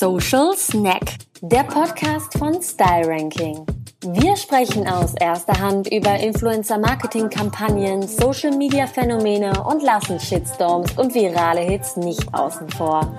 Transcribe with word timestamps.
Social 0.00 0.56
Snack, 0.56 1.16
der 1.40 1.64
Podcast 1.64 2.38
von 2.38 2.62
Style 2.62 3.08
Ranking. 3.08 3.66
Wir 4.00 4.36
sprechen 4.36 4.86
aus 4.86 5.12
erster 5.16 5.58
Hand 5.58 5.92
über 5.92 6.14
Influencer-Marketing-Kampagnen, 6.20 8.06
Social-Media-Phänomene 8.06 9.60
und 9.64 9.82
lassen 9.82 10.20
Shitstorms 10.20 10.96
und 10.96 11.16
virale 11.16 11.62
Hits 11.62 11.96
nicht 11.96 12.32
außen 12.32 12.68
vor. 12.68 13.12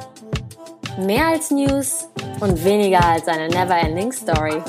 Mehr 1.02 1.28
als 1.28 1.52
News 1.52 2.07
und 2.39 2.64
weniger 2.64 3.05
als 3.05 3.27
eine 3.27 3.50
never-ending 3.50 4.14
Story. 4.14 4.61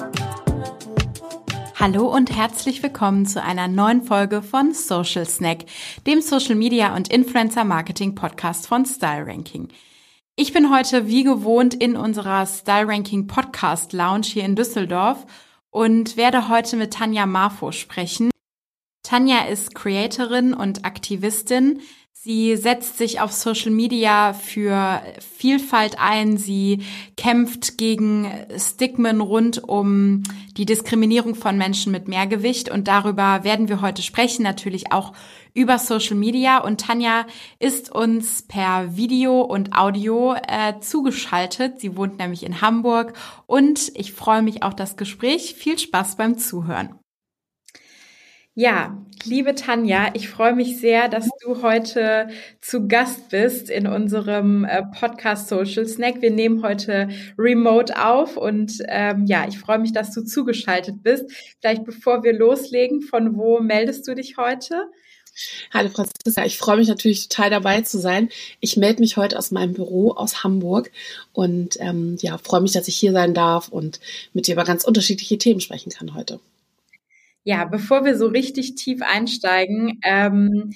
Hallo 1.79 2.08
und 2.12 2.36
herzlich 2.36 2.82
willkommen 2.82 3.24
zu 3.24 3.40
einer 3.40 3.68
neuen 3.68 4.02
Folge 4.02 4.42
von 4.42 4.74
Social 4.74 5.27
Snack, 5.27 5.58
dem 6.08 6.22
Social 6.22 6.56
Media 6.56 6.96
und 6.96 7.06
Influencer 7.06 7.62
Marketing 7.62 8.16
Podcast 8.16 8.66
von 8.66 8.84
Style 8.84 9.29
Ranking. 9.29 9.68
Ich 10.41 10.54
bin 10.54 10.75
heute 10.75 11.07
wie 11.07 11.22
gewohnt 11.22 11.75
in 11.75 11.96
unserer 11.96 12.46
Style 12.46 12.89
Ranking 12.89 13.26
Podcast 13.26 13.93
Lounge 13.93 14.25
hier 14.25 14.46
in 14.46 14.57
Düsseldorf 14.57 15.26
und 15.68 16.16
werde 16.16 16.49
heute 16.49 16.79
mit 16.79 16.94
Tanja 16.94 17.26
Marfo 17.26 17.72
sprechen. 17.72 18.30
Tanja 19.03 19.40
ist 19.49 19.75
Creatorin 19.75 20.54
und 20.54 20.86
Aktivistin. 20.86 21.82
Sie 22.22 22.54
setzt 22.58 22.98
sich 22.98 23.22
auf 23.22 23.32
Social 23.32 23.70
Media 23.70 24.34
für 24.34 25.00
Vielfalt 25.38 25.98
ein. 25.98 26.36
Sie 26.36 26.82
kämpft 27.16 27.79
gegen 27.79 28.30
Stigmen 28.58 29.22
rund 29.22 29.64
um 29.64 30.24
die 30.58 30.66
Diskriminierung 30.66 31.34
von 31.34 31.56
Menschen 31.56 31.93
mit 31.93 32.08
Mehrgewicht. 32.08 32.70
Und 32.70 32.88
darüber 32.88 33.42
werden 33.42 33.70
wir 33.70 33.80
heute 33.80 34.02
sprechen, 34.02 34.42
natürlich 34.42 34.92
auch 34.92 35.14
über 35.55 35.78
Social 35.78 36.16
Media. 36.16 36.58
Und 36.58 36.83
Tanja 36.83 37.24
ist 37.58 37.91
uns 37.91 38.42
per 38.42 38.98
Video 38.98 39.41
und 39.41 39.74
Audio 39.74 40.34
äh, 40.34 40.78
zugeschaltet. 40.80 41.80
Sie 41.80 41.96
wohnt 41.96 42.18
nämlich 42.18 42.42
in 42.42 42.60
Hamburg. 42.60 43.14
Und 43.46 43.92
ich 43.94 44.12
freue 44.12 44.42
mich 44.42 44.62
auf 44.62 44.77
das 44.77 44.98
Gespräch. 44.98 45.55
Viel 45.55 45.78
Spaß 45.78 46.16
beim 46.16 46.36
Zuhören. 46.36 46.99
Ja, 48.62 48.94
liebe 49.25 49.55
Tanja, 49.55 50.11
ich 50.12 50.28
freue 50.28 50.55
mich 50.55 50.78
sehr, 50.80 51.08
dass 51.08 51.30
du 51.42 51.62
heute 51.62 52.28
zu 52.61 52.89
Gast 52.89 53.30
bist 53.30 53.70
in 53.70 53.86
unserem 53.86 54.67
äh, 54.67 54.83
Podcast 54.83 55.48
Social 55.48 55.86
Snack. 55.86 56.20
Wir 56.20 56.30
nehmen 56.30 56.62
heute 56.62 57.08
remote 57.39 57.98
auf 57.98 58.36
und 58.36 58.75
ähm, 58.89 59.25
ja, 59.25 59.48
ich 59.48 59.58
freue 59.58 59.78
mich, 59.78 59.94
dass 59.94 60.12
du 60.12 60.22
zugeschaltet 60.27 61.02
bist. 61.02 61.25
Vielleicht 61.58 61.84
bevor 61.84 62.22
wir 62.22 62.34
loslegen, 62.34 63.00
von 63.00 63.34
wo 63.34 63.61
meldest 63.61 64.06
du 64.06 64.14
dich 64.14 64.36
heute? 64.36 64.91
Hallo 65.72 65.89
Franziska, 65.89 66.45
ich 66.45 66.58
freue 66.58 66.77
mich 66.77 66.89
natürlich 66.89 67.30
total 67.30 67.48
dabei 67.48 67.80
zu 67.80 67.98
sein. 67.98 68.28
Ich 68.61 68.77
melde 68.77 69.00
mich 69.00 69.17
heute 69.17 69.39
aus 69.39 69.52
meinem 69.52 69.72
Büro 69.72 70.11
aus 70.11 70.45
Hamburg 70.45 70.91
und 71.33 71.80
ähm, 71.80 72.19
ja, 72.20 72.36
freue 72.36 72.61
mich, 72.61 72.72
dass 72.72 72.89
ich 72.89 72.97
hier 72.97 73.12
sein 73.12 73.33
darf 73.33 73.69
und 73.69 74.00
mit 74.34 74.47
dir 74.47 74.52
über 74.52 74.64
ganz 74.64 74.84
unterschiedliche 74.84 75.39
Themen 75.39 75.62
sprechen 75.62 75.91
kann 75.91 76.14
heute. 76.14 76.41
Ja, 77.44 77.64
bevor 77.64 78.05
wir 78.05 78.16
so 78.16 78.27
richtig 78.27 78.74
tief 78.74 79.00
einsteigen, 79.02 79.98
ähm, 80.05 80.72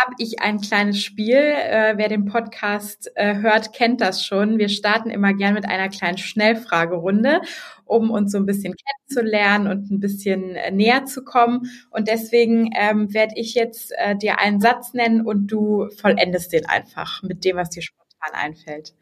habe 0.00 0.14
ich 0.18 0.40
ein 0.40 0.60
kleines 0.60 1.02
Spiel. 1.02 1.36
Äh, 1.36 1.94
wer 1.96 2.08
den 2.08 2.26
Podcast 2.26 3.10
äh, 3.16 3.36
hört, 3.36 3.72
kennt 3.72 4.00
das 4.00 4.24
schon. 4.24 4.58
Wir 4.58 4.68
starten 4.68 5.10
immer 5.10 5.34
gern 5.34 5.54
mit 5.54 5.66
einer 5.66 5.88
kleinen 5.88 6.18
Schnellfragerunde, 6.18 7.40
um 7.84 8.10
uns 8.10 8.30
so 8.32 8.38
ein 8.38 8.46
bisschen 8.46 8.74
kennenzulernen 8.76 9.66
und 9.66 9.90
ein 9.90 10.00
bisschen 10.00 10.54
äh, 10.54 10.70
näher 10.70 11.06
zu 11.06 11.24
kommen. 11.24 11.62
Und 11.90 12.08
deswegen 12.08 12.70
ähm, 12.76 13.12
werde 13.14 13.34
ich 13.36 13.54
jetzt 13.54 13.92
äh, 13.96 14.14
dir 14.16 14.38
einen 14.38 14.60
Satz 14.60 14.92
nennen 14.94 15.26
und 15.26 15.48
du 15.48 15.88
vollendest 15.96 16.52
den 16.52 16.66
einfach 16.66 17.22
mit 17.22 17.44
dem, 17.44 17.56
was 17.56 17.70
dir 17.70 17.82
spontan 17.82 18.34
einfällt. 18.34 18.94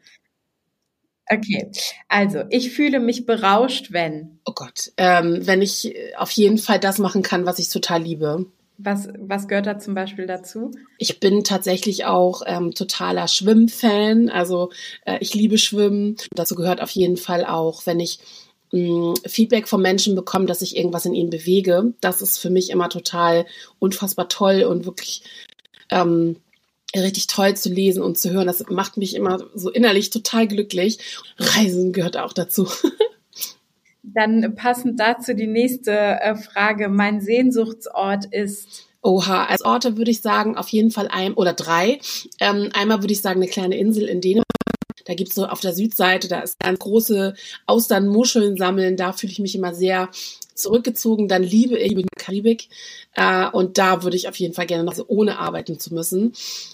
Okay, 1.31 1.71
also 2.07 2.43
ich 2.49 2.71
fühle 2.71 2.99
mich 2.99 3.25
berauscht, 3.25 3.91
wenn. 3.91 4.39
Oh 4.45 4.53
Gott, 4.53 4.91
ähm, 4.97 5.39
wenn 5.41 5.61
ich 5.61 5.93
auf 6.17 6.31
jeden 6.31 6.57
Fall 6.57 6.79
das 6.79 6.97
machen 6.97 7.21
kann, 7.21 7.45
was 7.45 7.59
ich 7.59 7.69
total 7.69 8.01
liebe. 8.01 8.47
Was, 8.81 9.09
was 9.19 9.47
gehört 9.47 9.67
da 9.67 9.77
zum 9.77 9.93
Beispiel 9.93 10.25
dazu? 10.25 10.71
Ich 10.97 11.19
bin 11.19 11.43
tatsächlich 11.43 12.05
auch 12.05 12.41
ähm, 12.45 12.73
totaler 12.73 13.27
Schwimmfan. 13.27 14.29
Also 14.29 14.71
äh, 15.05 15.17
ich 15.19 15.33
liebe 15.33 15.57
Schwimmen. 15.57 16.15
Dazu 16.33 16.55
gehört 16.55 16.81
auf 16.81 16.91
jeden 16.91 17.17
Fall 17.17 17.45
auch, 17.45 17.85
wenn 17.85 17.99
ich 17.99 18.19
mh, 18.71 18.79
mm, 18.79 19.13
Feedback 19.27 19.67
von 19.67 19.81
Menschen 19.81 20.15
bekomme, 20.15 20.45
dass 20.45 20.61
ich 20.61 20.77
irgendwas 20.77 21.05
in 21.05 21.13
ihnen 21.13 21.29
bewege. 21.29 21.93
Das 21.99 22.21
ist 22.21 22.37
für 22.37 22.49
mich 22.49 22.69
immer 22.69 22.87
total 22.89 23.45
unfassbar 23.79 24.29
toll 24.29 24.63
und 24.63 24.85
wirklich 24.85 25.23
ähm, 25.91 26.37
richtig 26.95 27.27
toll 27.27 27.55
zu 27.55 27.69
lesen 27.69 28.01
und 28.01 28.17
zu 28.17 28.31
hören. 28.31 28.47
Das 28.47 28.63
macht 28.69 28.97
mich 28.97 29.15
immer 29.15 29.39
so 29.53 29.69
innerlich 29.69 30.09
total 30.09 30.47
glücklich. 30.47 30.99
Reisen 31.37 31.93
gehört 31.93 32.17
auch 32.17 32.33
dazu. 32.33 32.67
Dann 34.03 34.55
passend 34.55 34.99
dazu 34.99 35.33
die 35.33 35.47
nächste 35.47 35.91
äh, 35.91 36.35
Frage. 36.35 36.89
Mein 36.89 37.21
Sehnsuchtsort 37.21 38.25
ist. 38.25 38.87
Oha, 39.01 39.45
als 39.45 39.63
Orte 39.63 39.97
würde 39.97 40.11
ich 40.11 40.21
sagen, 40.21 40.57
auf 40.57 40.69
jeden 40.69 40.91
Fall 40.91 41.07
ein 41.09 41.33
oder 41.33 41.53
drei. 41.53 41.99
Ähm, 42.39 42.69
einmal 42.73 43.01
würde 43.01 43.13
ich 43.13 43.21
sagen, 43.21 43.41
eine 43.41 43.49
kleine 43.49 43.77
Insel 43.77 44.07
in 44.07 44.21
Dänemark. 44.21 44.45
Da 45.09 45.15
gibt's 45.15 45.33
so 45.33 45.47
auf 45.47 45.59
der 45.59 45.73
Südseite, 45.73 46.27
da 46.27 46.41
ist 46.41 46.59
ganz 46.59 46.77
große 46.77 47.33
Austernmuscheln 47.65 48.57
sammeln. 48.57 48.95
Da 48.95 49.11
fühle 49.11 49.31
ich 49.31 49.39
mich 49.39 49.55
immer 49.55 49.73
sehr 49.73 50.09
zurückgezogen. 50.53 51.27
Dann 51.27 51.41
liebe 51.41 51.79
ich 51.79 51.95
die 51.95 52.05
Karibik. 52.15 52.69
Äh, 53.15 53.47
und 53.47 53.79
da 53.79 54.03
würde 54.03 54.15
ich 54.15 54.29
auf 54.29 54.35
jeden 54.35 54.53
Fall 54.53 54.67
gerne 54.67 54.83
noch 54.83 54.93
so 54.93 55.05
ohne 55.07 55.39
arbeiten 55.39 55.79
zu 55.79 55.95
müssen. 55.95 56.33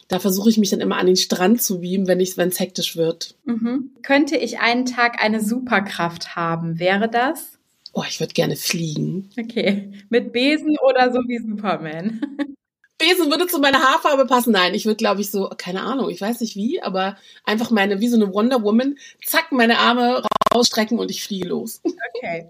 Da 0.10 0.20
versuche 0.20 0.50
ich 0.50 0.58
mich 0.58 0.70
dann 0.70 0.82
immer 0.82 0.98
an 0.98 1.06
den 1.06 1.16
Strand 1.16 1.62
zu 1.62 1.80
beamen, 1.80 2.10
wenn 2.10 2.20
es 2.20 2.60
hektisch 2.60 2.98
wird. 2.98 3.36
Mhm. 3.46 3.92
Könnte 4.04 4.36
ich 4.36 4.60
einen 4.60 4.86
Tag 4.86 5.24
eine 5.24 5.42
Superkraft 5.42 6.36
haben? 6.36 6.78
Wäre 6.78 7.08
das? 7.08 7.58
Oh, 7.94 8.04
ich 8.06 8.20
würde 8.20 8.34
gerne 8.34 8.58
fliegen. 8.58 9.30
Okay. 9.40 9.94
Mit 10.10 10.34
Besen 10.34 10.76
oder 10.86 11.14
so 11.14 11.20
wie 11.20 11.38
Superman? 11.38 12.20
Besen 13.06 13.30
würde 13.30 13.48
zu 13.48 13.60
meiner 13.60 13.80
Haarfarbe 13.80 14.26
passen. 14.26 14.52
Nein, 14.52 14.74
ich 14.74 14.86
würde, 14.86 14.98
glaube 14.98 15.22
ich, 15.22 15.30
so, 15.30 15.50
keine 15.58 15.84
Ahnung, 15.84 16.10
ich 16.10 16.20
weiß 16.20 16.42
nicht 16.42 16.56
wie, 16.56 16.82
aber 16.82 17.18
einfach 17.44 17.70
meine, 17.70 18.00
wie 18.00 18.08
so 18.08 18.16
eine 18.16 18.34
Wonder 18.34 18.64
Woman, 18.64 18.98
zack, 19.24 19.52
meine 19.52 19.78
Arme 19.78 20.24
rausstrecken 20.54 20.98
und 20.98 21.12
ich 21.12 21.24
fliege 21.24 21.50
los. 21.50 21.82
Okay. 22.16 22.50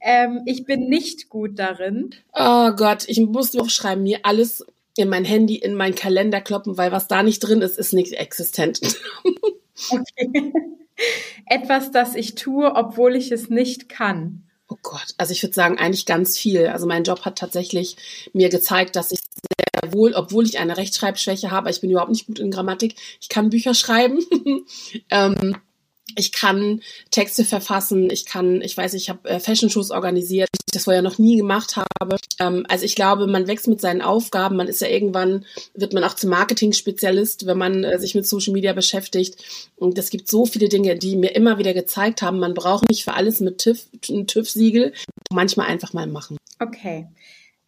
Ähm, 0.00 0.42
ich 0.46 0.64
bin 0.64 0.88
nicht 0.88 1.30
gut 1.30 1.58
darin. 1.58 2.10
Oh 2.34 2.72
Gott, 2.72 3.04
ich 3.06 3.20
muss 3.20 3.56
aufschreiben, 3.56 4.02
mir 4.02 4.20
alles 4.24 4.66
in 4.96 5.08
mein 5.08 5.24
Handy, 5.24 5.56
in 5.56 5.74
meinen 5.74 5.94
Kalender 5.94 6.40
kloppen, 6.40 6.76
weil 6.76 6.92
was 6.92 7.08
da 7.08 7.22
nicht 7.22 7.40
drin 7.40 7.62
ist, 7.62 7.78
ist 7.78 7.92
nicht 7.92 8.12
existent. 8.12 8.80
Okay. 9.90 10.54
Etwas, 11.44 11.90
das 11.90 12.14
ich 12.14 12.34
tue, 12.34 12.74
obwohl 12.74 13.14
ich 13.14 13.30
es 13.30 13.50
nicht 13.50 13.90
kann. 13.90 14.46
Oh 14.68 14.76
Gott, 14.82 15.14
also 15.18 15.32
ich 15.32 15.42
würde 15.42 15.54
sagen, 15.54 15.78
eigentlich 15.78 16.06
ganz 16.06 16.38
viel. 16.38 16.68
Also 16.68 16.86
mein 16.86 17.04
Job 17.04 17.26
hat 17.26 17.36
tatsächlich 17.38 17.96
mir 18.32 18.48
gezeigt, 18.48 18.96
dass 18.96 19.12
ich 19.12 19.20
sehr 19.20 19.75
wohl, 19.96 20.12
obwohl 20.14 20.44
ich 20.44 20.58
eine 20.58 20.76
Rechtschreibschwäche 20.76 21.50
habe, 21.50 21.70
ich 21.70 21.80
bin 21.80 21.90
überhaupt 21.90 22.10
nicht 22.10 22.26
gut 22.26 22.38
in 22.38 22.50
Grammatik, 22.50 22.94
ich 23.20 23.28
kann 23.28 23.50
Bücher 23.50 23.74
schreiben. 23.74 24.20
ähm, 25.10 25.56
ich 26.14 26.32
kann 26.32 26.82
Texte 27.10 27.44
verfassen, 27.44 28.08
ich 28.10 28.26
kann, 28.26 28.62
ich 28.62 28.76
weiß, 28.76 28.94
ich 28.94 29.10
habe 29.10 29.28
äh, 29.28 29.40
Fashion-Shows 29.40 29.90
organisiert, 29.90 30.48
die 30.54 30.64
ich 30.68 30.72
das 30.72 30.84
vorher 30.84 31.02
noch 31.02 31.18
nie 31.18 31.36
gemacht 31.36 31.76
habe. 31.76 32.16
Ähm, 32.38 32.64
also 32.68 32.84
ich 32.84 32.94
glaube, 32.94 33.26
man 33.26 33.48
wächst 33.48 33.66
mit 33.66 33.80
seinen 33.80 34.02
Aufgaben, 34.02 34.56
man 34.56 34.68
ist 34.68 34.80
ja 34.80 34.88
irgendwann, 34.88 35.44
wird 35.74 35.92
man 35.92 36.04
auch 36.04 36.14
zum 36.14 36.30
Marketing-Spezialist, 36.30 37.46
wenn 37.46 37.58
man 37.58 37.82
äh, 37.84 37.98
sich 37.98 38.14
mit 38.14 38.26
Social 38.26 38.52
Media 38.52 38.72
beschäftigt. 38.72 39.36
Und 39.74 39.98
es 39.98 40.10
gibt 40.10 40.28
so 40.28 40.46
viele 40.46 40.68
Dinge, 40.68 40.96
die 40.96 41.16
mir 41.16 41.34
immer 41.34 41.58
wieder 41.58 41.74
gezeigt 41.74 42.22
haben, 42.22 42.38
man 42.38 42.54
braucht 42.54 42.88
nicht 42.88 43.04
für 43.04 43.14
alles 43.14 43.40
mit 43.40 43.58
TÜV, 43.58 43.86
ein 44.08 44.26
TÜV-Siegel, 44.26 44.92
manchmal 45.30 45.66
einfach 45.66 45.92
mal 45.92 46.06
machen. 46.06 46.36
Okay. 46.60 47.08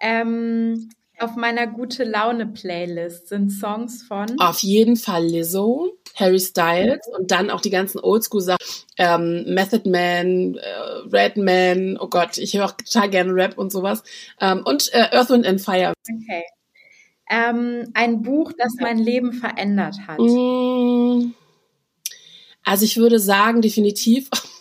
Ähm, 0.01 0.91
auf 1.21 1.37
meiner 1.37 1.67
gute 1.67 2.05
Laune 2.05 2.47
Playlist 2.47 3.29
sind 3.29 3.51
Songs 3.51 4.03
von 4.03 4.39
auf 4.39 4.61
jeden 4.61 4.97
Fall 4.97 5.25
Lizzo, 5.25 5.93
Harry 6.15 6.41
Styles 6.41 7.01
und 7.17 7.31
dann 7.31 7.51
auch 7.51 7.61
die 7.61 7.71
ganzen 7.71 7.99
Oldschool 8.01 8.41
Sachen, 8.41 8.59
ähm, 8.97 9.45
Method 9.55 9.89
Man, 9.89 10.57
äh, 10.57 10.69
Redman, 11.13 11.99
oh 12.01 12.09
Gott, 12.09 12.39
ich 12.39 12.55
höre 12.55 12.67
auch 12.67 12.73
total 12.73 13.11
gerne 13.11 13.35
Rap 13.35 13.59
und 13.59 13.73
sowas 13.73 14.03
ähm, 14.41 14.63
und 14.65 14.93
äh, 14.93 15.09
Earth 15.13 15.31
Wind 15.31 15.47
and 15.47 15.61
Fire. 15.61 15.93
Okay. 16.03 16.45
Ähm, 17.31 17.91
ein 17.95 18.23
Buch, 18.23 18.53
das 18.57 18.75
mein 18.81 18.99
Leben 18.99 19.33
verändert 19.33 19.97
hat. 20.07 20.19
Mm, 20.19 21.35
also 22.65 22.85
ich 22.85 22.97
würde 22.97 23.19
sagen 23.19 23.61
definitiv 23.61 24.31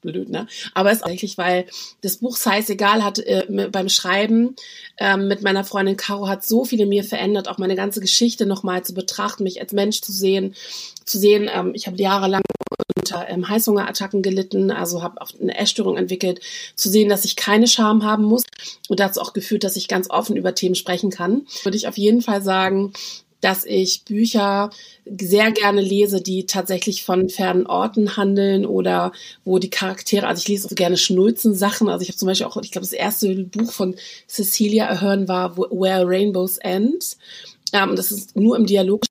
blöd, 0.00 0.28
ne? 0.28 0.46
Aber 0.74 0.90
es 0.90 0.98
ist 0.98 1.04
eigentlich, 1.04 1.38
weil 1.38 1.66
das 2.02 2.18
Buch 2.18 2.36
Size 2.36 2.72
egal 2.72 3.04
hat 3.04 3.18
äh, 3.18 3.68
beim 3.70 3.88
Schreiben 3.88 4.56
äh, 4.96 5.16
mit 5.16 5.42
meiner 5.42 5.64
Freundin 5.64 5.96
Caro 5.96 6.28
hat 6.28 6.44
so 6.44 6.64
viele 6.64 6.86
mir 6.86 7.04
verändert, 7.04 7.48
auch 7.48 7.58
meine 7.58 7.76
ganze 7.76 8.00
Geschichte 8.00 8.46
nochmal 8.46 8.84
zu 8.84 8.94
betrachten, 8.94 9.44
mich 9.44 9.60
als 9.60 9.72
Mensch 9.72 10.00
zu 10.00 10.12
sehen, 10.12 10.54
zu 11.04 11.18
sehen, 11.18 11.50
ähm, 11.52 11.72
ich 11.74 11.86
habe 11.86 11.96
jahrelang 11.96 12.42
unter 12.96 13.28
ähm, 13.28 13.48
Heißhungerattacken 13.48 14.22
gelitten, 14.22 14.70
also 14.70 15.02
habe 15.02 15.20
auch 15.20 15.30
eine 15.40 15.56
Essstörung 15.56 15.96
entwickelt, 15.96 16.40
zu 16.76 16.88
sehen, 16.88 17.08
dass 17.08 17.24
ich 17.24 17.36
keine 17.36 17.66
Scham 17.66 18.04
haben 18.04 18.24
muss. 18.24 18.44
Und 18.88 19.00
dazu 19.00 19.20
auch 19.20 19.32
geführt, 19.32 19.64
dass 19.64 19.76
ich 19.76 19.88
ganz 19.88 20.08
offen 20.10 20.36
über 20.36 20.54
Themen 20.54 20.74
sprechen 20.74 21.10
kann, 21.10 21.46
würde 21.64 21.76
ich 21.76 21.88
auf 21.88 21.98
jeden 21.98 22.22
Fall 22.22 22.42
sagen, 22.42 22.92
dass 23.42 23.64
ich 23.64 24.04
Bücher 24.04 24.70
sehr 25.04 25.50
gerne 25.50 25.82
lese, 25.82 26.22
die 26.22 26.46
tatsächlich 26.46 27.04
von 27.04 27.28
fernen 27.28 27.66
Orten 27.66 28.16
handeln 28.16 28.64
oder 28.64 29.12
wo 29.44 29.58
die 29.58 29.68
Charaktere, 29.68 30.28
also 30.28 30.40
ich 30.40 30.48
lese 30.48 30.68
so 30.68 30.74
gerne 30.74 30.96
Schnulzen-Sachen. 30.96 31.88
Also 31.88 32.02
ich 32.02 32.08
habe 32.08 32.16
zum 32.16 32.28
Beispiel 32.28 32.46
auch, 32.46 32.56
ich 32.62 32.70
glaube, 32.70 32.86
das 32.86 32.92
erste 32.92 33.34
Buch 33.44 33.72
von 33.72 33.96
Cecilia 34.28 34.88
Ahern 34.88 35.28
war 35.28 35.56
Where 35.58 36.06
Rainbows 36.06 36.58
End. 36.58 37.16
Ähm, 37.72 37.96
das 37.96 38.12
ist 38.12 38.36
nur 38.36 38.56
im 38.56 38.64
Dialog 38.64 39.02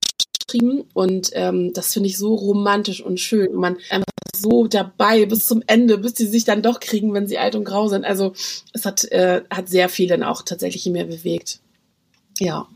geschrieben 0.48 0.86
und 0.94 1.32
ähm, 1.34 1.74
das 1.74 1.94
finde 1.94 2.08
ich 2.08 2.18
so 2.18 2.34
romantisch 2.34 3.02
und 3.02 3.20
schön. 3.20 3.50
Und 3.50 3.60
man 3.60 3.78
einfach 3.90 4.06
so 4.34 4.68
dabei 4.68 5.26
bis 5.26 5.46
zum 5.46 5.62
Ende, 5.68 5.98
bis 5.98 6.16
sie 6.16 6.26
sich 6.26 6.46
dann 6.46 6.62
doch 6.62 6.80
kriegen, 6.80 7.14
wenn 7.14 7.28
sie 7.28 7.38
alt 7.38 7.56
und 7.56 7.66
grau 7.66 7.90
sind. 7.90 8.06
Also 8.06 8.32
es 8.72 8.86
hat, 8.86 9.04
äh, 9.12 9.42
hat 9.50 9.68
sehr 9.68 9.90
viel 9.90 10.08
dann 10.08 10.24
auch 10.24 10.42
tatsächlich 10.42 10.88
in 10.88 10.94
mir 10.94 11.06
bewegt. 11.06 11.60
Ja. 12.40 12.70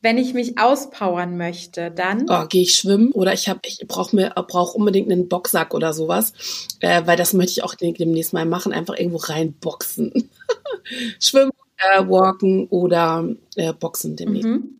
Wenn 0.00 0.16
ich 0.18 0.32
mich 0.32 0.58
auspowern 0.58 1.36
möchte, 1.36 1.90
dann 1.90 2.26
oh, 2.28 2.46
gehe 2.46 2.62
ich 2.62 2.74
schwimmen 2.74 3.10
oder 3.12 3.32
ich 3.32 3.48
habe 3.48 3.60
ich 3.64 3.84
brauche 3.88 4.14
mir 4.14 4.30
brauche 4.30 4.76
unbedingt 4.76 5.10
einen 5.10 5.28
Boxsack 5.28 5.74
oder 5.74 5.92
sowas, 5.92 6.32
äh, 6.80 7.02
weil 7.06 7.16
das 7.16 7.32
möchte 7.32 7.52
ich 7.52 7.64
auch 7.64 7.74
demnächst 7.74 8.32
mal 8.32 8.46
machen, 8.46 8.72
einfach 8.72 8.96
irgendwo 8.96 9.18
reinboxen. 9.18 10.30
schwimmen, 11.20 11.52
äh, 11.78 12.06
walken 12.08 12.68
oder 12.68 13.28
äh, 13.56 13.72
boxen 13.72 14.16
demnächst. 14.16 14.48
Mhm. 14.48 14.78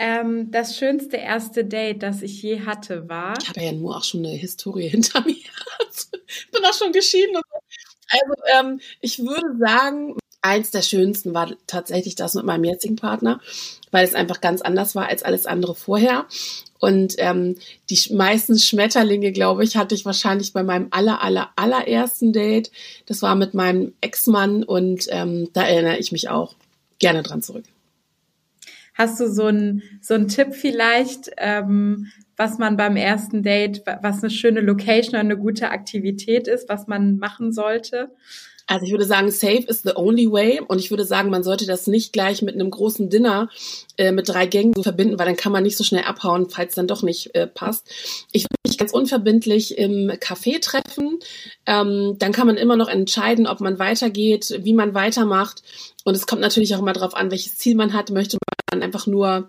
Ähm, 0.00 0.52
das 0.52 0.76
schönste 0.76 1.16
erste 1.16 1.64
Date, 1.64 2.04
das 2.04 2.22
ich 2.22 2.40
je 2.40 2.60
hatte, 2.60 3.08
war. 3.08 3.34
Ich 3.42 3.48
habe 3.48 3.60
ja 3.60 3.72
nur 3.72 3.96
auch 3.96 4.04
schon 4.04 4.24
eine 4.24 4.34
Historie 4.34 4.88
hinter 4.88 5.20
mir. 5.22 5.34
ich 5.34 6.50
bin 6.52 6.64
auch 6.64 6.74
schon 6.74 6.92
geschieden. 6.92 7.36
Also 8.08 8.34
ähm, 8.58 8.80
ich 9.00 9.18
würde 9.18 9.58
sagen, 9.58 10.16
eins 10.42 10.70
der 10.70 10.82
schönsten 10.82 11.34
war 11.34 11.50
tatsächlich 11.66 12.14
das 12.14 12.34
mit 12.34 12.44
meinem 12.44 12.64
jetzigen 12.64 12.96
Partner, 12.96 13.40
weil 13.90 14.04
es 14.04 14.14
einfach 14.14 14.40
ganz 14.40 14.60
anders 14.62 14.94
war 14.94 15.08
als 15.08 15.22
alles 15.22 15.46
andere 15.46 15.74
vorher. 15.74 16.26
Und 16.78 17.14
ähm, 17.18 17.56
die 17.90 18.14
meisten 18.14 18.58
Schmetterlinge, 18.58 19.32
glaube 19.32 19.64
ich, 19.64 19.76
hatte 19.76 19.94
ich 19.94 20.04
wahrscheinlich 20.04 20.52
bei 20.52 20.62
meinem 20.62 20.88
aller, 20.90 21.22
aller, 21.22 21.50
allerersten 21.56 22.32
Date. 22.32 22.70
Das 23.06 23.22
war 23.22 23.34
mit 23.34 23.54
meinem 23.54 23.94
Ex-Mann 24.00 24.62
und 24.62 25.06
ähm, 25.10 25.48
da 25.52 25.66
erinnere 25.66 25.98
ich 25.98 26.12
mich 26.12 26.28
auch 26.28 26.54
gerne 26.98 27.22
dran 27.22 27.42
zurück. 27.42 27.64
Hast 28.94 29.20
du 29.20 29.30
so 29.30 29.46
einen 29.46 29.82
so 30.00 30.14
einen 30.14 30.28
Tipp 30.28 30.54
vielleicht, 30.54 31.30
ähm, 31.36 32.08
was 32.36 32.58
man 32.58 32.76
beim 32.76 32.96
ersten 32.96 33.42
Date, 33.42 33.82
was 34.02 34.22
eine 34.22 34.30
schöne 34.30 34.60
Location 34.60 35.10
oder 35.10 35.20
eine 35.20 35.36
gute 35.36 35.70
Aktivität 35.70 36.46
ist, 36.46 36.68
was 36.68 36.86
man 36.86 37.18
machen 37.18 37.52
sollte? 37.52 38.10
Also 38.68 38.84
ich 38.84 38.92
würde 38.92 39.06
sagen, 39.06 39.30
safe 39.30 39.64
is 39.66 39.82
the 39.82 39.96
only 39.96 40.30
way. 40.30 40.60
Und 40.60 40.78
ich 40.78 40.90
würde 40.90 41.04
sagen, 41.04 41.30
man 41.30 41.42
sollte 41.42 41.66
das 41.66 41.86
nicht 41.86 42.12
gleich 42.12 42.42
mit 42.42 42.54
einem 42.54 42.70
großen 42.70 43.08
Dinner 43.08 43.48
äh, 43.96 44.12
mit 44.12 44.28
drei 44.28 44.46
Gängen 44.46 44.74
so 44.76 44.82
verbinden, 44.82 45.18
weil 45.18 45.24
dann 45.24 45.36
kann 45.36 45.52
man 45.52 45.62
nicht 45.62 45.78
so 45.78 45.84
schnell 45.84 46.04
abhauen, 46.04 46.50
falls 46.50 46.74
dann 46.74 46.86
doch 46.86 47.02
nicht 47.02 47.34
äh, 47.34 47.46
passt. 47.46 47.90
Ich 48.30 48.42
würde 48.44 48.60
mich 48.66 48.76
ganz 48.76 48.92
unverbindlich 48.92 49.78
im 49.78 50.10
Café 50.10 50.60
treffen. 50.60 51.18
Ähm, 51.64 52.16
dann 52.18 52.32
kann 52.32 52.46
man 52.46 52.58
immer 52.58 52.76
noch 52.76 52.88
entscheiden, 52.88 53.46
ob 53.46 53.60
man 53.60 53.78
weitergeht, 53.78 54.60
wie 54.62 54.74
man 54.74 54.92
weitermacht. 54.92 55.62
Und 56.04 56.14
es 56.14 56.26
kommt 56.26 56.42
natürlich 56.42 56.74
auch 56.74 56.80
immer 56.80 56.92
darauf 56.92 57.14
an, 57.14 57.30
welches 57.30 57.56
Ziel 57.56 57.74
man 57.74 57.94
hat. 57.94 58.10
Möchte 58.10 58.36
man 58.70 58.82
einfach 58.82 59.06
nur, 59.06 59.48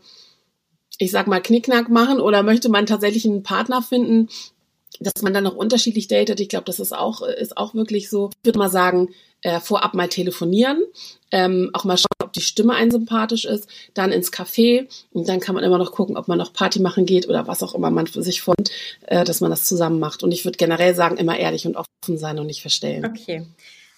ich 0.98 1.12
sag 1.12 1.28
mal, 1.28 1.42
Knickknack 1.42 1.90
machen 1.90 2.22
oder 2.22 2.42
möchte 2.42 2.70
man 2.70 2.86
tatsächlich 2.86 3.26
einen 3.26 3.44
Partner 3.44 3.82
finden, 3.82 4.30
dass 5.00 5.22
man 5.22 5.34
dann 5.34 5.44
noch 5.44 5.56
unterschiedlich 5.56 6.08
datet, 6.08 6.40
ich 6.40 6.50
glaube, 6.50 6.66
das 6.66 6.80
ist 6.80 6.94
auch, 6.94 7.22
ist 7.22 7.58
auch 7.58 7.74
wirklich 7.74 8.10
so. 8.10 8.30
Ich 8.42 8.46
würde 8.46 8.60
mal 8.60 8.70
sagen, 8.70 9.10
äh, 9.42 9.60
vorab 9.60 9.94
mal 9.94 10.10
telefonieren, 10.10 10.84
ähm, 11.32 11.70
auch 11.74 11.86
mal 11.86 11.98
schauen, 11.98 12.08
ob 12.24 12.34
die 12.34 12.42
Stimme 12.42 12.74
ein 12.74 12.92
sympathisch 12.92 13.46
ist, 13.46 13.70
dann 13.94 14.12
ins 14.12 14.34
Café 14.34 14.88
und 15.12 15.30
dann 15.30 15.40
kann 15.40 15.56
man 15.56 15.64
immer 15.64 15.78
noch 15.78 15.92
gucken, 15.92 16.18
ob 16.18 16.28
man 16.28 16.38
noch 16.38 16.52
Party 16.52 16.82
machen 16.82 17.06
geht 17.06 17.30
oder 17.30 17.48
was 17.48 17.64
auch 17.64 17.74
immer 17.74 17.90
man 17.90 18.08
für 18.08 18.22
sich 18.22 18.42
fand, 18.42 18.70
äh, 19.08 19.24
dass 19.24 19.42
man 19.42 19.52
das 19.52 19.66
zusammen 19.66 20.00
macht. 20.00 20.24
Und 20.24 20.32
ich 20.32 20.44
würde 20.44 20.58
generell 20.58 20.94
sagen, 20.96 21.18
immer 21.18 21.38
ehrlich 21.38 21.66
und 21.66 21.78
offen 21.78 22.18
sein 22.18 22.40
und 22.40 22.48
nicht 22.48 22.62
verstellen. 22.62 23.06
Okay. 23.06 23.46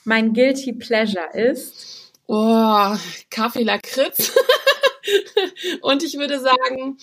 Mein 0.04 0.34
Guilty 0.34 0.74
Pleasure 0.74 1.32
ist? 1.34 2.12
Oh, 2.28 2.96
Kaffee 3.30 3.64
Lakritz. 3.64 4.34
und 5.82 6.04
ich 6.04 6.18
würde 6.18 6.40
sagen, 6.40 6.98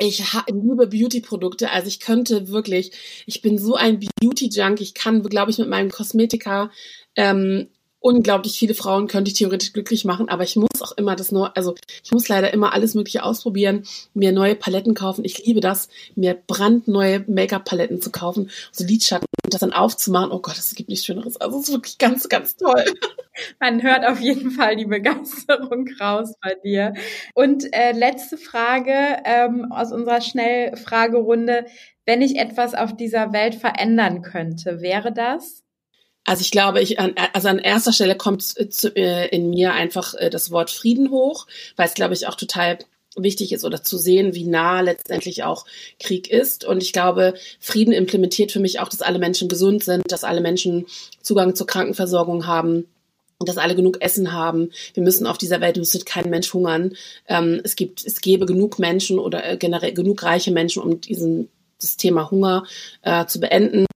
ich 0.00 0.22
liebe 0.48 0.86
Beauty-Produkte, 0.86 1.70
also 1.70 1.88
ich 1.88 2.00
könnte 2.00 2.48
wirklich, 2.48 2.92
ich 3.26 3.42
bin 3.42 3.58
so 3.58 3.74
ein 3.74 4.00
Beauty-Junk, 4.00 4.80
ich 4.80 4.94
kann, 4.94 5.22
glaube 5.22 5.50
ich, 5.50 5.58
mit 5.58 5.68
meinem 5.68 5.90
Kosmetika 5.90 6.70
ähm, 7.16 7.68
unglaublich 8.00 8.58
viele 8.58 8.74
Frauen 8.74 9.06
könnte 9.06 9.30
ich 9.30 9.36
theoretisch 9.36 9.72
glücklich 9.72 10.04
machen, 10.04 10.28
aber 10.28 10.42
ich 10.42 10.56
muss 10.56 10.80
auch 10.80 10.92
immer 10.96 11.16
das 11.16 11.32
neu, 11.32 11.48
also 11.54 11.74
ich 12.02 12.10
muss 12.12 12.28
leider 12.28 12.52
immer 12.52 12.72
alles 12.72 12.94
Mögliche 12.94 13.22
ausprobieren, 13.22 13.84
mir 14.14 14.32
neue 14.32 14.54
Paletten 14.54 14.94
kaufen. 14.94 15.24
Ich 15.24 15.44
liebe 15.44 15.60
das, 15.60 15.88
mir 16.14 16.34
brandneue 16.34 17.24
Make-up-Paletten 17.28 18.00
zu 18.00 18.10
kaufen, 18.10 18.50
so 18.72 18.84
Lidschatten 18.84 19.26
und 19.44 19.54
das 19.54 19.60
dann 19.60 19.72
aufzumachen. 19.72 20.32
Oh 20.32 20.40
Gott, 20.40 20.56
es 20.56 20.74
gibt 20.74 20.88
nichts 20.88 21.04
Schöneres. 21.04 21.36
Also 21.36 21.58
es 21.58 21.68
ist 21.68 21.74
wirklich 21.74 21.98
ganz, 21.98 22.28
ganz 22.28 22.56
toll. 22.56 22.84
Man 23.60 23.82
hört 23.82 24.04
auf 24.04 24.20
jeden 24.20 24.50
Fall 24.50 24.76
die 24.76 24.86
Begeisterung 24.86 25.86
raus 26.00 26.34
bei 26.42 26.54
dir. 26.62 26.94
Und 27.34 27.72
äh, 27.72 27.92
letzte 27.92 28.38
Frage 28.38 28.92
ähm, 29.24 29.70
aus 29.70 29.92
unserer 29.92 30.20
Schnellfragerunde. 30.20 31.66
Wenn 32.06 32.22
ich 32.22 32.36
etwas 32.36 32.74
auf 32.74 32.96
dieser 32.96 33.32
Welt 33.32 33.54
verändern 33.54 34.22
könnte, 34.22 34.80
wäre 34.80 35.12
das? 35.12 35.62
Also 36.24 36.42
ich 36.42 36.50
glaube, 36.50 36.80
ich 36.80 37.00
an, 37.00 37.14
also 37.32 37.48
an 37.48 37.58
erster 37.58 37.92
Stelle 37.92 38.14
kommt 38.14 38.42
zu, 38.42 38.94
äh, 38.94 39.28
in 39.28 39.50
mir 39.50 39.72
einfach 39.72 40.14
äh, 40.14 40.30
das 40.30 40.50
Wort 40.50 40.70
Frieden 40.70 41.10
hoch, 41.10 41.46
weil 41.76 41.88
es 41.88 41.94
glaube 41.94 42.14
ich 42.14 42.26
auch 42.26 42.34
total 42.34 42.78
wichtig 43.16 43.52
ist 43.52 43.64
oder 43.64 43.82
zu 43.82 43.98
sehen, 43.98 44.34
wie 44.34 44.44
nah 44.44 44.80
letztendlich 44.80 45.42
auch 45.42 45.66
Krieg 45.98 46.30
ist. 46.30 46.64
Und 46.64 46.82
ich 46.82 46.92
glaube, 46.92 47.34
Frieden 47.58 47.92
implementiert 47.92 48.52
für 48.52 48.60
mich 48.60 48.78
auch, 48.80 48.88
dass 48.88 49.02
alle 49.02 49.18
Menschen 49.18 49.48
gesund 49.48 49.82
sind, 49.82 50.10
dass 50.12 50.24
alle 50.24 50.40
Menschen 50.40 50.86
Zugang 51.22 51.54
zur 51.54 51.66
Krankenversorgung 51.66 52.46
haben 52.46 52.86
dass 53.46 53.56
alle 53.56 53.74
genug 53.74 54.02
Essen 54.02 54.32
haben. 54.32 54.70
Wir 54.92 55.02
müssen 55.02 55.26
auf 55.26 55.38
dieser 55.38 55.60
Welt 55.60 55.78
müsste 55.78 56.00
kein 56.00 56.28
Mensch 56.28 56.52
hungern. 56.52 56.92
Ähm, 57.26 57.60
es 57.64 57.74
gibt, 57.74 58.04
es 58.04 58.20
gäbe 58.20 58.44
genug 58.44 58.78
Menschen 58.78 59.18
oder 59.18 59.44
äh, 59.44 59.56
generell 59.56 59.94
genug 59.94 60.22
reiche 60.22 60.50
Menschen, 60.50 60.82
um 60.82 61.00
diesen 61.00 61.48
das 61.80 61.96
Thema 61.96 62.30
Hunger 62.30 62.64
äh, 63.00 63.24
zu 63.24 63.40
beenden. 63.40 63.86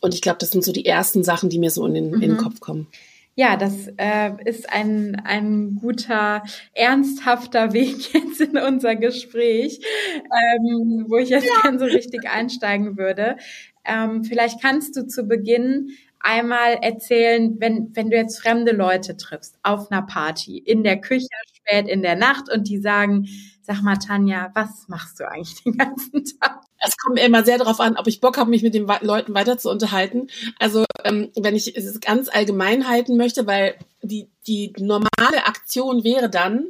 Und 0.00 0.14
ich 0.14 0.22
glaube, 0.22 0.38
das 0.38 0.50
sind 0.50 0.64
so 0.64 0.72
die 0.72 0.86
ersten 0.86 1.24
Sachen, 1.24 1.48
die 1.48 1.58
mir 1.58 1.70
so 1.70 1.86
in 1.86 1.94
den, 1.94 2.08
mhm. 2.08 2.14
in 2.14 2.20
den 2.20 2.32
mhm. 2.32 2.38
Kopf 2.38 2.60
kommen. 2.60 2.86
Ja, 3.34 3.56
das 3.56 3.86
äh, 3.98 4.32
ist 4.46 4.68
ein, 4.68 5.22
ein 5.24 5.76
guter, 5.76 6.42
ernsthafter 6.74 7.72
Weg 7.72 8.12
jetzt 8.12 8.40
in 8.40 8.58
unser 8.58 8.96
Gespräch, 8.96 9.80
ähm, 10.16 11.06
wo 11.08 11.18
ich 11.18 11.28
jetzt 11.28 11.46
ja. 11.46 11.62
gerne 11.62 11.78
so 11.78 11.84
richtig 11.84 12.28
einsteigen 12.28 12.98
würde. 12.98 13.36
Ähm, 13.84 14.24
vielleicht 14.24 14.60
kannst 14.60 14.96
du 14.96 15.06
zu 15.06 15.24
Beginn 15.24 15.90
einmal 16.18 16.78
erzählen, 16.82 17.56
wenn, 17.60 17.94
wenn 17.94 18.10
du 18.10 18.16
jetzt 18.16 18.40
fremde 18.40 18.72
Leute 18.72 19.16
triffst 19.16 19.56
auf 19.62 19.90
einer 19.90 20.02
Party, 20.02 20.58
in 20.58 20.82
der 20.82 21.00
Küche, 21.00 21.28
spät 21.54 21.88
in 21.88 22.02
der 22.02 22.16
Nacht 22.16 22.50
und 22.52 22.68
die 22.68 22.78
sagen, 22.78 23.28
Sag 23.68 23.82
mal, 23.82 23.96
Tanja, 23.96 24.50
was 24.54 24.88
machst 24.88 25.20
du 25.20 25.30
eigentlich 25.30 25.62
den 25.62 25.76
ganzen 25.76 26.24
Tag? 26.24 26.62
Es 26.78 26.96
kommt 26.96 27.18
immer 27.18 27.44
sehr 27.44 27.58
darauf 27.58 27.80
an, 27.80 27.98
ob 27.98 28.06
ich 28.06 28.22
Bock 28.22 28.38
habe, 28.38 28.48
mich 28.48 28.62
mit 28.62 28.72
den 28.72 28.86
Leuten 29.02 29.34
weiter 29.34 29.58
zu 29.58 29.68
unterhalten. 29.68 30.28
Also 30.58 30.86
ähm, 31.04 31.30
wenn 31.36 31.54
ich 31.54 31.76
es 31.76 32.00
ganz 32.00 32.30
allgemein 32.30 32.88
halten 32.88 33.18
möchte, 33.18 33.46
weil 33.46 33.74
die, 34.00 34.30
die 34.46 34.72
normale 34.78 35.44
Aktion 35.44 36.02
wäre 36.02 36.30
dann, 36.30 36.68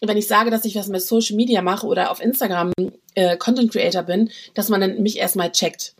wenn 0.00 0.16
ich 0.16 0.28
sage, 0.28 0.50
dass 0.50 0.64
ich 0.64 0.76
was 0.76 0.88
mit 0.88 1.02
Social 1.02 1.36
Media 1.36 1.60
mache 1.60 1.86
oder 1.86 2.10
auf 2.10 2.22
Instagram 2.22 2.72
äh, 3.14 3.36
Content 3.36 3.70
Creator 3.70 4.02
bin, 4.02 4.30
dass 4.54 4.70
man 4.70 4.80
dann 4.80 5.02
mich 5.02 5.18
erstmal 5.18 5.52
checkt 5.52 5.94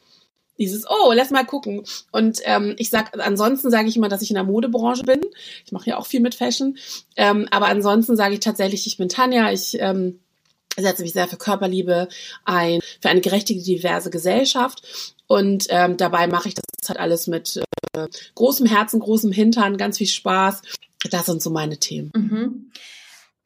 dieses, 0.58 0.84
oh, 0.88 1.12
lass 1.12 1.30
mal 1.30 1.44
gucken. 1.44 1.84
Und 2.12 2.40
ähm, 2.44 2.74
ich 2.78 2.90
sag, 2.90 3.18
ansonsten 3.18 3.70
sage 3.70 3.88
ich 3.88 3.96
immer, 3.96 4.10
dass 4.10 4.20
ich 4.20 4.30
in 4.30 4.34
der 4.34 4.44
Modebranche 4.44 5.04
bin. 5.04 5.22
Ich 5.64 5.72
mache 5.72 5.88
ja 5.88 5.96
auch 5.96 6.06
viel 6.06 6.20
mit 6.20 6.34
Fashion. 6.34 6.76
Ähm, 7.16 7.48
aber 7.50 7.66
ansonsten 7.66 8.14
sage 8.14 8.34
ich 8.34 8.40
tatsächlich, 8.40 8.86
ich 8.86 8.98
bin 8.98 9.08
Tanja, 9.08 9.50
ich 9.50 9.78
ähm, 9.80 10.20
setze 10.76 11.02
mich 11.02 11.12
sehr 11.12 11.28
für 11.28 11.36
Körperliebe 11.36 12.08
ein, 12.44 12.80
für 13.00 13.08
eine 13.08 13.20
gerechte, 13.20 13.54
diverse 13.54 14.10
Gesellschaft. 14.10 14.82
Und 15.26 15.66
ähm, 15.70 15.96
dabei 15.96 16.26
mache 16.26 16.48
ich 16.48 16.54
das 16.54 16.88
halt 16.88 16.98
alles 16.98 17.26
mit 17.26 17.62
äh, 17.94 18.06
großem 18.34 18.66
Herzen, 18.66 19.00
großem 19.00 19.32
Hintern, 19.32 19.76
ganz 19.76 19.98
viel 19.98 20.06
Spaß. 20.06 20.62
Das 21.10 21.26
sind 21.26 21.42
so 21.42 21.50
meine 21.50 21.78
Themen. 21.78 22.10
Mhm. 22.14 22.72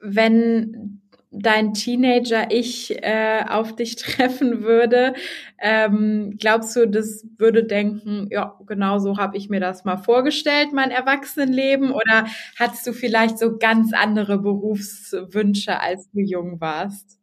Wenn 0.01 1.03
dein 1.37 1.75
Teenager-Ich 1.75 3.03
äh, 3.03 3.45
auf 3.49 3.75
dich 3.75 3.97
treffen 3.97 4.63
würde, 4.63 5.15
ähm, 5.59 6.37
glaubst 6.39 6.77
du, 6.77 6.87
das 6.87 7.27
würde 7.39 7.65
denken, 7.65 8.29
ja, 8.31 8.59
genau 8.67 8.99
so 8.99 9.17
habe 9.17 9.37
ich 9.37 9.49
mir 9.49 9.61
das 9.61 9.85
mal 9.85 9.97
vorgestellt, 9.97 10.73
mein 10.73 10.91
Erwachsenenleben? 10.91 11.93
Oder 11.93 12.27
hattest 12.59 12.87
du 12.87 12.93
vielleicht 12.93 13.39
so 13.39 13.57
ganz 13.59 13.93
andere 13.93 14.39
Berufswünsche, 14.39 15.81
als 15.81 16.11
du 16.11 16.21
jung 16.21 16.61
warst? 16.61 17.19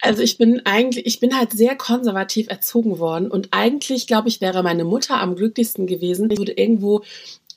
Also 0.00 0.22
ich 0.22 0.38
bin 0.38 0.64
eigentlich, 0.64 1.06
ich 1.06 1.18
bin 1.18 1.36
halt 1.36 1.52
sehr 1.52 1.74
konservativ 1.74 2.48
erzogen 2.48 3.00
worden 3.00 3.30
und 3.30 3.48
eigentlich 3.50 4.06
glaube 4.06 4.28
ich 4.28 4.40
wäre 4.40 4.62
meine 4.62 4.84
Mutter 4.84 5.20
am 5.20 5.34
glücklichsten 5.34 5.88
gewesen. 5.88 6.30
Ich 6.30 6.38
würde 6.38 6.52
irgendwo 6.52 7.02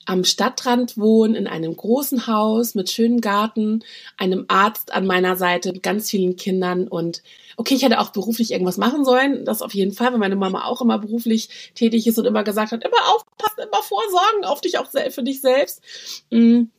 am 0.04 0.24
Stadtrand 0.24 0.98
wohnen, 0.98 1.34
in 1.34 1.46
einem 1.46 1.76
großen 1.76 2.26
Haus 2.26 2.74
mit 2.74 2.90
schönem 2.90 3.20
Garten, 3.20 3.84
einem 4.16 4.44
Arzt 4.48 4.92
an 4.92 5.06
meiner 5.06 5.36
Seite, 5.36 5.72
ganz 5.74 6.10
vielen 6.10 6.36
Kindern 6.36 6.88
und 6.88 7.22
okay, 7.56 7.74
ich 7.74 7.82
hätte 7.82 8.00
auch 8.00 8.10
beruflich 8.10 8.50
irgendwas 8.50 8.78
machen 8.78 9.04
sollen, 9.04 9.44
das 9.44 9.62
auf 9.62 9.74
jeden 9.74 9.92
Fall, 9.92 10.12
weil 10.12 10.18
meine 10.18 10.36
Mama 10.36 10.64
auch 10.64 10.80
immer 10.80 10.98
beruflich 10.98 11.72
tätig 11.74 12.06
ist 12.06 12.18
und 12.18 12.24
immer 12.24 12.44
gesagt 12.44 12.72
hat, 12.72 12.84
immer 12.84 13.14
aufpassen, 13.14 13.68
immer 13.68 13.82
vorsorgen 13.82 14.44
auf 14.44 14.60
dich 14.60 14.78
auch 14.78 14.86
für 14.86 15.22
dich 15.22 15.40
selbst. 15.40 15.82
Mhm 16.30 16.70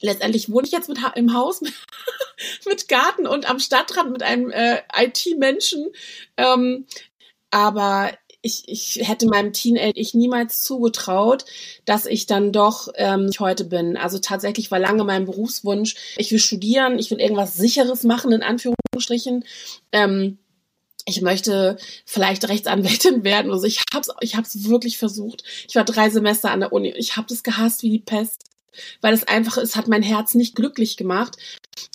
letztendlich 0.00 0.50
wohne 0.50 0.66
ich 0.66 0.72
jetzt 0.72 0.88
mit, 0.88 0.98
im 1.14 1.34
Haus 1.34 1.60
mit 2.66 2.88
Garten 2.88 3.26
und 3.26 3.48
am 3.48 3.60
Stadtrand 3.60 4.10
mit 4.10 4.22
einem 4.22 4.50
äh, 4.50 4.80
IT-Menschen. 4.96 5.90
Ähm, 6.36 6.86
aber 7.50 8.12
ich, 8.42 8.62
ich 8.66 9.08
hätte 9.08 9.26
meinem 9.26 9.52
Teenager 9.52 9.96
ich 9.96 10.14
niemals 10.14 10.62
zugetraut, 10.62 11.44
dass 11.84 12.06
ich 12.06 12.26
dann 12.26 12.52
doch 12.52 12.88
ähm, 12.94 13.28
ich 13.30 13.40
heute 13.40 13.64
bin. 13.64 13.96
Also 13.96 14.18
tatsächlich 14.18 14.70
war 14.70 14.78
lange 14.78 15.04
mein 15.04 15.26
Berufswunsch, 15.26 15.96
ich 16.16 16.30
will 16.32 16.38
studieren, 16.38 16.98
ich 16.98 17.10
will 17.10 17.20
irgendwas 17.20 17.54
Sicheres 17.56 18.04
machen, 18.04 18.32
in 18.32 18.42
Anführungsstrichen. 18.42 19.44
Ähm, 19.92 20.38
ich 21.06 21.22
möchte 21.22 21.76
vielleicht 22.04 22.48
Rechtsanwältin 22.48 23.24
werden. 23.24 23.52
Also 23.52 23.66
ich 23.66 23.82
habe 23.92 24.00
es 24.00 24.08
ich 24.20 24.36
hab's 24.36 24.64
wirklich 24.64 24.98
versucht. 24.98 25.44
Ich 25.68 25.74
war 25.74 25.84
drei 25.84 26.10
Semester 26.10 26.50
an 26.50 26.60
der 26.60 26.72
Uni. 26.72 26.92
Ich 26.96 27.16
habe 27.16 27.26
das 27.28 27.42
gehasst 27.42 27.82
wie 27.82 27.90
die 27.90 27.98
Pest 27.98 28.49
weil 29.00 29.14
es 29.14 29.26
einfach, 29.26 29.58
es 29.58 29.76
hat 29.76 29.88
mein 29.88 30.02
Herz 30.02 30.34
nicht 30.34 30.54
glücklich 30.54 30.96
gemacht. 30.96 31.36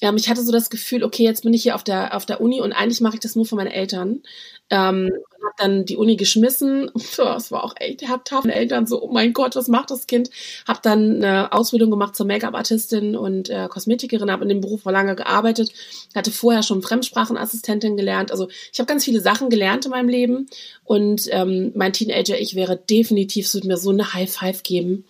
Ähm, 0.02 0.18
ich 0.18 0.30
hatte 0.30 0.44
so 0.44 0.52
das 0.52 0.70
Gefühl, 0.70 1.04
okay, 1.04 1.24
jetzt 1.24 1.44
bin 1.44 1.54
ich 1.54 1.64
hier 1.64 1.76
auf 1.76 1.84
der, 1.84 2.16
auf 2.16 2.26
der 2.26 2.42
Uni 2.42 2.62
und 2.62 2.74
eigentlich 2.74 3.02
mache 3.02 3.16
ich 3.16 3.22
das 3.22 3.36
nur 3.36 3.46
für 3.46 3.56
meine 3.56 3.74
Eltern. 3.74 4.24
Ähm, 4.70 5.12
habe 5.46 5.56
dann 5.58 5.86
die 5.86 5.98
Uni 5.98 6.16
geschmissen. 6.16 6.92
Das 7.18 7.52
war 7.52 7.64
auch 7.64 7.74
echt 7.78 8.02
herzhaft. 8.02 8.46
Meine 8.46 8.56
Eltern 8.56 8.88
so, 8.88 9.02
oh 9.02 9.12
mein 9.12 9.34
Gott, 9.34 9.56
was 9.56 9.68
macht 9.68 9.90
das 9.90 10.08
Kind? 10.08 10.30
Habe 10.68 10.80
dann 10.84 11.24
eine 11.24 11.54
Ausbildung 11.54 11.90
gemacht 11.90 12.16
zur 12.16 12.26
Make-up-Artistin 12.26 13.16
und 13.16 13.50
äh, 13.50 13.68
Kosmetikerin, 13.70 14.32
habe 14.32 14.44
in 14.44 14.50
dem 14.50 14.62
Beruf 14.62 14.86
lange 14.86 15.16
gearbeitet, 15.16 15.72
hatte 16.14 16.32
vorher 16.32 16.64
schon 16.64 16.82
Fremdsprachenassistentin 16.82 17.98
gelernt. 17.98 18.32
Also 18.32 18.48
ich 18.72 18.80
habe 18.80 18.88
ganz 18.88 19.06
viele 19.06 19.22
Sachen 19.22 19.50
gelernt 19.50 19.86
in 19.86 19.92
meinem 19.92 20.10
Leben 20.10 20.48
und 20.84 21.28
ähm, 21.32 21.72
mein 21.76 21.94
Teenager, 21.94 22.40
ich 22.40 22.56
wäre 22.56 22.78
definitiv, 22.78 23.48
es 23.48 23.54
würde 23.54 23.68
mir 23.68 23.78
so 23.78 23.92
eine 23.92 24.14
High 24.14 24.32
Five 24.32 24.64
geben 24.64 25.06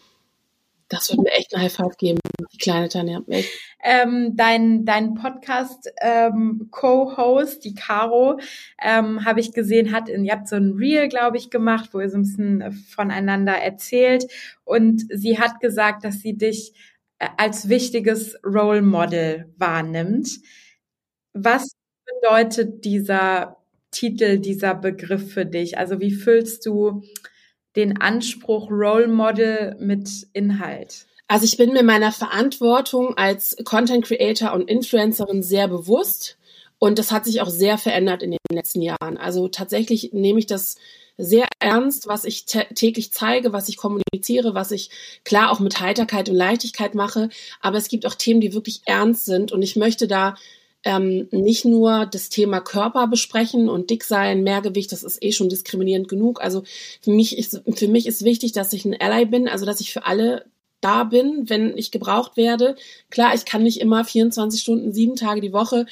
das 0.90 1.10
würde 1.10 1.24
mir 1.24 1.32
echt 1.32 1.54
ein 1.56 1.62
High 1.62 1.74
Five 1.74 1.98
geben, 1.98 2.20
die 2.54 2.58
kleine 2.58 2.90
Tanja. 2.90 3.22
Ähm, 3.84 4.36
dein, 4.36 4.86
dein 4.86 5.16
Podcast 5.16 5.92
ähm, 6.02 6.68
Co-Host, 6.72 7.64
die 7.64 7.74
Caro, 7.74 8.40
ähm, 8.82 9.26
habe 9.26 9.40
ich 9.40 9.52
gesehen, 9.54 9.92
hat, 9.92 10.10
in, 10.10 10.26
ihr 10.26 10.34
habt 10.34 10.48
so 10.48 10.56
ein 10.56 10.74
Reel, 10.74 11.08
glaube 11.08 11.38
ich, 11.38 11.50
gemacht, 11.50 11.90
wo 11.94 12.00
ihr 12.00 12.10
so 12.10 12.18
ein 12.18 12.24
bisschen 12.24 12.72
voneinander 12.72 13.54
erzählt. 13.54 14.26
Und 14.64 15.04
sie 15.10 15.40
hat 15.40 15.60
gesagt, 15.60 16.04
dass 16.04 16.20
sie 16.20 16.38
dich 16.38 16.74
äh, 17.20 17.28
als 17.38 17.70
wichtiges 17.70 18.38
Role 18.46 18.82
Model 18.82 19.54
wahrnimmt. 19.58 20.40
Was 21.34 21.76
bedeutet 22.06 22.86
dieser 22.86 23.58
Titel, 23.92 24.40
dieser 24.40 24.76
Begriff 24.76 25.34
für 25.34 25.46
dich? 25.46 25.78
Also 25.78 26.00
wie 26.00 26.12
fühlst 26.12 26.66
du 26.66 27.02
den 27.76 28.02
Anspruch 28.02 28.70
Role 28.70 29.08
Model 29.08 29.76
mit 29.80 30.10
Inhalt? 30.34 31.06
Also 31.28 31.46
ich 31.46 31.58
bin 31.58 31.74
mir 31.74 31.84
meiner 31.84 32.12
Verantwortung 32.12 33.18
als 33.18 33.58
Content 33.64 34.06
Creator 34.06 34.54
und 34.54 34.70
Influencerin 34.70 35.42
sehr 35.42 35.68
bewusst 35.68 36.38
und 36.78 37.00
das 37.00 37.12
hat 37.12 37.26
sich 37.26 37.42
auch 37.42 37.50
sehr 37.50 37.78
verändert 37.78 38.22
in 38.22 38.32
den 38.32 38.40
letzten 38.52 38.82
Jahren. 38.82 39.18
Also 39.18 39.48
tatsächlich 39.48 40.12
nehme 40.14 40.38
ich 40.40 40.46
das 40.46 40.76
sehr 41.18 41.48
ernst, 41.60 42.08
was 42.08 42.26
ich 42.26 42.46
täglich 42.46 43.12
zeige, 43.12 43.54
was 43.54 43.70
ich 43.70 43.78
kommuniziere, 43.78 44.54
was 44.54 44.72
ich 44.72 44.90
klar 45.24 45.52
auch 45.52 45.60
mit 45.60 45.80
Heiterkeit 45.80 46.30
und 46.30 46.36
Leichtigkeit 46.36 46.94
mache, 46.94 47.30
aber 47.62 47.78
es 47.78 47.88
gibt 47.88 48.06
auch 48.06 48.16
Themen, 48.16 48.42
die 48.42 48.54
wirklich 48.54 48.82
ernst 48.86 49.26
sind 49.26 49.52
und 49.52 49.62
ich 49.62 49.76
möchte 49.76 50.08
da 50.08 50.36
ähm, 50.86 51.28
nicht 51.32 51.66
nur 51.66 52.06
das 52.06 52.30
Thema 52.30 52.62
Körper 52.62 53.08
besprechen 53.08 53.70
und 53.70 53.90
dick 53.90 54.04
sein, 54.04 54.44
Mehrgewicht, 54.44 54.92
das 54.92 55.04
ist 55.04 55.22
eh 55.24 55.32
schon 55.32 55.50
diskriminierend 55.50 56.08
genug. 56.08 56.42
Also 56.42 56.64
für 57.02 57.12
mich 57.12 57.38
ist, 57.38 57.62
für 57.74 57.88
mich 57.88 58.06
ist 58.06 58.24
wichtig, 58.24 58.52
dass 58.52 58.72
ich 58.72 58.86
ein 58.86 58.96
Ally 59.00 59.26
bin, 59.26 59.48
also 59.48 59.66
dass 59.66 59.82
ich 59.82 59.92
für 59.92 60.06
alle 60.06 60.46
da 60.86 61.04
bin, 61.04 61.50
wenn 61.50 61.78
ich 61.78 61.92
gebraucht 61.92 62.38
werde. 62.38 62.76
Klar, 63.10 63.34
ich 63.34 63.46
kann 63.46 63.64
nicht 63.64 63.82
immer 63.82 64.06
24 64.06 64.62
Stunden, 64.62 64.94
sieben 64.94 65.16
Tage 65.16 65.42
die 65.42 65.54
Woche 65.54 65.86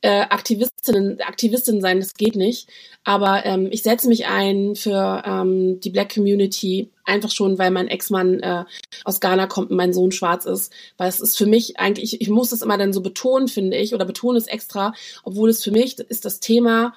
äh, 0.00 0.20
Aktivistinnen, 0.20 1.20
Aktivistin 1.20 1.80
sein, 1.80 1.98
das 2.00 2.14
geht 2.14 2.36
nicht. 2.36 2.68
Aber 3.04 3.44
ähm, 3.44 3.68
ich 3.70 3.82
setze 3.82 4.08
mich 4.08 4.26
ein 4.26 4.76
für 4.76 5.22
ähm, 5.24 5.80
die 5.80 5.90
Black 5.90 6.14
Community, 6.14 6.90
einfach 7.04 7.30
schon, 7.30 7.58
weil 7.58 7.70
mein 7.70 7.88
Ex-Mann 7.88 8.40
äh, 8.40 8.64
aus 9.04 9.20
Ghana 9.20 9.46
kommt 9.46 9.70
und 9.70 9.76
mein 9.76 9.92
Sohn 9.92 10.12
schwarz 10.12 10.44
ist. 10.44 10.72
Weil 10.98 11.08
es 11.08 11.20
ist 11.20 11.36
für 11.36 11.46
mich 11.46 11.78
eigentlich, 11.78 12.14
ich, 12.14 12.20
ich 12.20 12.28
muss 12.28 12.50
das 12.50 12.62
immer 12.62 12.78
dann 12.78 12.92
so 12.92 13.00
betonen, 13.00 13.48
finde 13.48 13.76
ich, 13.76 13.94
oder 13.94 14.04
betone 14.04 14.38
es 14.38 14.46
extra, 14.46 14.92
obwohl 15.24 15.50
es 15.50 15.64
für 15.64 15.72
mich 15.72 15.98
ist 15.98 16.24
das 16.24 16.40
Thema 16.40 16.94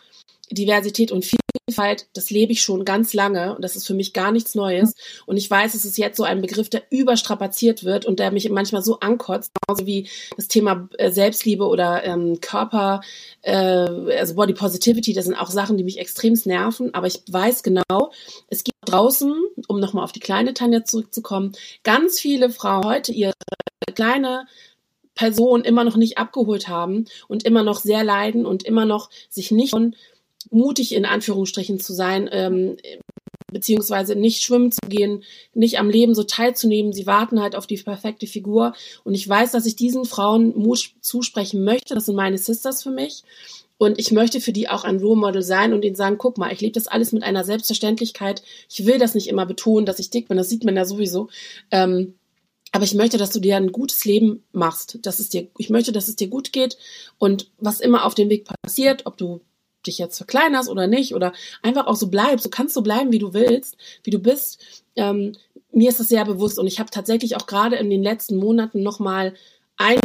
Diversität 0.51 1.11
und 1.11 1.23
Vielfalt, 1.23 1.50
das 2.13 2.29
lebe 2.29 2.51
ich 2.51 2.61
schon 2.61 2.85
ganz 2.85 3.13
lange 3.13 3.55
und 3.55 3.63
das 3.63 3.75
ist 3.75 3.87
für 3.87 3.93
mich 3.93 4.13
gar 4.13 4.31
nichts 4.31 4.55
Neues. 4.55 4.95
Und 5.25 5.37
ich 5.37 5.49
weiß, 5.49 5.73
es 5.73 5.85
ist 5.85 5.97
jetzt 5.97 6.17
so 6.17 6.23
ein 6.23 6.41
Begriff, 6.41 6.69
der 6.69 6.83
überstrapaziert 6.89 7.83
wird 7.83 8.05
und 8.05 8.19
der 8.19 8.31
mich 8.31 8.49
manchmal 8.49 8.81
so 8.81 8.99
ankotzt, 8.99 9.51
genauso 9.65 9.85
wie 9.85 10.09
das 10.35 10.47
Thema 10.47 10.89
äh, 10.97 11.11
Selbstliebe 11.11 11.67
oder 11.67 12.03
ähm, 12.03 12.39
Körper, 12.41 13.01
äh, 13.41 13.53
also 13.53 14.35
Body 14.35 14.53
Positivity, 14.53 15.13
das 15.13 15.25
sind 15.25 15.35
auch 15.35 15.49
Sachen, 15.49 15.77
die 15.77 15.83
mich 15.83 15.99
extremst 15.99 16.45
nerven. 16.45 16.93
Aber 16.93 17.07
ich 17.07 17.21
weiß 17.29 17.63
genau, 17.63 18.11
es 18.49 18.63
gibt 18.63 18.77
draußen, 18.85 19.33
um 19.67 19.79
nochmal 19.79 20.03
auf 20.03 20.11
die 20.11 20.19
kleine 20.19 20.53
Tanja 20.53 20.83
zurückzukommen, 20.83 21.53
ganz 21.83 22.19
viele 22.19 22.49
Frauen 22.49 22.85
heute 22.85 23.11
ihre 23.11 23.33
kleine 23.95 24.45
Person 25.15 25.63
immer 25.63 25.83
noch 25.83 25.97
nicht 25.97 26.17
abgeholt 26.17 26.67
haben 26.67 27.05
und 27.27 27.43
immer 27.43 27.63
noch 27.63 27.79
sehr 27.79 28.03
leiden 28.03 28.45
und 28.45 28.63
immer 28.63 28.85
noch 28.85 29.09
sich 29.29 29.51
nicht 29.51 29.71
von 29.71 29.95
mutig 30.49 30.93
in 30.93 31.05
Anführungsstrichen 31.05 31.79
zu 31.79 31.93
sein, 31.93 32.29
ähm, 32.31 32.77
beziehungsweise 33.51 34.15
nicht 34.15 34.43
schwimmen 34.43 34.71
zu 34.71 34.81
gehen, 34.87 35.23
nicht 35.53 35.77
am 35.77 35.89
Leben 35.89 36.15
so 36.15 36.23
teilzunehmen. 36.23 36.93
Sie 36.93 37.05
warten 37.05 37.41
halt 37.41 37.55
auf 37.55 37.67
die 37.67 37.77
perfekte 37.77 38.27
Figur. 38.27 38.73
Und 39.03 39.13
ich 39.13 39.27
weiß, 39.27 39.51
dass 39.51 39.65
ich 39.65 39.75
diesen 39.75 40.05
Frauen 40.05 40.57
Mut 40.57 40.93
zusprechen 41.01 41.63
möchte. 41.63 41.93
Das 41.93 42.05
sind 42.05 42.15
meine 42.15 42.37
Sisters 42.37 42.81
für 42.81 42.91
mich. 42.91 43.23
Und 43.77 43.99
ich 43.99 44.11
möchte 44.11 44.41
für 44.41 44.53
die 44.53 44.69
auch 44.69 44.83
ein 44.83 44.99
Role 44.99 45.19
Model 45.19 45.41
sein 45.41 45.73
und 45.73 45.83
ihnen 45.83 45.95
sagen, 45.95 46.19
guck 46.19 46.37
mal, 46.37 46.53
ich 46.53 46.61
lebe 46.61 46.73
das 46.73 46.87
alles 46.87 47.13
mit 47.13 47.23
einer 47.23 47.43
Selbstverständlichkeit. 47.43 48.43
Ich 48.69 48.85
will 48.85 48.99
das 48.99 49.15
nicht 49.15 49.27
immer 49.27 49.45
betonen, 49.45 49.85
dass 49.85 49.99
ich 49.99 50.11
dick 50.11 50.27
bin. 50.27 50.37
Das 50.37 50.49
sieht 50.49 50.63
man 50.63 50.75
ja 50.75 50.85
sowieso. 50.85 51.29
Ähm, 51.71 52.13
aber 52.71 52.83
ich 52.83 52.93
möchte, 52.93 53.17
dass 53.17 53.31
du 53.31 53.39
dir 53.39 53.57
ein 53.57 53.71
gutes 53.71 54.05
Leben 54.05 54.43
machst. 54.53 54.99
Dass 55.01 55.19
es 55.19 55.29
dir, 55.29 55.47
ich 55.57 55.69
möchte, 55.69 55.91
dass 55.91 56.07
es 56.07 56.15
dir 56.15 56.27
gut 56.27 56.53
geht. 56.53 56.77
Und 57.17 57.49
was 57.57 57.81
immer 57.81 58.05
auf 58.05 58.13
dem 58.13 58.29
Weg 58.29 58.47
passiert, 58.63 59.07
ob 59.07 59.17
du 59.17 59.41
dich 59.87 59.97
jetzt 59.97 60.17
verkleinerst 60.17 60.69
oder 60.69 60.87
nicht 60.87 61.13
oder 61.15 61.33
einfach 61.61 61.87
auch 61.87 61.95
so 61.95 62.07
bleibst. 62.07 62.45
Du 62.45 62.49
kannst 62.49 62.73
so 62.73 62.81
bleiben, 62.81 63.11
wie 63.11 63.19
du 63.19 63.33
willst, 63.33 63.77
wie 64.03 64.11
du 64.11 64.19
bist. 64.19 64.83
Ähm, 64.95 65.33
mir 65.71 65.89
ist 65.89 65.99
das 65.99 66.09
sehr 66.09 66.25
bewusst 66.25 66.59
und 66.59 66.67
ich 66.67 66.79
habe 66.79 66.91
tatsächlich 66.91 67.35
auch 67.35 67.47
gerade 67.47 67.77
in 67.77 67.89
den 67.89 68.03
letzten 68.03 68.35
Monaten 68.37 68.83
nochmal 68.83 69.33
einige 69.77 70.01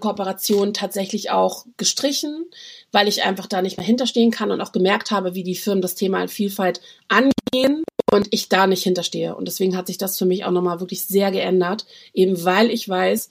Kooperationen 0.00 0.74
tatsächlich 0.74 1.30
auch 1.30 1.66
gestrichen, 1.76 2.46
weil 2.92 3.08
ich 3.08 3.22
einfach 3.22 3.46
da 3.46 3.62
nicht 3.62 3.76
mehr 3.76 3.86
hinterstehen 3.86 4.30
kann 4.30 4.50
und 4.50 4.60
auch 4.60 4.72
gemerkt 4.72 5.10
habe, 5.10 5.34
wie 5.34 5.42
die 5.42 5.54
Firmen 5.54 5.82
das 5.82 5.94
Thema 5.94 6.26
Vielfalt 6.28 6.80
angehen 7.08 7.84
und 8.12 8.28
ich 8.30 8.48
da 8.48 8.66
nicht 8.66 8.82
hinterstehe. 8.82 9.34
Und 9.34 9.46
deswegen 9.46 9.76
hat 9.76 9.86
sich 9.86 9.98
das 9.98 10.18
für 10.18 10.26
mich 10.26 10.44
auch 10.44 10.50
nochmal 10.50 10.80
wirklich 10.80 11.06
sehr 11.06 11.30
geändert, 11.30 11.86
eben 12.12 12.44
weil 12.44 12.70
ich 12.70 12.88
weiß, 12.88 13.30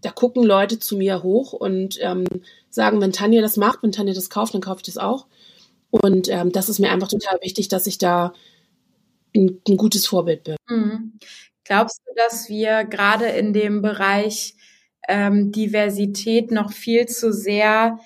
da 0.00 0.10
gucken 0.10 0.44
Leute 0.44 0.78
zu 0.78 0.96
mir 0.96 1.22
hoch 1.22 1.52
und 1.52 1.98
ähm, 2.00 2.24
sagen, 2.70 3.00
wenn 3.00 3.12
Tanja 3.12 3.40
das 3.40 3.56
macht, 3.56 3.82
wenn 3.82 3.92
Tanja 3.92 4.14
das 4.14 4.30
kauft, 4.30 4.54
dann 4.54 4.60
kaufe 4.60 4.78
ich 4.78 4.86
das 4.86 4.98
auch. 4.98 5.26
Und 5.90 6.28
ähm, 6.28 6.52
das 6.52 6.68
ist 6.68 6.78
mir 6.78 6.90
einfach 6.90 7.08
total 7.08 7.38
wichtig, 7.42 7.68
dass 7.68 7.86
ich 7.86 7.98
da 7.98 8.32
ein, 9.34 9.60
ein 9.66 9.76
gutes 9.76 10.06
Vorbild 10.06 10.44
bin. 10.44 10.56
Mhm. 10.68 11.18
Glaubst 11.64 12.00
du, 12.06 12.12
dass 12.16 12.48
wir 12.48 12.84
gerade 12.84 13.26
in 13.26 13.52
dem 13.52 13.82
Bereich 13.82 14.54
ähm, 15.08 15.52
Diversität 15.52 16.50
noch 16.50 16.72
viel 16.72 17.06
zu 17.06 17.32
sehr, 17.32 17.98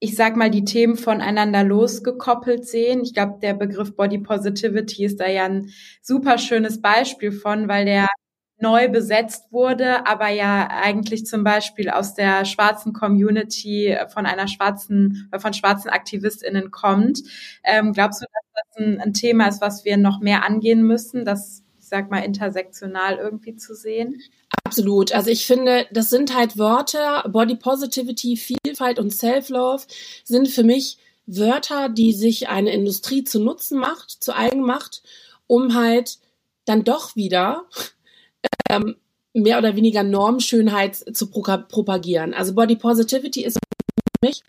ich 0.00 0.16
sag 0.16 0.36
mal, 0.36 0.50
die 0.50 0.64
Themen 0.64 0.96
voneinander 0.96 1.64
losgekoppelt 1.64 2.66
sehen? 2.66 3.02
Ich 3.02 3.14
glaube, 3.14 3.38
der 3.40 3.54
Begriff 3.54 3.94
Body 3.94 4.18
Positivity 4.18 5.04
ist 5.04 5.20
da 5.20 5.28
ja 5.28 5.44
ein 5.44 5.70
super 6.02 6.38
schönes 6.38 6.80
Beispiel 6.80 7.32
von, 7.32 7.68
weil 7.68 7.84
der 7.84 8.06
neu 8.60 8.88
besetzt 8.88 9.52
wurde, 9.52 10.06
aber 10.06 10.28
ja 10.28 10.68
eigentlich 10.68 11.26
zum 11.26 11.44
Beispiel 11.44 11.90
aus 11.90 12.14
der 12.14 12.44
schwarzen 12.44 12.92
Community 12.92 13.96
von 14.12 14.26
einer 14.26 14.48
schwarzen, 14.48 15.30
von 15.38 15.52
schwarzen 15.52 15.90
AktivistInnen 15.90 16.70
kommt. 16.70 17.22
Ähm, 17.62 17.92
glaubst 17.92 18.20
du, 18.20 18.26
dass 18.26 18.42
das 18.54 18.84
ein, 18.84 19.00
ein, 19.00 19.12
Thema 19.12 19.48
ist, 19.48 19.60
was 19.60 19.84
wir 19.84 19.96
noch 19.96 20.20
mehr 20.20 20.44
angehen 20.44 20.82
müssen, 20.82 21.24
das, 21.24 21.62
ich 21.78 21.86
sag 21.86 22.10
mal, 22.10 22.24
intersektional 22.24 23.16
irgendwie 23.16 23.54
zu 23.54 23.74
sehen? 23.74 24.20
Absolut. 24.64 25.12
Also 25.12 25.30
ich 25.30 25.46
finde, 25.46 25.86
das 25.92 26.10
sind 26.10 26.34
halt 26.34 26.58
Wörter, 26.58 27.28
Body 27.28 27.54
Positivity, 27.54 28.36
Vielfalt 28.36 28.98
und 28.98 29.14
Self-Love 29.14 29.84
sind 30.24 30.48
für 30.48 30.64
mich 30.64 30.98
Wörter, 31.26 31.88
die 31.88 32.12
sich 32.12 32.48
eine 32.48 32.72
Industrie 32.72 33.22
zu 33.22 33.38
Nutzen 33.38 33.78
macht, 33.78 34.10
zu 34.10 34.34
eigen 34.34 34.62
macht, 34.62 35.02
um 35.46 35.74
halt 35.74 36.18
dann 36.64 36.84
doch 36.84 37.16
wieder 37.16 37.64
ähm, 38.70 38.96
mehr 39.32 39.58
oder 39.58 39.76
weniger 39.76 40.02
Normschönheit 40.02 40.96
zu 40.96 41.30
propagieren. 41.30 42.34
Also 42.34 42.54
Body 42.54 42.76
Positivity 42.76 43.44
ist 43.44 43.58
für 43.58 44.26
mich, 44.26 44.42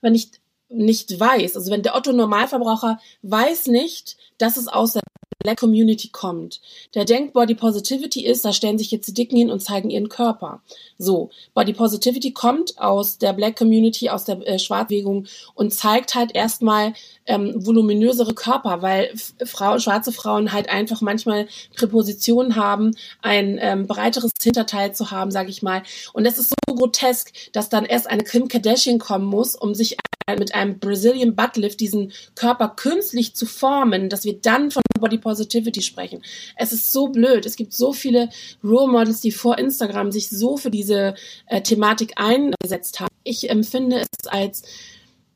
wenn 0.00 0.14
ich 0.14 0.30
nicht 0.68 1.18
weiß, 1.18 1.56
also 1.56 1.70
wenn 1.70 1.82
der 1.82 1.94
Otto 1.94 2.12
Normalverbraucher 2.12 2.98
weiß 3.22 3.68
nicht, 3.68 4.16
dass 4.38 4.56
es 4.56 4.68
aus 4.68 4.94
der 4.94 5.02
Black 5.38 5.60
Community 5.60 6.08
kommt. 6.08 6.60
Der 6.94 7.04
denkt, 7.04 7.32
Body 7.32 7.54
Positivity 7.54 8.24
ist, 8.24 8.44
da 8.44 8.52
stellen 8.52 8.78
sich 8.78 8.90
jetzt 8.90 9.06
die 9.08 9.14
Dicken 9.14 9.36
hin 9.36 9.50
und 9.50 9.60
zeigen 9.60 9.90
ihren 9.90 10.08
Körper. 10.08 10.60
So, 10.98 11.30
Body 11.54 11.72
Positivity 11.72 12.32
kommt 12.32 12.78
aus 12.78 13.18
der 13.18 13.32
Black 13.32 13.56
Community, 13.56 14.08
aus 14.08 14.24
der 14.24 14.46
äh, 14.46 14.58
Schwarzbewegung 14.58 15.26
und 15.54 15.74
zeigt 15.74 16.14
halt 16.14 16.34
erstmal 16.34 16.94
ähm, 17.26 17.54
voluminösere 17.56 18.34
Körper, 18.34 18.82
weil 18.82 19.12
Frauen, 19.44 19.80
schwarze 19.80 20.12
Frauen 20.12 20.52
halt 20.52 20.68
einfach 20.68 21.00
manchmal 21.00 21.48
Präpositionen 21.76 22.56
haben, 22.56 22.96
ein 23.22 23.58
ähm, 23.60 23.86
breiteres 23.86 24.32
Hinterteil 24.42 24.94
zu 24.94 25.10
haben, 25.10 25.30
sage 25.30 25.50
ich 25.50 25.62
mal. 25.62 25.82
Und 26.12 26.24
das 26.24 26.38
ist 26.38 26.50
so 26.50 26.74
grotesk, 26.74 27.32
dass 27.52 27.68
dann 27.68 27.84
erst 27.84 28.08
eine 28.08 28.24
Kim 28.24 28.48
Kardashian 28.48 28.98
kommen 28.98 29.26
muss, 29.26 29.54
um 29.54 29.74
sich 29.74 29.96
mit 30.34 30.54
einem 30.54 30.80
Brazilian 30.80 31.36
Butt 31.36 31.56
Lift 31.56 31.78
diesen 31.78 32.12
Körper 32.34 32.70
künstlich 32.70 33.36
zu 33.36 33.46
formen, 33.46 34.08
dass 34.08 34.24
wir 34.24 34.34
dann 34.40 34.72
von 34.72 34.82
Body 34.98 35.18
Positivity 35.18 35.82
sprechen. 35.82 36.22
Es 36.56 36.72
ist 36.72 36.92
so 36.92 37.08
blöd. 37.08 37.46
Es 37.46 37.54
gibt 37.54 37.72
so 37.72 37.92
viele 37.92 38.30
Role 38.64 38.90
Models, 38.90 39.20
die 39.20 39.30
vor 39.30 39.56
Instagram 39.58 40.10
sich 40.10 40.28
so 40.28 40.56
für 40.56 40.70
diese 40.70 41.14
äh, 41.46 41.62
Thematik 41.62 42.14
eingesetzt 42.16 42.98
haben. 42.98 43.14
Ich 43.22 43.48
empfinde 43.48 44.00
es 44.00 44.26
als 44.26 44.62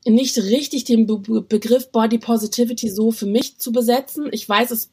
nicht 0.05 0.37
richtig, 0.37 0.83
den 0.83 1.05
Be 1.05 1.41
Begriff 1.41 1.89
Body 1.91 2.17
Positivity 2.17 2.89
so 2.89 3.11
für 3.11 3.27
mich 3.27 3.59
zu 3.59 3.71
besetzen. 3.71 4.27
Ich 4.31 4.49
weiß, 4.49 4.71
es 4.71 4.89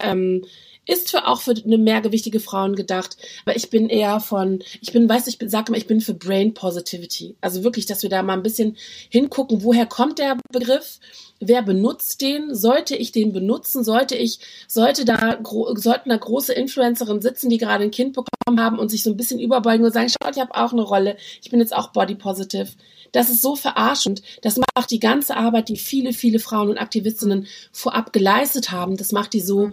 ähm, 0.00 0.44
ist 0.86 1.10
für 1.10 1.28
auch 1.28 1.40
für 1.40 1.54
eine 1.64 1.78
mehrgewichtige 1.78 2.40
Frauen 2.40 2.74
gedacht, 2.74 3.16
aber 3.44 3.56
ich 3.56 3.70
bin 3.70 3.88
eher 3.88 4.18
von, 4.20 4.62
ich 4.80 4.92
bin, 4.92 5.08
weißt 5.08 5.26
du, 5.26 5.30
ich 5.30 5.38
bin, 5.38 5.48
sag 5.48 5.68
immer, 5.68 5.78
ich 5.78 5.86
bin 5.86 6.00
für 6.00 6.14
Brain 6.14 6.54
Positivity. 6.54 7.36
Also 7.40 7.62
wirklich, 7.62 7.86
dass 7.86 8.02
wir 8.02 8.10
da 8.10 8.22
mal 8.22 8.34
ein 8.34 8.42
bisschen 8.42 8.76
hingucken, 9.08 9.62
woher 9.62 9.86
kommt 9.86 10.18
der 10.18 10.38
Begriff? 10.50 10.98
Wer 11.38 11.62
benutzt 11.62 12.20
den? 12.20 12.54
Sollte 12.54 12.96
ich 12.96 13.10
den 13.10 13.32
benutzen? 13.32 13.82
Sollte 13.82 14.16
ich, 14.16 14.38
sollte 14.68 15.04
da, 15.04 15.38
sollten 15.74 16.10
da 16.10 16.16
große 16.16 16.52
Influencerinnen 16.52 17.22
sitzen, 17.22 17.50
die 17.50 17.58
gerade 17.58 17.84
ein 17.84 17.90
Kind 17.90 18.14
bekommen 18.14 18.60
haben 18.60 18.78
und 18.78 18.90
sich 18.90 19.02
so 19.02 19.10
ein 19.10 19.16
bisschen 19.16 19.40
überbeugen 19.40 19.84
und 19.84 19.92
sagen, 19.92 20.08
schaut, 20.08 20.36
ich 20.36 20.40
habe 20.40 20.54
auch 20.54 20.72
eine 20.72 20.82
Rolle. 20.82 21.16
Ich 21.42 21.50
bin 21.50 21.60
jetzt 21.60 21.74
auch 21.74 21.88
body 21.88 22.14
positive. 22.14 22.68
Das 23.10 23.28
ist 23.28 23.42
so 23.42 23.56
verarschend. 23.56 24.22
Das 24.42 24.56
macht 24.56 24.90
die 24.90 25.00
ganze 25.00 25.36
Arbeit, 25.36 25.68
die 25.68 25.76
viele, 25.76 26.12
viele 26.12 26.38
Frauen 26.38 26.70
und 26.70 26.78
Aktivistinnen 26.78 27.46
vorab 27.72 28.12
geleistet 28.12 28.70
haben, 28.70 28.96
das 28.96 29.12
macht 29.12 29.32
die 29.32 29.40
so 29.40 29.72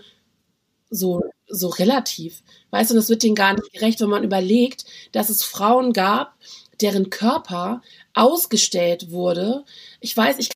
so, 0.89 1.21
so 1.47 1.69
relativ. 1.69 2.41
Weißt 2.71 2.91
du, 2.91 2.95
das 2.95 3.09
wird 3.09 3.23
denen 3.23 3.35
gar 3.35 3.53
nicht 3.53 3.71
gerecht, 3.73 3.99
wenn 4.01 4.09
man 4.09 4.23
überlegt, 4.23 4.85
dass 5.11 5.29
es 5.29 5.43
Frauen 5.43 5.93
gab, 5.93 6.35
deren 6.81 7.09
Körper 7.09 7.81
ausgestellt 8.13 9.11
wurde. 9.11 9.63
Ich 9.99 10.15
weiß, 10.15 10.37
ich 10.39 10.49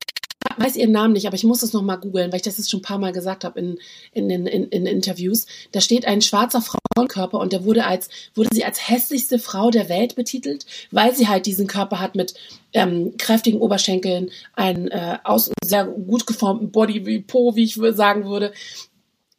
weiß 0.56 0.76
ihren 0.76 0.92
Namen 0.92 1.14
nicht, 1.14 1.26
aber 1.26 1.36
ich 1.36 1.44
muss 1.44 1.60
das 1.60 1.72
nochmal 1.72 1.98
googeln, 1.98 2.30
weil 2.30 2.36
ich 2.36 2.42
das 2.42 2.58
jetzt 2.58 2.70
schon 2.70 2.80
ein 2.80 2.84
paar 2.84 2.98
Mal 2.98 3.12
gesagt 3.12 3.44
habe 3.44 3.58
in, 3.58 3.78
in, 4.12 4.30
in, 4.30 4.46
in 4.46 4.86
Interviews. 4.86 5.46
Da 5.72 5.80
steht 5.80 6.06
ein 6.06 6.22
schwarzer 6.22 6.62
Frauenkörper 6.62 7.38
und 7.38 7.52
der 7.52 7.64
wurde 7.64 7.86
als, 7.86 8.08
wurde 8.34 8.50
sie 8.52 8.64
als 8.64 8.88
hässlichste 8.88 9.38
Frau 9.38 9.70
der 9.70 9.88
Welt 9.88 10.14
betitelt, 10.14 10.66
weil 10.90 11.14
sie 11.14 11.28
halt 11.28 11.46
diesen 11.46 11.66
Körper 11.66 12.00
hat 12.00 12.14
mit 12.14 12.34
ähm, 12.72 13.16
kräftigen 13.18 13.60
Oberschenkeln, 13.60 14.30
einen 14.54 14.88
äh, 14.88 15.18
aus 15.24 15.50
sehr 15.64 15.86
gut 15.86 16.26
geformten 16.26 16.70
Body 16.70 17.06
wie 17.06 17.20
Po, 17.20 17.56
wie 17.56 17.64
ich 17.64 17.74
sagen 17.74 18.24
würde, 18.26 18.52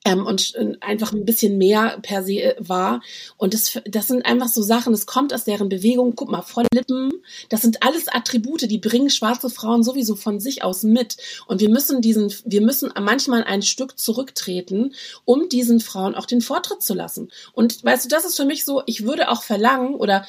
ähm, 0.06 0.26
und 0.26 0.56
äh, 0.56 0.74
einfach 0.80 1.12
ein 1.12 1.26
bisschen 1.26 1.58
mehr 1.58 1.98
per 2.02 2.24
se 2.24 2.34
äh, 2.34 2.56
war. 2.60 3.02
Und 3.38 3.54
das, 3.54 3.80
das 3.86 4.08
sind 4.08 4.26
einfach 4.26 4.48
so 4.48 4.62
Sachen, 4.62 4.94
das 4.94 5.08
kommt 5.08 5.34
aus 5.34 5.44
deren 5.44 5.68
Bewegung. 5.68 6.16
Guck 6.16 6.30
mal, 6.30 6.44
volle 6.44 6.68
Lippen, 6.72 7.12
das 7.50 7.64
sind 7.64 7.84
alles 7.84 8.08
Attribute, 8.08 8.70
die 8.70 8.78
bringen 8.78 9.10
schwarze 9.10 9.50
Frauen 9.50 9.84
sowieso 9.84 10.16
von 10.16 10.40
sich 10.40 10.64
aus 10.64 10.84
mit. 10.84 11.18
Und 11.48 11.60
wir 11.60 11.70
müssen 11.70 12.02
diesen, 12.02 12.34
wir 12.46 12.62
müssen 12.62 12.92
manchmal 13.02 13.44
ein 13.44 13.64
Stück 13.64 14.00
zurücktreten, 14.00 14.94
um 15.26 15.50
diesen 15.50 15.80
Frauen 15.80 16.16
auch 16.16 16.28
den 16.28 16.42
Vortritt 16.42 16.84
zu 16.84 16.94
lassen. 16.94 17.32
Und 17.54 17.84
weißt 17.84 18.06
du, 18.06 18.10
das 18.10 18.26
ist 18.26 18.38
für 18.38 18.46
mich 18.46 18.64
so, 18.64 18.84
ich 18.86 19.04
würde 19.04 19.30
auch 19.30 19.42
verlangen 19.42 19.96
oder 19.96 20.26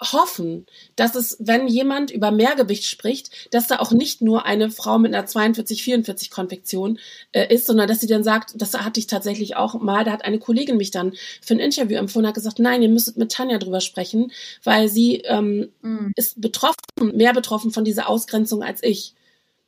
hoffen, 0.00 0.66
dass 0.96 1.14
es, 1.14 1.36
wenn 1.40 1.68
jemand 1.68 2.10
über 2.10 2.30
Mehrgewicht 2.30 2.84
spricht, 2.84 3.54
dass 3.54 3.68
da 3.68 3.78
auch 3.78 3.92
nicht 3.92 4.20
nur 4.20 4.44
eine 4.44 4.70
Frau 4.70 4.98
mit 4.98 5.14
einer 5.14 5.26
42, 5.26 5.82
44 5.82 6.30
Konfektion 6.30 6.98
äh, 7.32 7.52
ist, 7.52 7.66
sondern 7.66 7.86
dass 7.88 8.00
sie 8.00 8.06
dann 8.06 8.24
sagt, 8.24 8.60
das 8.60 8.74
hatte 8.74 8.98
ich 8.98 9.06
tatsächlich 9.06 9.56
auch 9.56 9.74
mal, 9.74 10.04
da 10.04 10.12
hat 10.12 10.24
eine 10.24 10.38
Kollegin 10.38 10.76
mich 10.76 10.90
dann 10.90 11.14
für 11.40 11.54
ein 11.54 11.60
Interview 11.60 11.96
empfohlen, 11.96 12.26
hat 12.26 12.34
gesagt, 12.34 12.58
nein, 12.58 12.82
ihr 12.82 12.88
müsstet 12.88 13.16
mit 13.16 13.32
Tanja 13.32 13.58
drüber 13.58 13.80
sprechen, 13.80 14.32
weil 14.64 14.88
sie 14.88 15.18
ähm, 15.24 15.70
mhm. 15.82 16.12
ist 16.16 16.40
betroffen, 16.40 16.76
mehr 17.14 17.32
betroffen 17.32 17.70
von 17.70 17.84
dieser 17.84 18.08
Ausgrenzung 18.08 18.62
als 18.62 18.82
ich. 18.82 19.14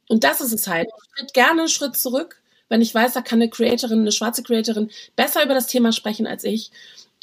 Und 0.09 0.25
das 0.25 0.41
ist 0.41 0.53
es 0.53 0.67
halt. 0.67 0.89
Ich 0.89 1.21
tritt 1.21 1.35
gerne 1.35 1.63
einen 1.63 1.69
Schritt 1.69 1.97
zurück, 1.97 2.41
wenn 2.69 2.83
ich 2.83 2.95
weiß, 2.95 3.13
da 3.13 3.21
kann 3.21 3.41
eine 3.41 3.51
Creatorin, 3.51 4.01
eine 4.01 4.13
schwarze 4.13 4.43
Creatorin 4.43 4.91
besser 5.15 5.45
über 5.45 5.55
das 5.55 5.67
Thema 5.69 5.93
sprechen 5.93 6.27
als 6.27 6.45
ich. 6.45 6.71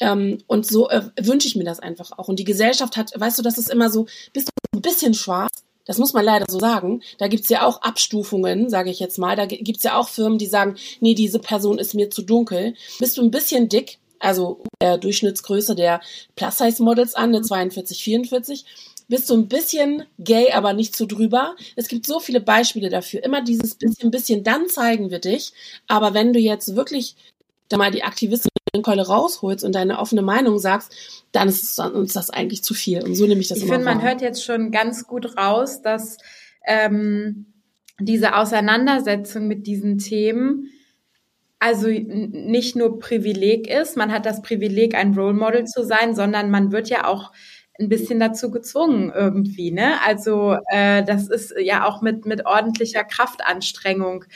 Ähm, 0.00 0.38
und 0.46 0.66
so 0.66 0.88
äh, 0.90 1.02
wünsche 1.20 1.48
ich 1.48 1.56
mir 1.56 1.64
das 1.64 1.80
einfach 1.80 2.12
auch. 2.18 2.28
Und 2.28 2.38
die 2.38 2.44
Gesellschaft 2.44 2.96
hat, 2.96 3.12
weißt 3.14 3.38
du, 3.38 3.42
das 3.42 3.58
ist 3.58 3.70
immer 3.70 3.90
so, 3.90 4.06
bist 4.32 4.48
du 4.48 4.78
ein 4.78 4.82
bisschen 4.82 5.14
schwarz, 5.14 5.64
das 5.86 5.98
muss 5.98 6.12
man 6.12 6.24
leider 6.24 6.46
so 6.48 6.58
sagen. 6.58 7.02
Da 7.18 7.28
gibt's 7.28 7.48
ja 7.48 7.66
auch 7.66 7.82
Abstufungen, 7.82 8.70
sage 8.70 8.90
ich 8.90 9.00
jetzt 9.00 9.18
mal. 9.18 9.36
Da 9.36 9.46
gibt's 9.46 9.84
ja 9.84 9.98
auch 9.98 10.08
Firmen, 10.08 10.38
die 10.38 10.46
sagen, 10.46 10.76
nee, 11.00 11.14
diese 11.14 11.38
Person 11.38 11.78
ist 11.78 11.94
mir 11.94 12.10
zu 12.10 12.22
dunkel. 12.22 12.74
Bist 12.98 13.18
du 13.18 13.22
ein 13.22 13.30
bisschen 13.30 13.68
dick, 13.68 13.98
also 14.18 14.62
äh, 14.78 14.98
Durchschnittsgröße 14.98 15.74
der 15.74 16.00
Plus-Size-Models 16.36 17.14
an, 17.14 17.34
eine 17.34 17.42
42, 17.42 18.02
44, 18.02 18.64
bist 19.08 19.28
du 19.28 19.34
ein 19.34 19.48
bisschen 19.48 20.04
gay, 20.18 20.52
aber 20.52 20.72
nicht 20.72 20.96
zu 20.96 21.06
drüber. 21.06 21.56
Es 21.76 21.88
gibt 21.88 22.06
so 22.06 22.20
viele 22.20 22.40
Beispiele 22.40 22.88
dafür. 22.88 23.22
Immer 23.22 23.42
dieses 23.42 23.74
bisschen, 23.74 24.10
bisschen, 24.10 24.42
dann 24.44 24.70
zeigen 24.70 25.10
wir 25.10 25.18
dich. 25.18 25.52
Aber 25.86 26.14
wenn 26.14 26.32
du 26.32 26.38
jetzt 26.38 26.74
wirklich 26.74 27.14
da 27.68 27.76
mal 27.76 27.90
die 27.90 28.02
Aktivistenkeule 28.74 29.06
rausholst 29.06 29.64
und 29.64 29.74
deine 29.74 29.98
offene 29.98 30.22
Meinung 30.22 30.58
sagst, 30.58 30.92
dann 31.32 31.48
ist 31.48 31.78
uns 31.78 32.12
das 32.12 32.30
eigentlich 32.30 32.62
zu 32.62 32.74
viel. 32.74 33.02
Und 33.02 33.14
so 33.14 33.26
nehme 33.26 33.40
ich 33.40 33.48
das 33.48 33.58
ich 33.58 33.64
immer 33.64 33.74
finde, 33.74 33.86
man 33.86 34.02
hört 34.02 34.20
jetzt 34.20 34.44
schon 34.44 34.70
ganz 34.70 35.06
gut 35.06 35.36
raus, 35.36 35.82
dass 35.82 36.18
ähm, 36.66 37.46
diese 38.00 38.36
Auseinandersetzung 38.36 39.46
mit 39.46 39.66
diesen 39.66 39.98
Themen 39.98 40.70
also 41.60 41.88
nicht 41.88 42.76
nur 42.76 42.98
Privileg 42.98 43.68
ist, 43.68 43.96
man 43.96 44.12
hat 44.12 44.26
das 44.26 44.42
Privileg, 44.42 44.94
ein 44.94 45.14
Role 45.14 45.32
Model 45.32 45.64
zu 45.64 45.82
sein, 45.82 46.14
sondern 46.14 46.50
man 46.50 46.72
wird 46.72 46.90
ja 46.90 47.06
auch 47.06 47.32
ein 47.78 47.88
bisschen 47.88 48.20
dazu 48.20 48.50
gezwungen 48.50 49.10
irgendwie. 49.14 49.70
Ne? 49.70 49.94
Also 50.04 50.58
äh, 50.68 51.02
das 51.04 51.28
ist 51.28 51.54
ja 51.58 51.86
auch 51.86 52.02
mit, 52.02 52.26
mit 52.26 52.44
ordentlicher 52.44 53.02
Kraftanstrengung 53.02 54.26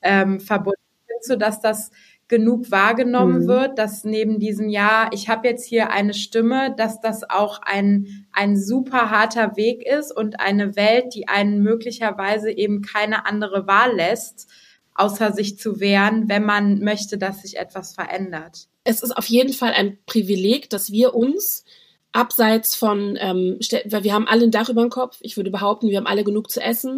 ähm, 0.00 0.40
verbunden. 0.40 0.80
Findest 1.06 1.30
du, 1.30 1.36
dass 1.36 1.60
das 1.60 1.90
genug 2.30 2.70
wahrgenommen 2.70 3.42
mhm. 3.42 3.48
wird, 3.48 3.78
dass 3.78 4.04
neben 4.04 4.38
diesem 4.38 4.68
Jahr, 4.68 5.10
ich 5.12 5.28
habe 5.28 5.48
jetzt 5.48 5.66
hier 5.66 5.90
eine 5.90 6.14
Stimme, 6.14 6.72
dass 6.76 7.00
das 7.00 7.28
auch 7.28 7.60
ein, 7.60 8.24
ein 8.32 8.56
super 8.56 9.10
harter 9.10 9.56
Weg 9.56 9.84
ist 9.84 10.16
und 10.16 10.38
eine 10.38 10.76
Welt, 10.76 11.12
die 11.14 11.26
einen 11.26 11.60
möglicherweise 11.60 12.52
eben 12.52 12.82
keine 12.82 13.26
andere 13.26 13.66
Wahl 13.66 13.96
lässt, 13.96 14.46
außer 14.94 15.32
sich 15.32 15.58
zu 15.58 15.80
wehren, 15.80 16.28
wenn 16.28 16.44
man 16.44 16.78
möchte, 16.78 17.18
dass 17.18 17.42
sich 17.42 17.58
etwas 17.58 17.94
verändert. 17.94 18.68
Es 18.84 19.02
ist 19.02 19.16
auf 19.16 19.26
jeden 19.26 19.52
Fall 19.52 19.72
ein 19.72 19.98
Privileg, 20.06 20.70
dass 20.70 20.92
wir 20.92 21.14
uns 21.16 21.64
abseits 22.12 22.76
von, 22.76 23.18
ähm, 23.20 23.58
wir 23.58 24.14
haben 24.14 24.28
alle 24.28 24.44
ein 24.44 24.50
Dach 24.52 24.68
über 24.68 24.82
dem 24.82 24.90
Kopf. 24.90 25.18
Ich 25.20 25.36
würde 25.36 25.50
behaupten, 25.50 25.88
wir 25.88 25.96
haben 25.96 26.06
alle 26.06 26.22
genug 26.22 26.48
zu 26.48 26.60
essen. 26.60 26.96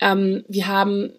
Ähm, 0.00 0.44
wir 0.48 0.66
haben 0.66 1.14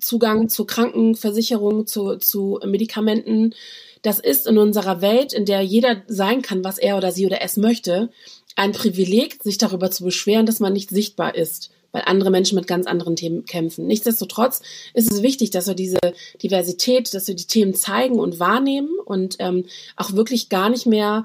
Zugang 0.00 0.48
zu 0.48 0.64
Krankenversicherung, 0.64 1.86
zu, 1.86 2.16
zu 2.16 2.60
Medikamenten. 2.64 3.54
Das 4.02 4.18
ist 4.18 4.46
in 4.46 4.58
unserer 4.58 5.00
Welt, 5.00 5.32
in 5.32 5.46
der 5.46 5.62
jeder 5.62 6.02
sein 6.06 6.42
kann, 6.42 6.64
was 6.64 6.78
er 6.78 6.96
oder 6.96 7.12
sie 7.12 7.26
oder 7.26 7.40
es 7.42 7.56
möchte, 7.56 8.10
ein 8.56 8.72
Privileg, 8.72 9.42
sich 9.42 9.58
darüber 9.58 9.90
zu 9.90 10.04
beschweren, 10.04 10.46
dass 10.46 10.60
man 10.60 10.72
nicht 10.72 10.90
sichtbar 10.90 11.34
ist, 11.34 11.70
weil 11.92 12.02
andere 12.06 12.30
Menschen 12.30 12.56
mit 12.56 12.66
ganz 12.66 12.86
anderen 12.86 13.16
Themen 13.16 13.44
kämpfen. 13.46 13.86
Nichtsdestotrotz 13.86 14.62
ist 14.94 15.10
es 15.10 15.22
wichtig, 15.22 15.50
dass 15.50 15.66
wir 15.66 15.74
diese 15.74 15.98
Diversität, 16.42 17.14
dass 17.14 17.28
wir 17.28 17.34
die 17.34 17.46
Themen 17.46 17.74
zeigen 17.74 18.18
und 18.20 18.38
wahrnehmen 18.38 18.90
und 19.04 19.36
ähm, 19.38 19.64
auch 19.96 20.12
wirklich 20.12 20.48
gar 20.48 20.70
nicht 20.70 20.86
mehr 20.86 21.24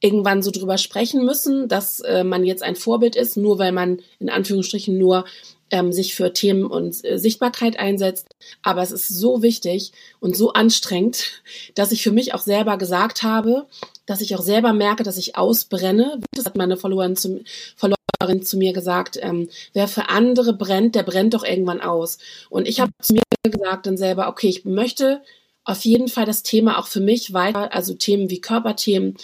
irgendwann 0.00 0.42
so 0.42 0.50
drüber 0.50 0.78
sprechen 0.78 1.24
müssen, 1.24 1.68
dass 1.68 2.00
äh, 2.00 2.24
man 2.24 2.44
jetzt 2.44 2.62
ein 2.62 2.76
Vorbild 2.76 3.16
ist, 3.16 3.36
nur 3.36 3.58
weil 3.58 3.72
man 3.72 4.00
in 4.18 4.30
Anführungsstrichen 4.30 4.96
nur 4.98 5.26
ähm, 5.70 5.92
sich 5.92 6.14
für 6.14 6.32
Themen 6.32 6.64
und 6.64 7.04
äh, 7.04 7.18
Sichtbarkeit 7.18 7.78
einsetzt. 7.78 8.28
Aber 8.62 8.82
es 8.82 8.92
ist 8.92 9.08
so 9.08 9.42
wichtig 9.42 9.92
und 10.20 10.36
so 10.36 10.52
anstrengend, 10.52 11.42
dass 11.74 11.92
ich 11.92 12.02
für 12.02 12.12
mich 12.12 12.34
auch 12.34 12.40
selber 12.40 12.76
gesagt 12.78 13.22
habe, 13.22 13.66
dass 14.06 14.20
ich 14.20 14.34
auch 14.34 14.42
selber 14.42 14.72
merke, 14.72 15.02
dass 15.02 15.18
ich 15.18 15.36
ausbrenne. 15.36 16.20
Das 16.32 16.46
hat 16.46 16.56
meine 16.56 16.76
Followerin 16.76 17.16
zu, 17.16 17.42
Followerin 17.76 18.42
zu 18.42 18.56
mir 18.56 18.72
gesagt, 18.72 19.18
ähm, 19.20 19.48
wer 19.72 19.88
für 19.88 20.08
andere 20.08 20.52
brennt, 20.52 20.94
der 20.94 21.02
brennt 21.02 21.34
doch 21.34 21.44
irgendwann 21.44 21.80
aus. 21.80 22.18
Und 22.48 22.66
ich 22.66 22.80
habe 22.80 22.92
zu 23.00 23.14
mir 23.14 23.22
gesagt 23.50 23.86
dann 23.86 23.96
selber, 23.96 24.28
okay, 24.28 24.48
ich 24.48 24.64
möchte 24.64 25.22
auf 25.64 25.84
jeden 25.84 26.08
Fall 26.08 26.26
das 26.26 26.42
Thema 26.42 26.78
auch 26.78 26.86
für 26.86 27.00
mich 27.00 27.32
weiter, 27.32 27.72
also 27.72 27.94
Themen 27.94 28.30
wie 28.30 28.40
Körperthemen, 28.40 29.16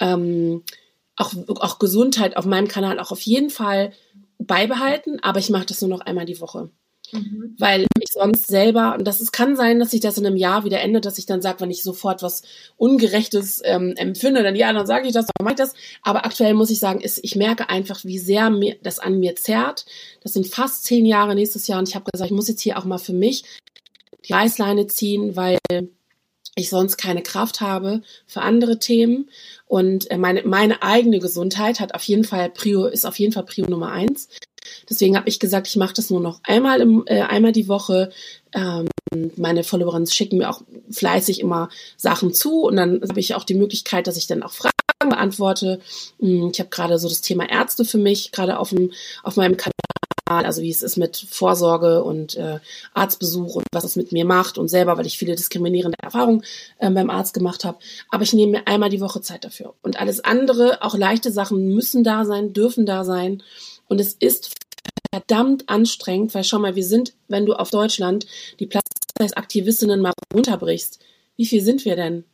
ähm, 0.00 0.62
auch, 1.16 1.32
auch 1.60 1.78
Gesundheit 1.78 2.36
auf 2.36 2.46
meinem 2.46 2.68
Kanal 2.68 2.98
auch 2.98 3.10
auf 3.12 3.20
jeden 3.20 3.50
Fall 3.50 3.92
beibehalten, 4.46 5.18
aber 5.22 5.38
ich 5.38 5.50
mache 5.50 5.66
das 5.66 5.80
nur 5.80 5.90
noch 5.90 6.00
einmal 6.00 6.26
die 6.26 6.40
Woche. 6.40 6.70
Mhm. 7.12 7.54
Weil 7.58 7.86
ich 8.00 8.12
sonst 8.12 8.46
selber, 8.46 8.96
und 8.98 9.06
das 9.06 9.20
ist, 9.20 9.32
kann 9.32 9.54
sein, 9.54 9.78
dass 9.78 9.90
sich 9.90 10.00
das 10.00 10.16
in 10.16 10.26
einem 10.26 10.36
Jahr 10.36 10.64
wieder 10.64 10.80
ändert, 10.80 11.04
dass 11.04 11.18
ich 11.18 11.26
dann 11.26 11.42
sage, 11.42 11.60
wenn 11.60 11.70
ich 11.70 11.82
sofort 11.82 12.22
was 12.22 12.42
Ungerechtes 12.76 13.60
ähm, 13.64 13.94
empfinde, 13.96 14.42
dann 14.42 14.56
ja, 14.56 14.72
dann 14.72 14.86
sage 14.86 15.06
ich 15.06 15.12
das, 15.12 15.26
dann 15.26 15.44
mache 15.44 15.54
ich 15.54 15.58
das. 15.58 15.74
Aber 16.02 16.24
aktuell 16.24 16.54
muss 16.54 16.70
ich 16.70 16.78
sagen, 16.78 17.00
ist, 17.00 17.20
ich 17.22 17.36
merke 17.36 17.68
einfach, 17.68 18.04
wie 18.04 18.18
sehr 18.18 18.48
mir 18.48 18.76
das 18.82 18.98
an 18.98 19.18
mir 19.18 19.36
zerrt. 19.36 19.84
Das 20.22 20.32
sind 20.32 20.46
fast 20.46 20.84
zehn 20.84 21.04
Jahre 21.04 21.34
nächstes 21.34 21.66
Jahr 21.66 21.78
und 21.78 21.88
ich 21.88 21.94
habe 21.94 22.10
gesagt, 22.10 22.30
ich 22.30 22.36
muss 22.36 22.48
jetzt 22.48 22.62
hier 22.62 22.78
auch 22.78 22.84
mal 22.84 22.98
für 22.98 23.12
mich 23.12 23.44
die 24.26 24.32
Reißleine 24.32 24.86
ziehen, 24.86 25.36
weil 25.36 25.58
ich 26.54 26.68
sonst 26.68 26.96
keine 26.96 27.22
Kraft 27.22 27.60
habe 27.60 28.02
für 28.26 28.42
andere 28.42 28.78
Themen. 28.78 29.30
Und 29.66 30.10
äh, 30.10 30.18
meine, 30.18 30.42
meine 30.42 30.82
eigene 30.82 31.18
Gesundheit 31.18 31.80
hat 31.80 31.94
auf 31.94 32.02
jeden 32.04 32.24
Fall 32.24 32.50
Prio, 32.50 32.86
ist 32.86 33.06
auf 33.06 33.18
jeden 33.18 33.32
Fall 33.32 33.44
Prio 33.44 33.66
Nummer 33.66 33.90
eins. 33.90 34.28
Deswegen 34.88 35.16
habe 35.16 35.28
ich 35.28 35.40
gesagt, 35.40 35.66
ich 35.66 35.76
mache 35.76 35.94
das 35.94 36.10
nur 36.10 36.20
noch 36.20 36.40
einmal 36.44 36.80
im, 36.80 37.04
äh, 37.06 37.22
einmal 37.22 37.52
die 37.52 37.68
Woche. 37.68 38.10
Ähm, 38.52 38.88
meine 39.36 39.64
Followerinnen 39.64 40.06
schicken 40.06 40.38
mir 40.38 40.50
auch 40.50 40.62
fleißig 40.90 41.40
immer 41.40 41.68
Sachen 41.96 42.32
zu 42.32 42.62
und 42.62 42.76
dann 42.76 43.00
habe 43.08 43.20
ich 43.20 43.34
auch 43.34 43.44
die 43.44 43.54
Möglichkeit, 43.54 44.06
dass 44.06 44.16
ich 44.16 44.26
dann 44.26 44.42
auch 44.42 44.52
Fragen 44.52 44.72
beantworte. 45.00 45.80
Hm, 46.20 46.50
ich 46.52 46.60
habe 46.60 46.70
gerade 46.70 46.98
so 46.98 47.08
das 47.08 47.22
Thema 47.22 47.48
Ärzte 47.48 47.84
für 47.84 47.98
mich, 47.98 48.32
gerade 48.32 48.58
auf, 48.58 48.70
dem, 48.70 48.92
auf 49.22 49.36
meinem 49.36 49.56
Kanal 49.56 49.72
also 50.38 50.62
wie 50.62 50.70
es 50.70 50.82
ist 50.82 50.96
mit 50.96 51.16
Vorsorge 51.30 52.02
und 52.02 52.36
äh, 52.36 52.58
Arztbesuch 52.94 53.56
und 53.56 53.64
was 53.72 53.84
es 53.84 53.96
mit 53.96 54.12
mir 54.12 54.24
macht 54.24 54.58
und 54.58 54.68
selber, 54.68 54.96
weil 54.96 55.06
ich 55.06 55.18
viele 55.18 55.34
diskriminierende 55.34 55.98
Erfahrungen 56.02 56.42
äh, 56.78 56.90
beim 56.90 57.10
Arzt 57.10 57.34
gemacht 57.34 57.64
habe. 57.64 57.78
Aber 58.10 58.22
ich 58.22 58.32
nehme 58.32 58.52
mir 58.52 58.66
einmal 58.66 58.90
die 58.90 59.00
Woche 59.00 59.20
Zeit 59.20 59.44
dafür. 59.44 59.74
Und 59.82 60.00
alles 60.00 60.24
andere, 60.24 60.82
auch 60.82 60.96
leichte 60.96 61.32
Sachen 61.32 61.68
müssen 61.74 62.04
da 62.04 62.24
sein, 62.24 62.52
dürfen 62.52 62.86
da 62.86 63.04
sein. 63.04 63.42
Und 63.88 64.00
es 64.00 64.14
ist 64.14 64.54
verdammt 65.12 65.68
anstrengend, 65.68 66.34
weil 66.34 66.44
schau 66.44 66.58
mal, 66.58 66.74
wir 66.74 66.84
sind, 66.84 67.12
wenn 67.28 67.46
du 67.46 67.54
auf 67.54 67.70
Deutschland 67.70 68.26
die 68.58 68.66
Plus-Aktivistinnen 68.66 70.00
mal 70.00 70.12
runterbrichst, 70.32 70.98
wie 71.36 71.46
viel 71.46 71.62
sind 71.62 71.84
wir 71.84 71.96
denn? 71.96 72.24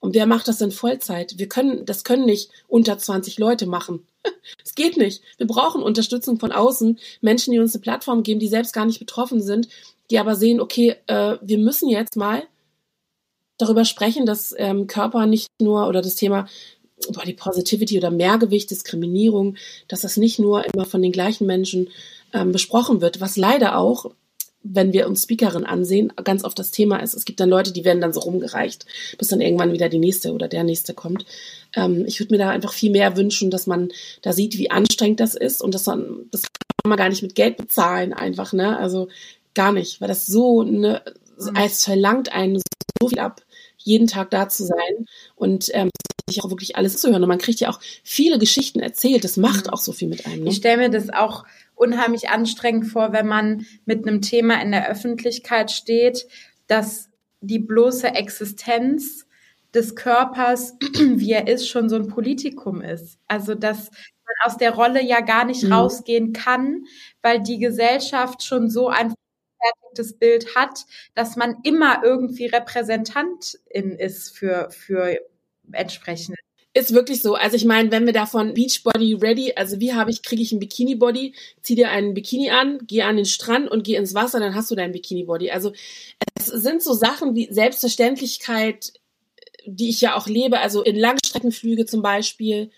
Und 0.00 0.14
wer 0.14 0.26
macht 0.26 0.46
das 0.48 0.60
in 0.60 0.70
Vollzeit? 0.70 1.38
Wir 1.38 1.48
können, 1.48 1.84
das 1.84 2.04
können 2.04 2.24
nicht 2.24 2.50
unter 2.68 2.98
20 2.98 3.38
Leute 3.38 3.66
machen. 3.66 4.06
Es 4.64 4.74
geht 4.74 4.96
nicht. 4.96 5.22
Wir 5.38 5.46
brauchen 5.46 5.82
Unterstützung 5.82 6.38
von 6.38 6.52
außen. 6.52 6.98
Menschen, 7.20 7.52
die 7.52 7.58
uns 7.58 7.74
eine 7.74 7.82
Plattform 7.82 8.22
geben, 8.22 8.40
die 8.40 8.48
selbst 8.48 8.72
gar 8.72 8.84
nicht 8.86 8.98
betroffen 8.98 9.42
sind, 9.42 9.68
die 10.10 10.18
aber 10.18 10.36
sehen, 10.36 10.60
okay, 10.60 10.96
äh, 11.06 11.36
wir 11.40 11.58
müssen 11.58 11.88
jetzt 11.88 12.16
mal 12.16 12.44
darüber 13.58 13.84
sprechen, 13.84 14.24
dass 14.24 14.54
ähm, 14.56 14.86
Körper 14.86 15.26
nicht 15.26 15.48
nur 15.60 15.88
oder 15.88 16.00
das 16.00 16.14
Thema 16.14 16.46
Body 17.10 17.32
Positivity 17.32 17.98
oder 17.98 18.10
Mehrgewicht, 18.10 18.70
Diskriminierung, 18.70 19.56
dass 19.88 20.02
das 20.02 20.16
nicht 20.16 20.38
nur 20.38 20.64
immer 20.72 20.84
von 20.84 21.02
den 21.02 21.12
gleichen 21.12 21.46
Menschen 21.46 21.88
ähm, 22.32 22.52
besprochen 22.52 23.00
wird, 23.00 23.20
was 23.20 23.36
leider 23.36 23.78
auch 23.78 24.10
wenn 24.62 24.92
wir 24.92 25.06
uns 25.06 25.22
Speakerin 25.22 25.64
ansehen, 25.64 26.12
ganz 26.24 26.44
oft 26.44 26.58
das 26.58 26.70
Thema 26.70 26.98
ist. 26.98 27.14
Es 27.14 27.24
gibt 27.24 27.40
dann 27.40 27.48
Leute, 27.48 27.72
die 27.72 27.84
werden 27.84 28.00
dann 28.00 28.12
so 28.12 28.20
rumgereicht, 28.20 28.86
bis 29.16 29.28
dann 29.28 29.40
irgendwann 29.40 29.72
wieder 29.72 29.88
die 29.88 29.98
nächste 29.98 30.32
oder 30.32 30.48
der 30.48 30.64
nächste 30.64 30.94
kommt. 30.94 31.24
Ähm, 31.74 32.04
ich 32.06 32.18
würde 32.20 32.34
mir 32.34 32.38
da 32.38 32.50
einfach 32.50 32.72
viel 32.72 32.90
mehr 32.90 33.16
wünschen, 33.16 33.50
dass 33.50 33.66
man 33.66 33.90
da 34.22 34.32
sieht, 34.32 34.58
wie 34.58 34.70
anstrengend 34.70 35.20
das 35.20 35.34
ist 35.34 35.62
und 35.62 35.74
dass 35.74 35.86
man, 35.86 36.26
das 36.30 36.42
kann 36.42 36.88
man 36.88 36.98
gar 36.98 37.08
nicht 37.08 37.22
mit 37.22 37.34
Geld 37.34 37.56
bezahlen 37.56 38.12
einfach, 38.12 38.52
ne? 38.52 38.78
Also 38.78 39.08
gar 39.54 39.72
nicht, 39.72 40.00
weil 40.00 40.08
das 40.08 40.26
so 40.26 40.62
eine, 40.62 41.02
mhm. 41.38 41.56
es 41.56 41.84
verlangt 41.84 42.32
einen 42.32 42.60
so 43.00 43.08
viel 43.08 43.18
ab, 43.18 43.42
jeden 43.76 44.06
Tag 44.06 44.30
da 44.30 44.48
zu 44.48 44.64
sein 44.64 45.06
und 45.36 45.70
ähm, 45.72 45.90
sich 46.28 46.44
auch 46.44 46.50
wirklich 46.50 46.76
alles 46.76 46.96
zu 46.98 47.10
hören. 47.10 47.22
Und 47.22 47.28
man 47.28 47.38
kriegt 47.38 47.60
ja 47.60 47.70
auch 47.70 47.80
viele 48.02 48.38
Geschichten 48.38 48.80
erzählt. 48.80 49.24
Das 49.24 49.36
macht 49.36 49.66
mhm. 49.66 49.72
auch 49.72 49.80
so 49.80 49.92
viel 49.92 50.08
mit 50.08 50.26
einem. 50.26 50.44
Ne? 50.44 50.50
Ich 50.50 50.56
stelle 50.56 50.76
mir 50.76 50.90
das 50.90 51.10
auch 51.10 51.44
unheimlich 51.78 52.28
anstrengend 52.28 52.86
vor, 52.86 53.12
wenn 53.12 53.26
man 53.26 53.66
mit 53.84 54.06
einem 54.06 54.20
Thema 54.20 54.60
in 54.60 54.72
der 54.72 54.88
Öffentlichkeit 54.88 55.70
steht, 55.70 56.26
dass 56.66 57.08
die 57.40 57.58
bloße 57.58 58.08
Existenz 58.08 59.26
des 59.74 59.94
Körpers, 59.96 60.76
wie 60.98 61.32
er 61.32 61.48
ist, 61.48 61.68
schon 61.68 61.88
so 61.88 61.96
ein 61.96 62.08
Politikum 62.08 62.80
ist. 62.80 63.18
Also 63.26 63.54
dass 63.54 63.90
man 63.90 64.34
aus 64.44 64.56
der 64.56 64.74
Rolle 64.74 65.02
ja 65.02 65.20
gar 65.20 65.44
nicht 65.44 65.64
mhm. 65.64 65.72
rausgehen 65.72 66.32
kann, 66.32 66.84
weil 67.22 67.42
die 67.42 67.58
Gesellschaft 67.58 68.42
schon 68.42 68.70
so 68.70 68.88
ein 68.88 69.14
fertiges 69.60 70.18
Bild 70.18 70.54
hat, 70.54 70.84
dass 71.14 71.36
man 71.36 71.56
immer 71.62 72.02
irgendwie 72.04 72.46
Repräsentantin 72.46 73.92
ist 73.98 74.36
für, 74.36 74.70
für 74.70 75.18
entsprechende 75.72 76.37
ist 76.78 76.94
wirklich 76.94 77.20
so. 77.20 77.34
Also 77.34 77.56
ich 77.56 77.64
meine, 77.64 77.90
wenn 77.90 78.06
wir 78.06 78.12
davon 78.12 78.54
Beachbody 78.54 79.14
ready, 79.14 79.52
also 79.56 79.80
wie 79.80 79.92
habe 79.92 80.10
ich, 80.10 80.22
kriege 80.22 80.42
ich 80.42 80.52
ein 80.52 80.60
Bikini-Body, 80.60 81.34
zieh 81.62 81.74
dir 81.74 81.90
einen 81.90 82.14
Bikini 82.14 82.50
an, 82.50 82.78
geh 82.86 83.02
an 83.02 83.16
den 83.16 83.26
Strand 83.26 83.70
und 83.70 83.84
geh 83.84 83.96
ins 83.96 84.14
Wasser, 84.14 84.40
dann 84.40 84.54
hast 84.54 84.70
du 84.70 84.74
dein 84.74 84.92
Bikini-Body. 84.92 85.50
Also 85.50 85.72
es 86.38 86.46
sind 86.46 86.82
so 86.82 86.94
Sachen 86.94 87.34
wie 87.34 87.52
Selbstverständlichkeit, 87.52 88.92
die 89.66 89.90
ich 89.90 90.00
ja 90.00 90.16
auch 90.16 90.26
lebe, 90.26 90.60
also 90.60 90.82
in 90.82 90.96
Langstreckenflüge 90.96 91.84
zum 91.86 92.00
Beispiel. 92.02 92.70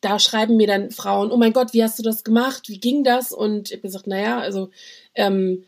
Da 0.00 0.18
schreiben 0.18 0.56
mir 0.56 0.66
dann 0.66 0.90
Frauen, 0.90 1.30
oh 1.30 1.36
mein 1.36 1.52
Gott, 1.52 1.72
wie 1.72 1.82
hast 1.82 1.98
du 1.98 2.02
das 2.02 2.24
gemacht? 2.24 2.68
Wie 2.68 2.78
ging 2.78 3.04
das? 3.04 3.32
Und 3.32 3.68
ich 3.68 3.76
habe 3.76 3.82
gesagt, 3.82 4.06
naja, 4.06 4.38
also 4.38 4.70
ähm, 5.14 5.64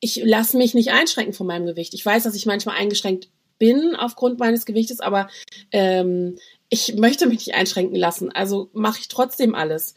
ich 0.00 0.16
lasse 0.22 0.56
mich 0.56 0.74
nicht 0.74 0.90
einschränken 0.90 1.32
von 1.32 1.46
meinem 1.46 1.66
Gewicht. 1.66 1.94
Ich 1.94 2.04
weiß, 2.04 2.24
dass 2.24 2.34
ich 2.34 2.46
manchmal 2.46 2.76
eingeschränkt 2.76 3.28
bin 3.58 3.94
aufgrund 3.96 4.38
meines 4.38 4.66
Gewichtes, 4.66 5.00
aber 5.00 5.28
ähm, 5.72 6.36
ich 6.74 6.96
möchte 6.96 7.26
mich 7.26 7.46
nicht 7.46 7.54
einschränken 7.54 7.96
lassen, 7.96 8.32
also 8.32 8.68
mache 8.72 8.98
ich 9.00 9.08
trotzdem 9.08 9.54
alles. 9.54 9.94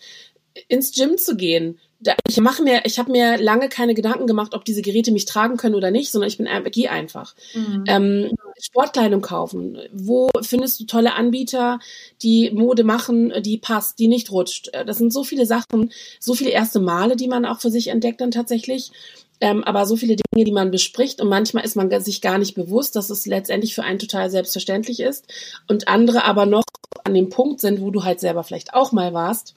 Ins 0.68 0.92
Gym 0.94 1.18
zu 1.18 1.36
gehen, 1.36 1.80
da, 2.00 2.14
ich 2.28 2.40
mache 2.40 2.62
mir, 2.62 2.82
ich 2.86 3.00
habe 3.00 3.12
mir 3.12 3.38
lange 3.38 3.70
keine 3.70 3.96
Gedanken 3.96 4.28
gemacht, 4.28 4.54
ob 4.54 4.64
diese 4.64 4.84
Geräte 4.84 5.12
mich 5.12 5.26
tragen 5.26 5.58
können 5.58 5.74
oder 5.74 5.90
nicht, 5.90 6.12
sondern 6.12 6.28
ich 6.28 6.38
bin 6.38 6.48
gehe 6.72 6.92
einfach. 6.92 7.36
Mhm. 7.56 7.84
Ähm, 7.88 8.32
Sportkleidung 8.60 9.22
kaufen. 9.22 9.80
Wo 9.92 10.30
findest 10.42 10.80
du 10.80 10.86
tolle 10.86 11.14
Anbieter, 11.14 11.80
die 12.22 12.52
Mode 12.52 12.84
machen, 12.84 13.34
die 13.42 13.58
passt, 13.58 13.98
die 13.98 14.08
nicht 14.08 14.32
rutscht? 14.32 14.70
Äh, 14.74 14.86
das 14.86 15.00
sind 15.00 15.12
so 15.12 15.24
viele 15.24 15.48
Sachen, 15.48 15.92
so 16.20 16.36
viele 16.36 16.52
erste 16.52 16.80
Male, 16.80 17.16
die 17.16 17.28
man 17.28 17.46
auch 17.46 17.60
für 17.60 17.72
sich 17.72 17.88
entdeckt 17.88 18.22
dann 18.22 18.32
tatsächlich. 18.32 18.92
Ähm, 19.40 19.64
aber 19.64 19.86
so 19.86 19.96
viele 19.96 20.16
Dinge, 20.16 20.46
die 20.46 20.52
man 20.52 20.72
bespricht 20.72 21.22
und 21.22 21.30
manchmal 21.30 21.64
ist 21.64 21.76
man 21.76 21.92
sich 22.02 22.22
gar 22.22 22.38
nicht 22.38 22.56
bewusst, 22.56 22.96
dass 22.96 23.10
es 23.10 23.26
letztendlich 23.26 23.76
für 23.76 23.84
einen 23.84 24.00
total 24.00 24.30
selbstverständlich 24.30 25.00
ist 25.00 25.28
und 25.68 25.88
andere 25.88 26.24
aber 26.24 26.46
noch 26.46 26.64
an 27.04 27.14
dem 27.14 27.30
Punkt 27.30 27.62
sind, 27.62 27.82
wo 27.82 27.92
du 27.92 28.04
halt 28.04 28.20
selber 28.20 28.44
vielleicht 28.44 28.74
auch 28.74 28.92
mal 28.92 29.14
warst 29.14 29.56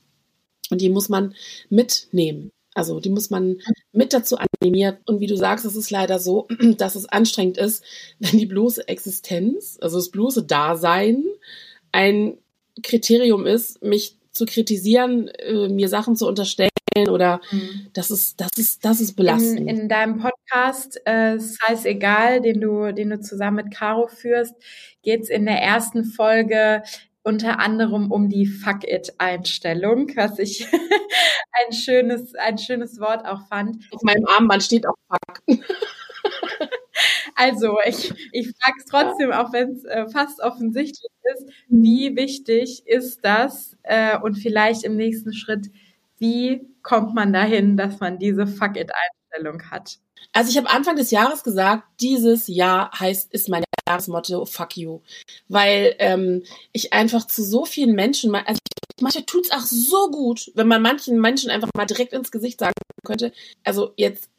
und 0.70 0.80
die 0.80 0.90
muss 0.90 1.08
man 1.08 1.34
mitnehmen. 1.68 2.50
Also 2.74 3.00
die 3.00 3.10
muss 3.10 3.30
man 3.30 3.58
mit 3.92 4.12
dazu 4.12 4.36
animieren. 4.38 4.98
Und 5.06 5.20
wie 5.20 5.26
du 5.26 5.36
sagst, 5.36 5.64
es 5.64 5.74
ist 5.74 5.90
leider 5.90 6.18
so, 6.18 6.46
dass 6.78 6.94
es 6.94 7.06
anstrengend 7.06 7.58
ist, 7.58 7.82
wenn 8.18 8.38
die 8.38 8.46
bloße 8.46 8.86
Existenz, 8.88 9.78
also 9.80 9.98
das 9.98 10.10
bloße 10.10 10.44
Dasein, 10.44 11.24
ein 11.92 12.38
Kriterium 12.82 13.46
ist, 13.46 13.82
mich 13.82 14.16
zu 14.30 14.46
kritisieren, 14.46 15.28
äh, 15.28 15.68
mir 15.68 15.88
Sachen 15.88 16.16
zu 16.16 16.26
unterstellen 16.26 16.70
oder 17.08 17.40
mhm. 17.50 17.88
das 17.92 18.10
ist, 18.10 18.40
das 18.40 18.50
ist, 18.56 18.84
das 18.84 19.00
ist 19.00 19.14
belastend. 19.14 19.60
In, 19.60 19.68
in 19.68 19.88
deinem 19.88 20.18
Podcast, 20.18 21.00
äh, 21.04 21.38
sei 21.38 21.72
es 21.72 21.84
egal, 21.84 22.40
den 22.40 22.60
du, 22.60 22.92
den 22.92 23.10
du 23.10 23.20
zusammen 23.20 23.64
mit 23.64 23.74
Caro 23.74 24.08
führst, 24.08 24.54
geht's 25.02 25.28
in 25.28 25.46
der 25.46 25.62
ersten 25.62 26.04
Folge 26.04 26.82
unter 27.22 27.60
anderem 27.60 28.10
um 28.10 28.28
die 28.28 28.46
Fuck 28.46 28.84
it 28.84 29.12
Einstellung, 29.18 30.10
was 30.16 30.38
ich 30.38 30.66
ein 30.72 31.72
schönes, 31.72 32.34
ein 32.34 32.58
schönes 32.58 32.98
Wort 32.98 33.26
auch 33.26 33.46
fand. 33.48 33.76
Auf 33.92 34.02
meinem 34.02 34.26
Armband 34.26 34.62
steht 34.62 34.86
auch 34.86 34.94
Fuck. 35.08 35.42
Also, 37.34 37.78
ich, 37.86 38.12
ich 38.32 38.52
frage 38.58 38.76
es 38.78 38.84
trotzdem, 38.84 39.32
auch 39.32 39.50
wenn 39.54 39.70
es 39.70 39.84
äh, 39.84 40.06
fast 40.10 40.40
offensichtlich 40.40 41.10
ist, 41.34 41.48
wie 41.68 42.14
wichtig 42.14 42.82
ist 42.86 43.20
das 43.22 43.78
äh, 43.82 44.18
und 44.18 44.34
vielleicht 44.34 44.84
im 44.84 44.96
nächsten 44.96 45.32
Schritt, 45.32 45.70
wie 46.18 46.60
kommt 46.82 47.14
man 47.14 47.32
dahin, 47.32 47.76
dass 47.76 48.00
man 48.00 48.18
diese 48.18 48.46
Fuck-it-Einstellung 48.46 49.70
hat? 49.70 49.98
Also 50.32 50.50
ich 50.50 50.56
habe 50.56 50.70
Anfang 50.70 50.96
des 50.96 51.10
Jahres 51.10 51.42
gesagt, 51.42 51.84
dieses 52.00 52.46
Jahr 52.46 52.90
heißt, 52.98 53.32
ist 53.32 53.48
mein 53.48 53.64
Jahresmotto 53.88 54.44
Fuck 54.44 54.76
you. 54.76 55.00
Weil 55.48 55.96
ähm, 55.98 56.42
ich 56.72 56.92
einfach 56.92 57.26
zu 57.26 57.42
so 57.42 57.64
vielen 57.64 57.94
Menschen, 57.94 58.34
also 58.34 58.58
manchmal 59.00 59.24
tut's 59.24 59.50
auch 59.50 59.60
so 59.60 60.10
gut, 60.10 60.52
wenn 60.54 60.68
man 60.68 60.82
manchen 60.82 61.20
Menschen 61.20 61.50
einfach 61.50 61.70
mal 61.74 61.86
direkt 61.86 62.12
ins 62.12 62.30
Gesicht 62.30 62.60
sagen 62.60 62.74
könnte, 63.04 63.32
also 63.64 63.92
jetzt 63.96 64.30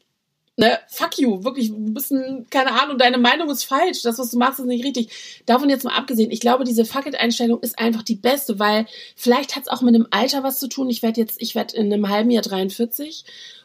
ne, 0.56 0.78
fuck 0.88 1.18
you, 1.18 1.42
wirklich, 1.44 1.70
du 1.70 1.94
bist 1.94 2.12
ein, 2.12 2.46
keine 2.50 2.80
Ahnung, 2.80 2.98
deine 2.98 3.18
Meinung 3.18 3.50
ist 3.50 3.64
falsch, 3.64 4.02
das, 4.02 4.18
was 4.18 4.30
du 4.30 4.38
machst, 4.38 4.60
ist 4.60 4.66
nicht 4.66 4.84
richtig. 4.84 5.42
Davon 5.46 5.70
jetzt 5.70 5.84
mal 5.84 5.96
abgesehen, 5.96 6.30
ich 6.30 6.40
glaube, 6.40 6.64
diese 6.64 6.84
Fuck 6.84 7.06
it-Einstellung 7.06 7.60
ist 7.60 7.78
einfach 7.78 8.02
die 8.02 8.16
beste, 8.16 8.58
weil 8.58 8.86
vielleicht 9.16 9.56
hat 9.56 9.64
es 9.64 9.68
auch 9.68 9.82
mit 9.82 9.94
dem 9.94 10.06
Alter 10.10 10.42
was 10.42 10.58
zu 10.58 10.68
tun. 10.68 10.90
Ich 10.90 11.02
werde 11.02 11.20
jetzt, 11.20 11.40
ich 11.40 11.54
werde 11.54 11.76
in 11.76 11.92
einem 11.92 12.08
halben 12.08 12.30
Jahr 12.30 12.42
43 12.42 13.24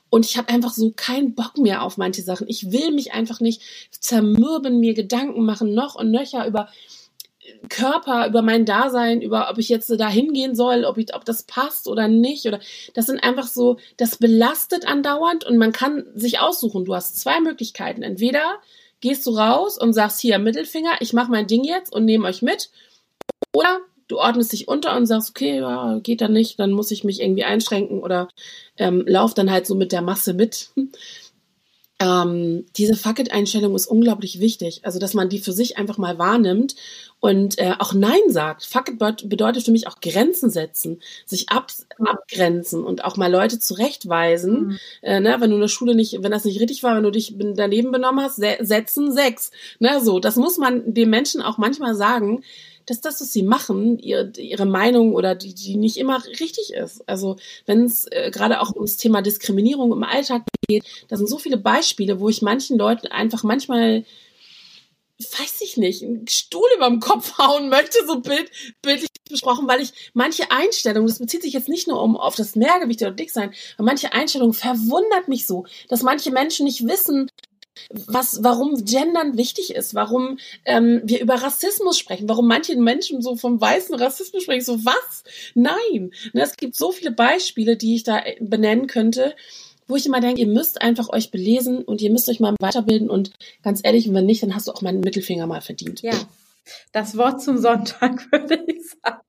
Und 0.09 0.25
ich 0.25 0.37
habe 0.37 0.49
einfach 0.49 0.71
so 0.71 0.91
keinen 0.95 1.35
Bock 1.35 1.57
mehr 1.57 1.83
auf 1.83 1.97
manche 1.97 2.21
Sachen. 2.21 2.47
Ich 2.47 2.71
will 2.71 2.91
mich 2.91 3.13
einfach 3.13 3.41
nicht 3.41 3.61
zermürben, 3.91 4.79
mir 4.79 4.93
Gedanken 4.93 5.43
machen, 5.45 5.73
noch 5.73 5.95
und 5.95 6.11
nöcher 6.11 6.47
über 6.47 6.69
Körper, 7.69 8.27
über 8.27 8.41
mein 8.41 8.65
Dasein, 8.65 9.21
über 9.21 9.49
ob 9.49 9.57
ich 9.57 9.69
jetzt 9.69 9.89
da 9.89 10.09
hingehen 10.09 10.55
soll, 10.55 10.85
ob, 10.85 10.97
ich, 10.97 11.15
ob 11.15 11.25
das 11.25 11.43
passt 11.43 11.87
oder 11.87 12.07
nicht. 12.07 12.45
Oder 12.45 12.59
das 12.93 13.05
sind 13.05 13.23
einfach 13.23 13.47
so, 13.47 13.77
das 13.97 14.17
belastet 14.17 14.87
andauernd 14.87 15.43
und 15.43 15.57
man 15.57 15.71
kann 15.71 16.05
sich 16.15 16.39
aussuchen. 16.39 16.85
Du 16.85 16.95
hast 16.95 17.19
zwei 17.19 17.39
Möglichkeiten. 17.39 18.03
Entweder 18.03 18.59
gehst 18.99 19.25
du 19.25 19.31
raus 19.31 19.77
und 19.77 19.93
sagst 19.93 20.19
hier 20.19 20.39
Mittelfinger, 20.39 20.97
ich 20.99 21.13
mache 21.13 21.31
mein 21.31 21.47
Ding 21.47 21.63
jetzt 21.63 21.93
und 21.93 22.05
nehme 22.05 22.27
euch 22.27 22.41
mit. 22.41 22.69
Oder 23.53 23.79
du 24.07 24.19
ordnest 24.19 24.53
dich 24.53 24.67
unter 24.67 24.95
und 24.95 25.05
sagst, 25.05 25.29
okay, 25.29 25.59
ja, 25.59 25.99
geht 25.99 26.21
dann 26.21 26.33
nicht, 26.33 26.59
dann 26.59 26.71
muss 26.71 26.91
ich 26.91 27.03
mich 27.03 27.21
irgendwie 27.21 27.43
einschränken 27.43 28.01
oder 28.01 28.29
ähm, 28.77 29.03
lauf 29.05 29.33
dann 29.33 29.51
halt 29.51 29.67
so 29.67 29.75
mit 29.75 29.91
der 29.91 30.01
Masse 30.01 30.33
mit. 30.33 30.69
Ähm, 31.99 32.65
diese 32.77 32.95
Fuck-it-Einstellung 32.95 33.75
ist 33.75 33.87
unglaublich 33.87 34.39
wichtig. 34.39 34.81
Also, 34.83 34.99
dass 34.99 35.15
man 35.15 35.29
die 35.29 35.39
für 35.39 35.51
sich 35.51 35.77
einfach 35.77 35.97
mal 35.97 36.19
wahrnimmt 36.19 36.75
und 37.19 37.57
äh, 37.57 37.73
auch 37.79 37.93
Nein 37.93 38.19
sagt. 38.27 38.65
Fuck 38.65 38.89
it 38.89 39.29
bedeutet 39.29 39.63
für 39.63 39.71
mich 39.71 39.87
auch 39.87 39.99
Grenzen 39.99 40.51
setzen, 40.51 41.01
sich 41.25 41.49
ab, 41.49 41.71
abgrenzen 41.97 42.83
und 42.83 43.03
auch 43.03 43.17
mal 43.17 43.31
Leute 43.31 43.57
zurechtweisen. 43.57 44.67
Mhm. 44.67 44.79
Äh, 45.01 45.19
ne, 45.19 45.37
wenn 45.39 45.49
du 45.49 45.55
in 45.55 45.61
der 45.61 45.67
Schule 45.67 45.95
nicht, 45.95 46.21
wenn 46.21 46.31
das 46.31 46.45
nicht 46.45 46.59
richtig 46.59 46.83
war, 46.83 46.95
wenn 46.95 47.03
du 47.03 47.11
dich 47.11 47.33
daneben 47.37 47.91
benommen 47.91 48.23
hast, 48.23 48.35
se 48.35 48.57
setzen 48.59 49.11
sechs. 49.11 49.51
Ne, 49.79 49.99
so, 50.01 50.19
das 50.19 50.35
muss 50.35 50.57
man 50.57 50.93
dem 50.93 51.09
Menschen 51.09 51.41
auch 51.41 51.57
manchmal 51.57 51.95
sagen 51.95 52.43
dass 52.87 53.01
das, 53.01 53.21
was 53.21 53.31
sie 53.31 53.43
machen, 53.43 53.99
ihre, 53.99 54.31
ihre 54.37 54.65
Meinung 54.65 55.13
oder 55.13 55.35
die, 55.35 55.53
die 55.53 55.75
nicht 55.75 55.97
immer 55.97 56.23
richtig 56.25 56.73
ist. 56.73 57.07
Also 57.07 57.35
wenn 57.65 57.83
es 57.83 58.07
äh, 58.09 58.31
gerade 58.31 58.61
auch 58.61 58.73
ums 58.73 58.97
Thema 58.97 59.21
Diskriminierung 59.21 59.91
im 59.91 60.03
Alltag 60.03 60.43
geht, 60.67 60.83
da 61.07 61.17
sind 61.17 61.29
so 61.29 61.37
viele 61.37 61.57
Beispiele, 61.57 62.19
wo 62.19 62.29
ich 62.29 62.41
manchen 62.41 62.77
Leuten 62.77 63.07
einfach 63.07 63.43
manchmal 63.43 64.03
weiß 65.19 65.61
ich 65.61 65.77
nicht, 65.77 66.03
einen 66.03 66.27
Stuhl 66.27 66.67
über 66.75 66.87
dem 66.87 66.99
Kopf 66.99 67.37
hauen 67.39 67.69
möchte, 67.69 68.05
so 68.05 68.19
bild, 68.19 68.51
bildlich 68.81 69.09
besprochen, 69.29 69.67
weil 69.67 69.81
ich 69.81 70.11
manche 70.13 70.51
Einstellungen, 70.51 71.07
das 71.07 71.19
bezieht 71.19 71.41
sich 71.41 71.53
jetzt 71.53 71.69
nicht 71.69 71.87
nur 71.87 72.01
um 72.01 72.15
auf 72.15 72.35
das 72.35 72.55
Mehrgewicht 72.55 73.01
oder 73.01 73.11
Dicksein, 73.11 73.51
aber 73.77 73.85
manche 73.85 74.13
Einstellungen 74.13 74.53
verwundert 74.53 75.27
mich 75.27 75.47
so, 75.47 75.65
dass 75.89 76.03
manche 76.03 76.31
Menschen 76.31 76.65
nicht 76.65 76.87
wissen, 76.87 77.31
was, 77.89 78.43
warum 78.43 78.83
Gendern 78.85 79.37
wichtig 79.37 79.73
ist, 79.75 79.93
warum 79.93 80.37
ähm, 80.65 81.01
wir 81.03 81.21
über 81.21 81.35
Rassismus 81.35 81.97
sprechen, 81.97 82.29
warum 82.29 82.47
manche 82.47 82.75
Menschen 82.75 83.21
so 83.21 83.35
vom 83.35 83.59
weißen 83.59 83.95
Rassismus 83.95 84.43
sprechen. 84.43 84.65
So 84.65 84.85
was? 84.85 85.23
Nein. 85.53 86.11
Ne, 86.33 86.41
es 86.41 86.57
gibt 86.57 86.75
so 86.75 86.91
viele 86.91 87.11
Beispiele, 87.11 87.77
die 87.77 87.95
ich 87.95 88.03
da 88.03 88.19
äh, 88.19 88.37
benennen 88.39 88.87
könnte, 88.87 89.35
wo 89.87 89.95
ich 89.95 90.05
immer 90.05 90.21
denke, 90.21 90.41
ihr 90.41 90.47
müsst 90.47 90.81
einfach 90.81 91.09
euch 91.09 91.31
belesen 91.31 91.83
und 91.83 92.01
ihr 92.01 92.11
müsst 92.11 92.29
euch 92.29 92.39
mal 92.39 92.55
weiterbilden 92.59 93.09
und 93.09 93.31
ganz 93.63 93.81
ehrlich, 93.83 94.11
wenn 94.13 94.25
nicht, 94.25 94.43
dann 94.43 94.53
hast 94.53 94.67
du 94.67 94.71
auch 94.71 94.81
meinen 94.81 94.99
Mittelfinger 94.99 95.47
mal 95.47 95.61
verdient. 95.61 96.01
Ja. 96.01 96.13
Das 96.91 97.17
Wort 97.17 97.41
zum 97.41 97.57
Sonntag, 97.57 98.27
würde 98.31 98.63
ich 98.67 98.89
sagen. 98.89 99.21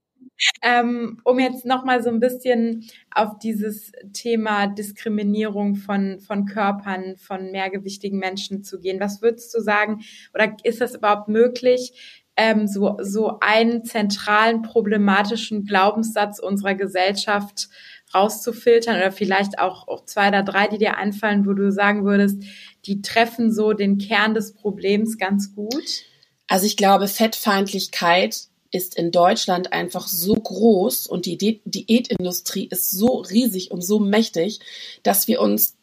Ähm, 0.63 1.21
um 1.25 1.39
jetzt 1.39 1.65
nochmal 1.65 2.03
so 2.03 2.11
ein 2.11 2.21
bisschen 2.21 2.89
auf 3.13 3.39
dieses 3.39 3.93
Thema 4.13 4.69
Diskriminierung 4.69 5.75
von, 5.75 6.21
von 6.21 6.47
Körpern, 6.47 7.17
von 7.17 7.51
mehrgewichtigen 7.51 8.19
Menschen 8.19 8.63
zu 8.63 8.81
gehen. 8.81 9.01
Was 9.01 9.21
würdest 9.21 9.55
du 9.55 9.61
sagen, 9.61 10.01
oder 10.35 10.57
ist 10.63 10.81
das 10.81 10.95
überhaupt 10.95 11.29
möglich, 11.29 12.23
ähm, 12.37 12.69
so, 12.69 12.97
so 13.03 13.41
einen 13.41 13.85
zentralen 13.85 14.63
problematischen 14.63 15.65
Glaubenssatz 15.65 16.39
unserer 16.39 16.77
Gesellschaft 16.77 17.69
rauszufiltern 18.15 18.97
oder 18.97 19.13
vielleicht 19.13 19.59
auch, 19.59 19.89
auch 19.89 20.05
zwei 20.05 20.29
oder 20.29 20.45
drei, 20.45 20.69
die 20.69 20.79
dir 20.79 20.97
einfallen, 20.97 21.47
wo 21.47 21.53
du 21.53 21.73
sagen 21.73 22.05
würdest, 22.05 22.43
die 22.87 23.03
treffen 23.03 23.53
so 23.53 23.73
den 23.73 23.99
Kern 23.99 24.35
des 24.35 24.55
Problems 24.55 25.19
ganz 25.19 25.55
gut? 25.55 26.05
Also 26.47 26.65
ich 26.65 26.77
glaube, 26.77 27.09
Fettfeindlichkeit 27.09 28.49
ist 28.71 28.97
in 28.97 29.11
Deutschland 29.11 29.73
einfach 29.73 30.07
so 30.07 30.35
groß 30.35 31.07
und 31.07 31.27
die 31.27 31.39
Diätindustrie 31.39 32.69
ist 32.71 32.91
so 32.91 33.19
riesig 33.21 33.71
und 33.71 33.83
so 33.83 33.99
mächtig, 33.99 34.61
dass 35.03 35.27
wir 35.29 35.41
uns 35.41 35.77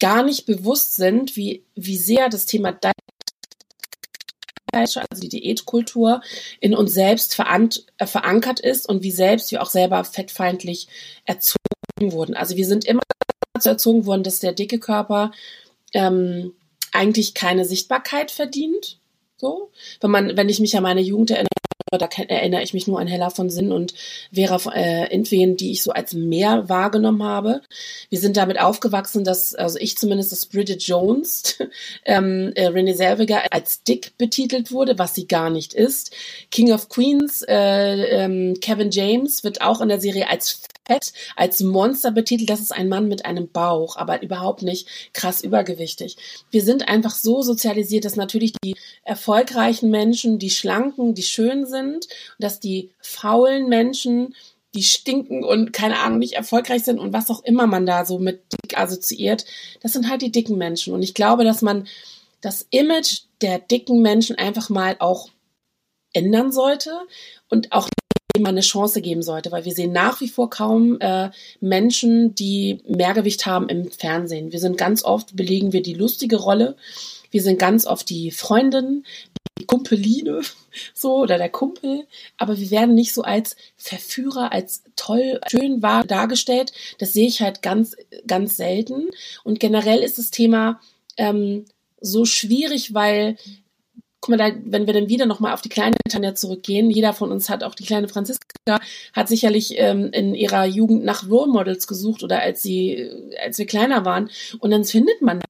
gar 0.00 0.22
nicht 0.22 0.46
bewusst 0.46 0.96
sind, 0.96 1.36
wie, 1.36 1.64
wie 1.74 1.96
sehr 1.96 2.28
das 2.28 2.46
Thema 2.46 2.72
also 4.74 5.20
die 5.20 5.28
Diätkultur 5.28 6.20
in 6.60 6.74
uns 6.74 6.94
selbst 6.94 7.38
äh, 7.38 8.06
verankert 8.06 8.60
ist 8.60 8.88
und 8.88 9.02
wie 9.02 9.12
selbst 9.12 9.52
wir 9.52 9.62
auch 9.62 9.70
selber 9.70 10.02
fettfeindlich 10.04 10.88
erzogen 11.24 11.58
wurden. 12.00 12.34
Also 12.34 12.56
wir 12.56 12.66
sind 12.66 12.84
immer 12.84 13.02
dazu 13.52 13.68
erzogen 13.68 14.04
worden, 14.06 14.24
dass 14.24 14.40
der 14.40 14.52
dicke 14.52 14.80
Körper 14.80 15.30
ähm, 15.92 16.54
eigentlich 16.92 17.34
keine 17.34 17.64
Sichtbarkeit 17.64 18.30
verdient. 18.30 18.98
So, 19.36 19.70
wenn 20.00 20.10
man, 20.10 20.36
wenn 20.36 20.48
ich 20.48 20.60
mich 20.60 20.76
an 20.76 20.82
meine 20.82 21.02
Jugend 21.02 21.30
erinnere, 21.30 21.48
da 21.98 22.08
erinnere 22.28 22.62
ich 22.62 22.74
mich 22.74 22.86
nur 22.86 23.00
an 23.00 23.06
Hella 23.06 23.30
von 23.30 23.50
Sinn 23.50 23.72
und 23.72 23.94
Vera 24.32 24.58
äh, 24.72 25.10
Entwen, 25.10 25.56
die 25.56 25.72
ich 25.72 25.82
so 25.82 25.92
als 25.92 26.14
mehr 26.14 26.68
wahrgenommen 26.68 27.22
habe. 27.22 27.62
Wir 28.10 28.18
sind 28.18 28.36
damit 28.36 28.60
aufgewachsen, 28.60 29.24
dass, 29.24 29.54
also 29.54 29.78
ich 29.78 29.96
zumindest, 29.96 30.32
dass 30.32 30.46
Bridget 30.46 30.82
Jones, 30.82 31.58
ähm, 32.04 32.52
äh, 32.54 32.66
Renee 32.66 32.94
Selviger 32.94 33.52
als 33.52 33.82
dick 33.82 34.16
betitelt 34.18 34.72
wurde, 34.72 34.98
was 34.98 35.14
sie 35.14 35.26
gar 35.26 35.50
nicht 35.50 35.74
ist. 35.74 36.12
King 36.50 36.72
of 36.72 36.88
Queens, 36.88 37.42
äh, 37.42 38.24
ähm, 38.24 38.54
Kevin 38.60 38.90
James 38.90 39.44
wird 39.44 39.60
auch 39.60 39.80
in 39.80 39.88
der 39.88 40.00
Serie 40.00 40.28
als 40.28 40.60
fett, 40.86 41.12
als 41.36 41.60
Monster 41.60 42.10
betitelt. 42.10 42.50
Das 42.50 42.60
ist 42.60 42.72
ein 42.72 42.88
Mann 42.88 43.08
mit 43.08 43.24
einem 43.24 43.48
Bauch, 43.50 43.96
aber 43.96 44.22
überhaupt 44.22 44.62
nicht 44.62 44.88
krass 45.12 45.42
übergewichtig. 45.42 46.16
Wir 46.50 46.62
sind 46.62 46.88
einfach 46.88 47.14
so 47.14 47.42
sozialisiert, 47.42 48.04
dass 48.04 48.16
natürlich 48.16 48.52
die 48.62 48.76
erfolgreichen 49.02 49.90
Menschen, 49.90 50.38
die 50.38 50.50
schlanken, 50.50 51.14
die 51.14 51.22
schön 51.22 51.66
sind, 51.66 52.08
dass 52.38 52.60
die 52.60 52.90
faulen 53.00 53.68
Menschen 53.68 54.34
die 54.74 54.82
stinken 54.82 55.44
und 55.44 55.72
keine 55.72 56.00
Ahnung 56.00 56.18
nicht 56.18 56.34
erfolgreich 56.34 56.82
sind 56.82 56.98
und 56.98 57.12
was 57.12 57.30
auch 57.30 57.44
immer 57.44 57.66
man 57.66 57.86
da 57.86 58.04
so 58.04 58.18
mit 58.18 58.42
dick 58.52 58.76
assoziiert, 58.76 59.44
das 59.80 59.92
sind 59.92 60.10
halt 60.10 60.20
die 60.20 60.32
dicken 60.32 60.58
Menschen. 60.58 60.92
Und 60.92 61.02
ich 61.02 61.14
glaube, 61.14 61.44
dass 61.44 61.62
man 61.62 61.86
das 62.40 62.66
Image 62.70 63.22
der 63.40 63.60
dicken 63.60 64.02
Menschen 64.02 64.36
einfach 64.36 64.68
mal 64.70 64.96
auch 64.98 65.28
ändern 66.12 66.52
sollte 66.52 66.92
und 67.48 67.72
auch 67.72 67.88
mal 68.42 68.48
eine 68.48 68.62
Chance 68.62 69.00
geben 69.00 69.22
sollte, 69.22 69.52
weil 69.52 69.64
wir 69.64 69.72
sehen 69.72 69.92
nach 69.92 70.20
wie 70.20 70.28
vor 70.28 70.50
kaum 70.50 70.98
äh, 71.00 71.30
Menschen, 71.60 72.34
die 72.34 72.80
Mehrgewicht 72.86 73.46
haben 73.46 73.68
im 73.68 73.90
Fernsehen. 73.90 74.50
Wir 74.50 74.58
sind 74.58 74.76
ganz 74.76 75.04
oft, 75.04 75.36
belegen 75.36 75.72
wir 75.72 75.82
die 75.82 75.94
lustige 75.94 76.36
Rolle. 76.36 76.76
Wir 77.30 77.42
sind 77.42 77.58
ganz 77.58 77.86
oft 77.86 78.10
die 78.10 78.32
Freundin, 78.32 79.04
die 79.58 79.66
Kumpeline, 79.66 80.40
so, 80.94 81.18
oder 81.18 81.38
der 81.38 81.48
Kumpel. 81.48 82.06
Aber 82.36 82.58
wir 82.58 82.70
werden 82.72 82.96
nicht 82.96 83.14
so 83.14 83.22
als 83.22 83.54
Verführer, 83.76 84.52
als 84.52 84.82
toll, 84.96 85.40
schön 85.48 85.80
wahr 85.80 86.04
dargestellt. 86.04 86.72
Das 86.98 87.12
sehe 87.12 87.28
ich 87.28 87.40
halt 87.40 87.62
ganz, 87.62 87.94
ganz 88.26 88.56
selten. 88.56 89.10
Und 89.44 89.60
generell 89.60 90.00
ist 90.00 90.18
das 90.18 90.32
Thema 90.32 90.80
ähm, 91.16 91.66
so 92.00 92.24
schwierig, 92.24 92.94
weil 92.94 93.36
guck 94.24 94.30
mal, 94.30 94.38
da, 94.38 94.56
wenn 94.64 94.86
wir 94.86 94.94
dann 94.94 95.10
wieder 95.10 95.26
nochmal 95.26 95.52
auf 95.52 95.60
die 95.60 95.68
kleine 95.68 95.96
Tanja 96.08 96.34
zurückgehen, 96.34 96.90
jeder 96.90 97.12
von 97.12 97.30
uns 97.30 97.50
hat 97.50 97.62
auch 97.62 97.74
die 97.74 97.84
kleine 97.84 98.08
Franziska, 98.08 98.80
hat 99.12 99.28
sicherlich 99.28 99.74
ähm, 99.76 100.08
in 100.12 100.34
ihrer 100.34 100.64
Jugend 100.64 101.04
nach 101.04 101.28
Role 101.28 101.52
Models 101.52 101.86
gesucht 101.86 102.22
oder 102.22 102.40
als 102.40 102.62
sie, 102.62 103.10
als 103.44 103.58
wir 103.58 103.66
kleiner 103.66 104.06
waren. 104.06 104.30
Und 104.60 104.70
dann 104.70 104.84
findet 104.84 105.20
man 105.20 105.40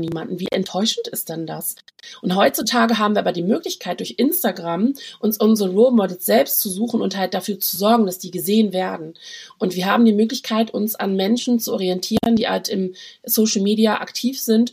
niemanden. 0.00 0.40
Wie 0.40 0.48
enttäuschend 0.50 1.08
ist 1.08 1.28
denn 1.28 1.46
das? 1.46 1.76
Und 2.22 2.34
heutzutage 2.34 2.96
haben 2.98 3.14
wir 3.14 3.20
aber 3.20 3.32
die 3.32 3.42
Möglichkeit, 3.42 4.00
durch 4.00 4.14
Instagram 4.16 4.94
uns 5.20 5.36
unsere 5.36 5.70
Role 5.70 5.94
Models 5.94 6.24
selbst 6.24 6.60
zu 6.60 6.70
suchen 6.70 7.02
und 7.02 7.18
halt 7.18 7.34
dafür 7.34 7.60
zu 7.60 7.76
sorgen, 7.76 8.06
dass 8.06 8.18
die 8.18 8.30
gesehen 8.30 8.72
werden. 8.72 9.12
Und 9.58 9.76
wir 9.76 9.84
haben 9.84 10.06
die 10.06 10.14
Möglichkeit, 10.14 10.72
uns 10.72 10.94
an 10.94 11.16
Menschen 11.16 11.60
zu 11.60 11.74
orientieren, 11.74 12.36
die 12.36 12.48
halt 12.48 12.70
im 12.70 12.94
Social 13.24 13.60
Media 13.60 14.00
aktiv 14.00 14.40
sind 14.40 14.72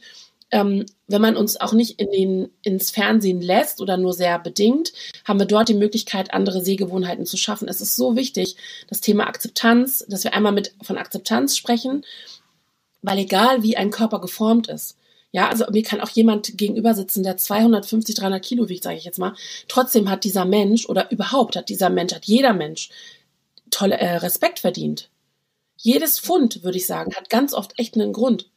ähm, 0.52 0.86
wenn 1.08 1.22
man 1.22 1.38
uns 1.38 1.60
auch 1.60 1.74
nicht 1.74 2.00
in 2.00 2.12
den, 2.12 2.50
ins 2.64 2.92
Fernsehen 2.92 3.42
lässt 3.42 3.82
oder 3.82 3.98
nur 3.98 4.14
sehr 4.14 4.40
bedingt, 4.40 4.94
haben 5.26 5.40
wir 5.40 5.46
dort 5.46 5.70
die 5.70 5.76
Möglichkeit, 5.76 6.34
andere 6.34 6.64
Sehgewohnheiten 6.64 7.26
zu 7.26 7.38
schaffen. 7.38 7.68
Es 7.68 7.82
ist 7.82 7.96
so 7.96 8.16
wichtig, 8.16 8.56
das 8.88 9.02
Thema 9.02 9.28
Akzeptanz, 9.28 10.06
dass 10.08 10.24
wir 10.24 10.34
einmal 10.34 10.52
mit 10.52 10.74
von 10.82 10.98
Akzeptanz 10.98 11.56
sprechen, 11.56 12.04
weil 13.02 13.20
egal 13.20 13.64
wie 13.64 13.78
ein 13.78 13.92
Körper 13.92 14.20
geformt 14.20 14.68
ist, 14.68 14.98
ja, 15.32 15.48
also 15.48 15.66
mir 15.72 15.84
kann 15.84 16.02
auch 16.02 16.10
jemand 16.10 16.58
gegenüber 16.58 16.96
sitzen, 16.96 17.22
der 17.22 17.38
250, 17.38 18.16
300 18.16 18.44
Kilo 18.44 18.68
wiegt, 18.68 18.84
sage 18.84 18.98
ich 18.98 19.04
jetzt 19.04 19.20
mal. 19.20 19.36
Trotzdem 19.68 20.10
hat 20.10 20.24
dieser 20.24 20.46
Mensch 20.46 20.90
oder 20.90 21.12
überhaupt 21.12 21.56
hat 21.56 21.70
dieser 21.70 21.92
Mensch, 21.92 22.16
hat 22.16 22.26
jeder 22.26 22.54
Mensch 22.54 22.90
tolle 23.70 24.00
äh, 24.00 24.16
Respekt 24.18 24.60
verdient. 24.60 25.10
Jedes 25.78 26.20
Pfund, 26.20 26.64
würde 26.64 26.78
ich 26.78 26.88
sagen, 26.88 27.14
hat 27.16 27.30
ganz 27.30 27.54
oft 27.54 27.78
echt 27.78 27.94
einen 27.96 28.12
Grund. 28.12 28.50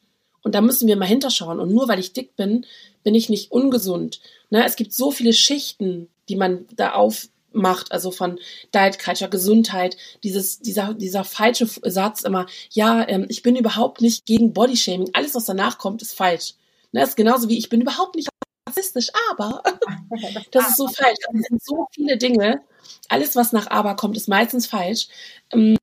Und 0.43 0.55
da 0.55 0.61
müssen 0.61 0.87
wir 0.87 0.97
mal 0.97 1.05
hinterschauen. 1.05 1.59
Und 1.59 1.71
nur 1.71 1.87
weil 1.87 1.99
ich 1.99 2.13
dick 2.13 2.35
bin, 2.35 2.65
bin 3.03 3.15
ich 3.15 3.29
nicht 3.29 3.51
ungesund. 3.51 4.19
Ne? 4.49 4.65
Es 4.65 4.75
gibt 4.75 4.93
so 4.93 5.11
viele 5.11 5.33
Schichten, 5.33 6.09
die 6.29 6.35
man 6.35 6.65
da 6.75 6.93
auf, 6.93 7.27
macht, 7.51 7.91
also 7.91 8.11
von 8.11 8.39
Diet 8.73 8.99
Culture, 8.99 9.29
Gesundheit, 9.29 9.95
dieses, 10.23 10.59
dieser, 10.59 10.93
dieser 10.93 11.23
falsche 11.23 11.67
Satz 11.83 12.23
immer, 12.23 12.47
ja, 12.71 13.07
ähm, 13.07 13.25
ich 13.29 13.43
bin 13.43 13.55
überhaupt 13.55 14.01
nicht 14.01 14.25
gegen 14.25 14.53
Bodyshaming, 14.53 15.11
alles, 15.13 15.35
was 15.35 15.45
danach 15.45 15.77
kommt, 15.77 16.01
ist 16.01 16.15
falsch. 16.15 16.55
Ne, 16.91 17.01
das 17.01 17.09
ist 17.09 17.15
genauso 17.15 17.49
wie, 17.49 17.57
ich 17.57 17.69
bin 17.69 17.81
überhaupt 17.81 18.15
nicht 18.15 18.29
rassistisch, 18.67 19.09
aber 19.31 19.61
das 20.51 20.69
ist 20.69 20.77
so 20.77 20.87
falsch. 20.87 21.17
Das 21.31 21.41
sind 21.47 21.63
so 21.63 21.87
viele 21.93 22.17
Dinge. 22.17 22.61
Alles, 23.09 23.35
was 23.35 23.53
nach 23.53 23.67
aber 23.67 23.95
kommt, 23.95 24.17
ist 24.17 24.27
meistens 24.27 24.67
falsch. 24.67 25.07
Ähm, 25.51 25.77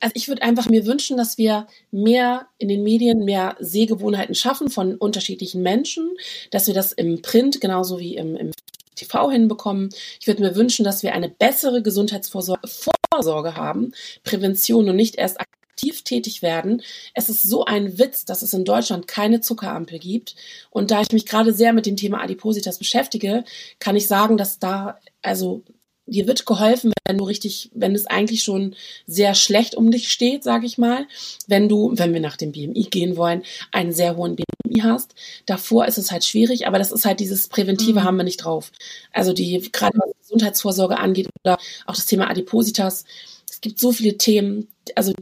also 0.00 0.12
ich 0.14 0.28
würde 0.28 0.42
einfach 0.42 0.68
mir 0.68 0.86
wünschen, 0.86 1.16
dass 1.16 1.38
wir 1.38 1.66
mehr 1.90 2.48
in 2.58 2.68
den 2.68 2.82
Medien 2.82 3.24
mehr 3.24 3.56
Sehgewohnheiten 3.60 4.34
schaffen 4.34 4.70
von 4.70 4.96
unterschiedlichen 4.96 5.62
Menschen, 5.62 6.14
dass 6.50 6.66
wir 6.66 6.74
das 6.74 6.92
im 6.92 7.22
Print 7.22 7.60
genauso 7.60 7.98
wie 7.98 8.16
im, 8.16 8.36
im 8.36 8.52
TV 8.94 9.30
hinbekommen. 9.30 9.90
Ich 10.20 10.26
würde 10.26 10.42
mir 10.42 10.56
wünschen, 10.56 10.84
dass 10.84 11.02
wir 11.02 11.14
eine 11.14 11.28
bessere 11.28 11.82
Gesundheitsvorsorge 11.82 13.56
haben, 13.56 13.92
Prävention 14.24 14.88
und 14.88 14.96
nicht 14.96 15.16
erst 15.16 15.38
aktiv 15.40 16.02
tätig 16.02 16.42
werden. 16.42 16.82
Es 17.14 17.28
ist 17.28 17.42
so 17.42 17.64
ein 17.64 17.98
Witz, 17.98 18.24
dass 18.24 18.42
es 18.42 18.54
in 18.54 18.64
Deutschland 18.64 19.06
keine 19.06 19.40
Zuckerampel 19.40 19.98
gibt. 19.98 20.34
Und 20.70 20.90
da 20.90 21.02
ich 21.02 21.12
mich 21.12 21.26
gerade 21.26 21.52
sehr 21.52 21.72
mit 21.72 21.86
dem 21.86 21.96
Thema 21.96 22.22
Adipositas 22.22 22.78
beschäftige, 22.78 23.44
kann 23.78 23.96
ich 23.96 24.06
sagen, 24.06 24.36
dass 24.38 24.58
da 24.58 24.98
also 25.22 25.62
dir 26.06 26.26
wird 26.26 26.46
geholfen, 26.46 26.92
wenn 27.04 27.18
du 27.18 27.24
richtig, 27.24 27.70
wenn 27.74 27.94
es 27.94 28.06
eigentlich 28.06 28.42
schon 28.42 28.74
sehr 29.06 29.34
schlecht 29.34 29.74
um 29.74 29.90
dich 29.90 30.08
steht, 30.08 30.44
sage 30.44 30.66
ich 30.66 30.78
mal, 30.78 31.06
wenn 31.46 31.68
du, 31.68 31.92
wenn 31.94 32.12
wir 32.12 32.20
nach 32.20 32.36
dem 32.36 32.52
BMI 32.52 32.88
gehen 32.90 33.16
wollen, 33.16 33.42
einen 33.72 33.92
sehr 33.92 34.16
hohen 34.16 34.36
BMI 34.36 34.80
hast. 34.82 35.14
Davor 35.46 35.86
ist 35.86 35.98
es 35.98 36.10
halt 36.12 36.24
schwierig, 36.24 36.66
aber 36.66 36.78
das 36.78 36.92
ist 36.92 37.04
halt 37.04 37.20
dieses 37.20 37.48
Präventive 37.48 38.00
mhm. 38.00 38.04
haben 38.04 38.16
wir 38.16 38.24
nicht 38.24 38.44
drauf. 38.44 38.72
Also 39.12 39.32
die 39.32 39.68
gerade 39.72 39.98
was 39.98 40.12
Gesundheitsvorsorge 40.20 40.98
angeht 40.98 41.28
oder 41.44 41.58
auch 41.86 41.94
das 41.94 42.06
Thema 42.06 42.30
Adipositas. 42.30 43.04
Es 43.50 43.60
gibt 43.60 43.80
so 43.80 43.92
viele 43.92 44.16
Themen, 44.16 44.68
also 44.94 45.12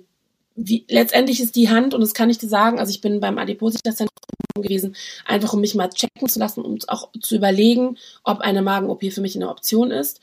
wie, 0.57 0.85
letztendlich 0.88 1.40
ist 1.40 1.57
die 1.57 1.68
Hand, 1.68 1.94
und 1.94 2.01
das 2.01 2.14
kann 2.14 2.31
ich 2.31 2.38
dir 2.38 2.49
sagen, 2.49 2.79
also 2.79 2.90
ich 2.90 3.01
bin 3.01 3.20
beim 3.20 3.38
Adipositas-Zentrum 3.38 4.14
gewesen, 4.55 4.94
einfach 5.25 5.53
um 5.53 5.61
mich 5.61 5.75
mal 5.75 5.88
checken 5.88 6.29
zu 6.29 6.38
lassen, 6.38 6.61
um 6.61 6.79
auch 6.87 7.11
zu 7.20 7.37
überlegen, 7.37 7.99
ob 8.23 8.40
eine 8.40 8.62
Magen-OP 8.62 9.12
für 9.12 9.20
mich 9.20 9.35
eine 9.35 9.49
Option 9.49 9.90
ist. 9.90 10.20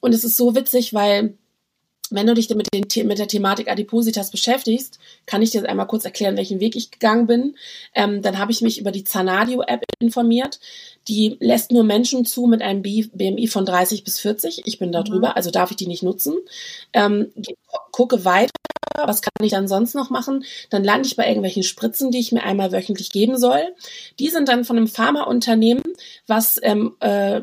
Und 0.00 0.14
es 0.14 0.24
ist 0.24 0.36
so 0.36 0.54
witzig, 0.54 0.94
weil 0.94 1.34
wenn 2.10 2.26
du 2.26 2.34
dich 2.34 2.48
mit, 2.50 2.68
den, 2.72 3.06
mit 3.06 3.18
der 3.18 3.28
Thematik 3.28 3.70
Adipositas 3.70 4.30
beschäftigst, 4.30 4.98
kann 5.26 5.42
ich 5.42 5.50
dir 5.50 5.68
einmal 5.68 5.86
kurz 5.86 6.04
erklären, 6.04 6.36
welchen 6.36 6.60
Weg 6.60 6.76
ich 6.76 6.90
gegangen 6.90 7.26
bin. 7.26 7.56
Ähm, 7.94 8.22
dann 8.22 8.38
habe 8.38 8.52
ich 8.52 8.62
mich 8.62 8.78
über 8.78 8.92
die 8.92 9.04
Zanadio-App 9.04 9.84
informiert. 10.00 10.58
Die 11.06 11.36
lässt 11.40 11.70
nur 11.70 11.84
Menschen 11.84 12.24
zu 12.24 12.46
mit 12.46 12.62
einem 12.62 12.82
BMI 12.82 13.46
von 13.48 13.66
30 13.66 14.04
bis 14.04 14.20
40. 14.20 14.62
Ich 14.64 14.78
bin 14.78 14.92
da 14.92 15.02
drüber, 15.02 15.28
mhm. 15.28 15.34
also 15.34 15.50
darf 15.50 15.70
ich 15.70 15.76
die 15.76 15.86
nicht 15.86 16.02
nutzen. 16.02 16.34
Ähm, 16.92 17.32
gucke 17.92 18.24
weiter, 18.24 18.52
was 18.96 19.22
kann 19.22 19.32
ich 19.42 19.52
dann 19.52 19.68
sonst 19.68 19.94
noch 19.94 20.10
machen? 20.10 20.44
Dann 20.70 20.84
lande 20.84 21.06
ich 21.06 21.16
bei 21.16 21.26
irgendwelchen 21.26 21.62
Spritzen, 21.62 22.10
die 22.10 22.18
ich 22.18 22.32
mir 22.32 22.42
einmal 22.42 22.72
wöchentlich 22.72 23.10
geben 23.10 23.36
soll. 23.36 23.62
Die 24.18 24.28
sind 24.28 24.48
dann 24.48 24.64
von 24.64 24.76
einem 24.76 24.88
Pharmaunternehmen, 24.88 25.84
was 26.26 26.58
ähm, 26.62 26.96
äh, 27.00 27.42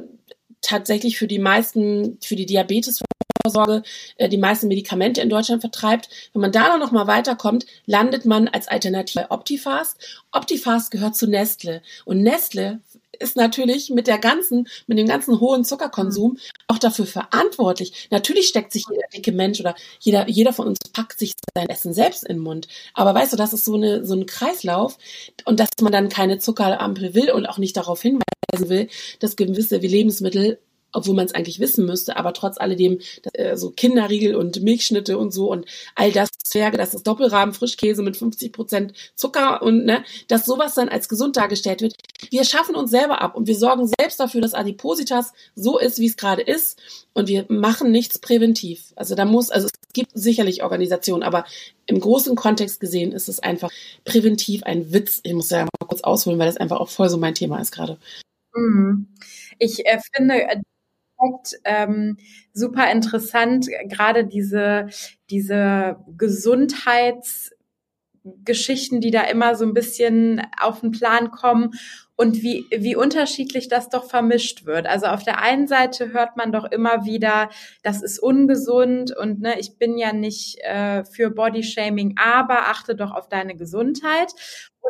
tatsächlich 0.65 1.17
für 1.17 1.27
die 1.27 1.39
meisten, 1.39 2.17
für 2.21 2.35
die 2.35 2.45
Diabetesvorsorge 2.45 3.83
äh, 4.17 4.29
die 4.29 4.37
meisten 4.37 4.67
Medikamente 4.67 5.21
in 5.21 5.29
Deutschland 5.29 5.61
vertreibt. 5.61 6.09
Wenn 6.33 6.41
man 6.41 6.51
da 6.51 6.77
noch 6.77 6.91
mal 6.91 7.07
weiterkommt, 7.07 7.65
landet 7.85 8.25
man 8.25 8.47
als 8.47 8.67
Alternative 8.67 9.21
bei 9.21 9.31
Optifast. 9.31 9.97
Optifast 10.31 10.91
gehört 10.91 11.15
zu 11.15 11.27
Nestle 11.27 11.81
und 12.05 12.21
Nestle 12.21 12.81
ist 13.19 13.35
natürlich 13.35 13.89
mit 13.89 14.07
der 14.07 14.17
ganzen, 14.17 14.67
mit 14.87 14.97
dem 14.97 15.07
ganzen 15.07 15.39
hohen 15.39 15.63
Zuckerkonsum 15.63 16.37
auch 16.67 16.77
dafür 16.77 17.05
verantwortlich. 17.05 18.07
Natürlich 18.11 18.47
steckt 18.47 18.73
sich 18.73 18.85
jeder 18.89 19.07
dicke 19.13 19.31
Mensch 19.31 19.59
oder 19.59 19.75
jeder, 19.99 20.27
jeder 20.27 20.53
von 20.53 20.67
uns 20.67 20.79
packt 20.93 21.19
sich 21.19 21.33
sein 21.55 21.69
Essen 21.69 21.93
selbst 21.93 22.23
in 22.23 22.37
den 22.37 22.43
Mund. 22.43 22.67
Aber 22.93 23.13
weißt 23.13 23.33
du, 23.33 23.37
das 23.37 23.53
ist 23.53 23.65
so 23.65 23.75
eine, 23.75 24.05
so 24.05 24.15
ein 24.15 24.25
Kreislauf 24.25 24.97
und 25.45 25.59
dass 25.59 25.69
man 25.81 25.91
dann 25.91 26.09
keine 26.09 26.39
Zuckerampel 26.39 27.13
will 27.13 27.31
und 27.31 27.45
auch 27.45 27.57
nicht 27.57 27.77
darauf 27.77 28.03
hinweisen 28.55 28.69
will, 28.69 28.87
dass 29.19 29.35
gewisse 29.35 29.77
Lebensmittel 29.77 30.59
obwohl 30.95 31.15
man 31.15 31.25
es 31.25 31.35
eigentlich 31.35 31.59
wissen 31.59 31.85
müsste, 31.85 32.15
aber 32.15 32.33
trotz 32.33 32.57
alledem 32.57 32.99
äh, 33.33 33.57
so 33.57 33.69
Kinderriegel 33.69 34.33
und 34.35 34.61
Milchschnitte 34.63 35.17
und 35.17 35.33
so 35.33 35.51
und 35.51 35.65
all 35.93 36.13
das 36.13 36.29
Zwerge, 36.41 36.77
das 36.77 36.93
ist 36.93 37.05
Doppelrahmen, 37.05 37.53
Frischkäse 37.53 38.01
mit 38.01 38.15
50 38.15 38.53
Prozent 38.53 38.93
Zucker 39.15 39.61
und 39.61 39.83
ne, 39.83 40.05
dass 40.29 40.45
sowas 40.45 40.73
dann 40.73 40.87
als 40.87 41.09
gesund 41.09 41.35
dargestellt 41.35 41.81
wird. 41.81 41.95
Wir 42.29 42.45
schaffen 42.45 42.75
uns 42.75 42.91
selber 42.91 43.21
ab 43.21 43.35
und 43.35 43.45
wir 43.45 43.57
sorgen 43.57 43.91
selbst 43.99 44.21
dafür, 44.21 44.39
dass 44.39 44.53
Adipositas 44.53 45.33
so 45.53 45.77
ist, 45.77 45.99
wie 45.99 46.07
es 46.07 46.15
gerade 46.15 46.43
ist 46.43 46.79
und 47.13 47.27
wir 47.27 47.45
machen 47.49 47.91
nichts 47.91 48.19
präventiv. 48.19 48.93
Also 48.95 49.15
da 49.15 49.25
muss, 49.25 49.49
also 49.49 49.67
es 49.67 49.93
gibt 49.93 50.11
sicherlich 50.13 50.63
Organisationen, 50.63 51.23
aber 51.23 51.43
im 51.87 51.99
großen 51.99 52.37
Kontext 52.37 52.79
gesehen 52.79 53.11
ist 53.11 53.27
es 53.27 53.39
einfach 53.39 53.71
präventiv 54.05 54.63
ein 54.63 54.93
Witz. 54.93 55.19
Ich 55.23 55.33
muss 55.33 55.49
ja 55.49 55.65
mal 55.65 55.87
kurz 55.87 56.01
ausholen, 56.01 56.39
weil 56.39 56.47
das 56.47 56.57
einfach 56.57 56.79
auch 56.79 56.89
voll 56.89 57.09
so 57.09 57.17
mein 57.17 57.35
Thema 57.35 57.59
ist 57.59 57.71
gerade. 57.71 57.97
Mhm. 58.55 59.07
Ich 59.59 59.85
äh, 59.85 59.99
finde, 60.15 60.43
äh, 60.43 60.61
Aspekt 61.19 61.61
ähm, 61.65 62.17
super 62.53 62.91
interessant, 62.91 63.67
gerade 63.89 64.25
diese, 64.27 64.87
diese 65.29 65.97
Gesundheitsgeschichten, 66.17 67.55
die 69.01 69.11
da 69.11 69.23
immer 69.23 69.55
so 69.55 69.65
ein 69.65 69.73
bisschen 69.73 70.41
auf 70.59 70.81
den 70.81 70.91
Plan 70.91 71.31
kommen 71.31 71.71
und 72.15 72.41
wie, 72.41 72.65
wie 72.75 72.95
unterschiedlich 72.95 73.67
das 73.67 73.89
doch 73.89 74.05
vermischt 74.05 74.65
wird. 74.65 74.87
Also 74.87 75.07
auf 75.07 75.23
der 75.23 75.41
einen 75.41 75.67
Seite 75.67 76.13
hört 76.13 76.37
man 76.37 76.51
doch 76.51 76.65
immer 76.65 77.05
wieder, 77.05 77.49
das 77.83 78.01
ist 78.01 78.19
ungesund 78.19 79.15
und 79.15 79.41
ne, 79.41 79.59
ich 79.59 79.77
bin 79.77 79.97
ja 79.97 80.13
nicht 80.13 80.59
äh, 80.61 81.03
für 81.05 81.29
Bodyshaming, 81.31 82.15
aber 82.17 82.67
achte 82.67 82.95
doch 82.95 83.11
auf 83.11 83.27
deine 83.27 83.55
Gesundheit. 83.55 84.33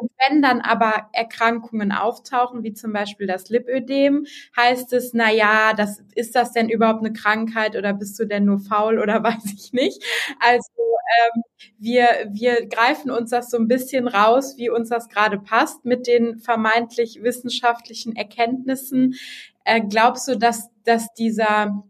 Und 0.01 0.11
wenn 0.27 0.41
dann 0.41 0.59
aber 0.59 1.09
Erkrankungen 1.13 1.93
auftauchen, 1.93 2.63
wie 2.63 2.73
zum 2.73 2.91
Beispiel 2.91 3.27
das 3.27 3.49
Lipödem, 3.49 4.25
heißt 4.57 4.91
es, 4.91 5.13
na 5.13 5.31
ja, 5.31 5.73
das, 5.73 6.01
ist 6.15 6.35
das 6.35 6.51
denn 6.51 6.67
überhaupt 6.69 6.99
eine 6.99 7.13
Krankheit 7.13 7.77
oder 7.77 7.93
bist 7.93 8.19
du 8.19 8.25
denn 8.25 8.45
nur 8.45 8.59
faul 8.59 8.99
oder 8.99 9.23
weiß 9.23 9.53
ich 9.55 9.71
nicht? 9.71 10.03
Also 10.39 10.69
ähm, 10.79 11.43
wir, 11.77 12.07
wir 12.29 12.67
greifen 12.67 13.11
uns 13.11 13.29
das 13.29 13.49
so 13.49 13.57
ein 13.57 13.67
bisschen 13.67 14.07
raus, 14.07 14.55
wie 14.57 14.69
uns 14.69 14.89
das 14.89 15.07
gerade 15.07 15.39
passt 15.39 15.85
mit 15.85 16.07
den 16.07 16.39
vermeintlich 16.39 17.14
wissenschaftlichen 17.21 18.15
Erkenntnissen. 18.15 19.15
Äh, 19.63 19.81
glaubst 19.81 20.27
du, 20.27 20.37
dass, 20.37 20.69
dass 20.83 21.13
dieser 21.13 21.83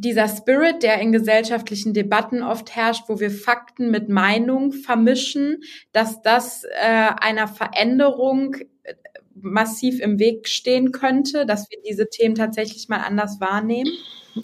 dieser 0.00 0.28
Spirit, 0.28 0.82
der 0.82 0.98
in 1.00 1.12
gesellschaftlichen 1.12 1.92
Debatten 1.92 2.42
oft 2.42 2.74
herrscht, 2.74 3.04
wo 3.08 3.20
wir 3.20 3.30
Fakten 3.30 3.90
mit 3.90 4.08
Meinung 4.08 4.72
vermischen, 4.72 5.62
dass 5.92 6.22
das 6.22 6.64
äh, 6.64 7.10
einer 7.20 7.46
Veränderung 7.48 8.54
äh, 8.82 8.94
massiv 9.34 10.00
im 10.00 10.18
Weg 10.18 10.48
stehen 10.48 10.92
könnte, 10.92 11.44
dass 11.44 11.70
wir 11.70 11.78
diese 11.86 12.08
Themen 12.08 12.34
tatsächlich 12.34 12.88
mal 12.88 13.00
anders 13.00 13.40
wahrnehmen? 13.40 13.90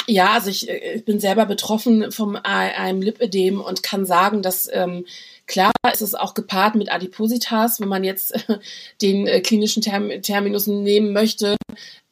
Ja, 0.07 0.33
also 0.33 0.51
ich, 0.51 0.69
äh, 0.69 0.97
ich 0.97 1.05
bin 1.05 1.21
selber 1.21 1.47
betroffen 1.47 2.13
vom 2.13 2.37
einem 2.43 3.01
Lipödem 3.01 3.61
und 3.61 3.83
kann 3.83 4.05
sagen, 4.05 4.43
dass 4.43 4.69
ähm, 4.71 5.07
klar 5.47 5.73
ist 5.93 6.03
es 6.03 6.15
auch 6.15 6.35
gepaart 6.35 6.75
mit 6.75 6.91
Adipositas, 6.91 7.81
wenn 7.81 7.89
man 7.89 8.05
jetzt 8.05 8.35
äh, 8.49 8.59
den 9.03 9.27
äh, 9.27 9.41
klinischen 9.41 9.83
Term 9.83 10.11
Terminus 10.23 10.67
nehmen 10.67 11.13
möchte. 11.13 11.57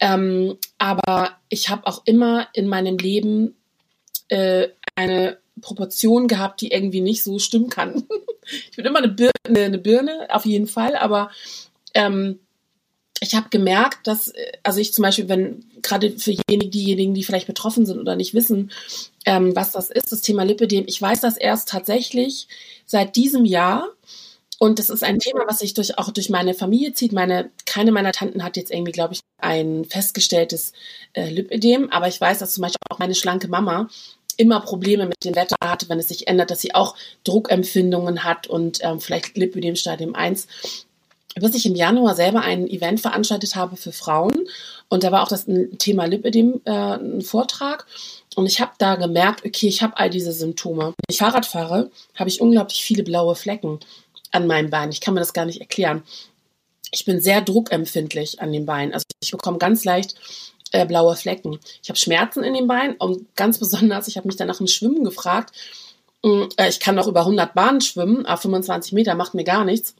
Ähm, 0.00 0.56
aber 0.78 1.36
ich 1.48 1.68
habe 1.68 1.86
auch 1.86 2.02
immer 2.04 2.48
in 2.52 2.68
meinem 2.68 2.98
Leben 2.98 3.56
äh, 4.28 4.68
eine 4.94 5.38
Proportion 5.60 6.28
gehabt, 6.28 6.60
die 6.60 6.72
irgendwie 6.72 7.00
nicht 7.00 7.22
so 7.22 7.38
stimmen 7.38 7.70
kann. 7.70 8.04
ich 8.70 8.76
bin 8.76 8.84
immer 8.84 8.98
eine 8.98 9.08
Birne, 9.08 9.32
eine 9.48 9.78
Birne 9.78 10.28
auf 10.30 10.46
jeden 10.46 10.66
Fall, 10.66 10.96
aber 10.96 11.30
ähm, 11.94 12.40
ich 13.24 13.34
habe 13.34 13.48
gemerkt, 13.50 14.06
dass, 14.06 14.28
äh, 14.28 14.52
also 14.62 14.80
ich 14.80 14.92
zum 14.92 15.02
Beispiel, 15.02 15.28
wenn 15.28 15.64
gerade 15.82 16.18
für 16.18 16.34
diejenigen, 16.34 17.14
die 17.14 17.24
vielleicht 17.24 17.46
betroffen 17.46 17.86
sind 17.86 17.98
oder 17.98 18.16
nicht 18.16 18.34
wissen, 18.34 18.70
ähm, 19.26 19.56
was 19.56 19.72
das 19.72 19.90
ist, 19.90 20.12
das 20.12 20.20
Thema 20.20 20.44
Lipidem, 20.44 20.84
ich 20.86 21.00
weiß 21.00 21.20
das 21.20 21.36
erst 21.36 21.68
tatsächlich 21.68 22.48
seit 22.86 23.16
diesem 23.16 23.44
Jahr. 23.44 23.88
Und 24.60 24.78
das 24.78 24.88
ist 24.88 25.02
ein 25.02 25.18
Thema, 25.18 25.44
was 25.48 25.58
sich 25.58 25.74
durch, 25.74 25.98
auch 25.98 26.10
durch 26.12 26.30
meine 26.30 26.54
Familie 26.54 26.92
zieht. 26.92 27.12
Meine, 27.12 27.50
keine 27.66 27.90
meiner 27.90 28.12
Tanten 28.12 28.44
hat 28.44 28.56
jetzt 28.56 28.70
irgendwie, 28.70 28.92
glaube 28.92 29.14
ich, 29.14 29.20
ein 29.38 29.84
festgestelltes 29.84 30.72
äh, 31.12 31.28
Lipidem, 31.28 31.90
aber 31.90 32.08
ich 32.08 32.20
weiß, 32.20 32.38
dass 32.38 32.52
zum 32.52 32.62
Beispiel 32.62 32.78
auch 32.88 32.98
meine 32.98 33.14
schlanke 33.14 33.48
Mama 33.48 33.88
immer 34.36 34.60
Probleme 34.60 35.06
mit 35.06 35.24
dem 35.24 35.34
Wetter 35.34 35.56
hatte, 35.62 35.88
wenn 35.88 35.98
es 35.98 36.08
sich 36.08 36.28
ändert, 36.28 36.50
dass 36.50 36.60
sie 36.60 36.74
auch 36.74 36.96
Druckempfindungen 37.24 38.24
hat 38.24 38.46
und 38.46 38.78
ähm, 38.82 39.00
vielleicht 39.00 39.36
Lipidem 39.36 39.76
Stadium 39.76 40.14
1 40.14 40.46
bis 41.34 41.54
ich 41.54 41.66
im 41.66 41.74
Januar 41.74 42.14
selber 42.14 42.42
ein 42.42 42.68
Event 42.68 43.00
veranstaltet 43.00 43.56
habe 43.56 43.76
für 43.76 43.92
Frauen 43.92 44.48
und 44.88 45.02
da 45.02 45.12
war 45.12 45.22
auch 45.22 45.28
das 45.28 45.46
Thema 45.78 46.04
Lipidem 46.04 46.60
äh, 46.64 46.70
ein 46.70 47.22
Vortrag 47.22 47.86
und 48.36 48.46
ich 48.46 48.60
habe 48.60 48.72
da 48.78 48.96
gemerkt, 48.96 49.44
okay, 49.44 49.68
ich 49.68 49.82
habe 49.82 49.96
all 49.96 50.10
diese 50.10 50.32
Symptome. 50.32 50.86
Wenn 50.86 51.10
ich 51.10 51.18
Fahrrad 51.18 51.46
fahre, 51.46 51.90
habe 52.14 52.28
ich 52.28 52.40
unglaublich 52.40 52.82
viele 52.82 53.02
blaue 53.02 53.34
Flecken 53.34 53.80
an 54.32 54.46
meinem 54.46 54.70
Bein. 54.70 54.90
Ich 54.90 55.00
kann 55.00 55.14
mir 55.14 55.20
das 55.20 55.32
gar 55.32 55.46
nicht 55.46 55.60
erklären. 55.60 56.02
Ich 56.90 57.04
bin 57.04 57.20
sehr 57.20 57.40
druckempfindlich 57.40 58.40
an 58.40 58.52
den 58.52 58.66
Beinen. 58.66 58.92
Also 58.92 59.04
ich 59.20 59.30
bekomme 59.30 59.58
ganz 59.58 59.84
leicht 59.84 60.14
äh, 60.72 60.86
blaue 60.86 61.16
Flecken. 61.16 61.58
Ich 61.82 61.88
habe 61.88 61.98
Schmerzen 61.98 62.42
in 62.42 62.54
den 62.54 62.66
Beinen 62.66 62.96
und 62.96 63.34
ganz 63.36 63.58
besonders, 63.58 64.08
ich 64.08 64.16
habe 64.16 64.26
mich 64.26 64.36
dann 64.36 64.48
nach 64.48 64.58
dem 64.58 64.66
Schwimmen 64.66 65.04
gefragt. 65.04 65.54
Mm, 66.22 66.44
äh, 66.56 66.68
ich 66.68 66.80
kann 66.80 66.98
auch 66.98 67.06
über 67.06 67.20
100 67.20 67.54
Bahnen 67.54 67.80
schwimmen, 67.80 68.26
auf 68.26 68.40
25 68.40 68.92
Meter 68.92 69.14
macht 69.14 69.34
mir 69.34 69.44
gar 69.44 69.64
nichts. 69.64 69.94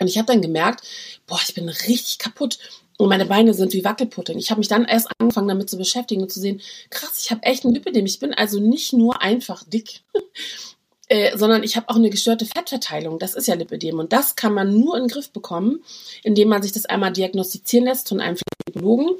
Und 0.00 0.08
ich 0.08 0.18
habe 0.18 0.26
dann 0.26 0.42
gemerkt, 0.42 0.84
boah, 1.26 1.40
ich 1.46 1.54
bin 1.54 1.68
richtig 1.68 2.18
kaputt 2.18 2.58
und 2.96 3.08
meine 3.08 3.26
Beine 3.26 3.54
sind 3.54 3.72
wie 3.72 3.84
Wackelpudding. 3.84 4.38
Ich 4.38 4.50
habe 4.50 4.58
mich 4.58 4.68
dann 4.68 4.84
erst 4.84 5.08
angefangen 5.18 5.48
damit 5.48 5.68
zu 5.68 5.76
beschäftigen 5.76 6.22
und 6.22 6.32
zu 6.32 6.40
sehen, 6.40 6.60
krass, 6.90 7.22
ich 7.22 7.30
habe 7.30 7.42
echt 7.42 7.64
ein 7.64 7.74
Lipidem. 7.74 8.06
Ich 8.06 8.20
bin 8.20 8.32
also 8.32 8.60
nicht 8.60 8.92
nur 8.92 9.20
einfach 9.20 9.64
dick, 9.64 10.02
äh, 11.08 11.36
sondern 11.36 11.62
ich 11.62 11.76
habe 11.76 11.88
auch 11.88 11.96
eine 11.96 12.10
gestörte 12.10 12.46
Fettverteilung. 12.46 13.18
Das 13.18 13.34
ist 13.34 13.48
ja 13.48 13.54
Lipidem 13.54 13.98
und 13.98 14.12
das 14.12 14.36
kann 14.36 14.54
man 14.54 14.78
nur 14.78 14.96
in 14.96 15.04
den 15.04 15.10
Griff 15.10 15.30
bekommen, 15.30 15.82
indem 16.22 16.48
man 16.48 16.62
sich 16.62 16.72
das 16.72 16.86
einmal 16.86 17.12
diagnostizieren 17.12 17.86
lässt 17.86 18.08
von 18.08 18.20
einem 18.20 18.36
Physiologen 18.36 19.16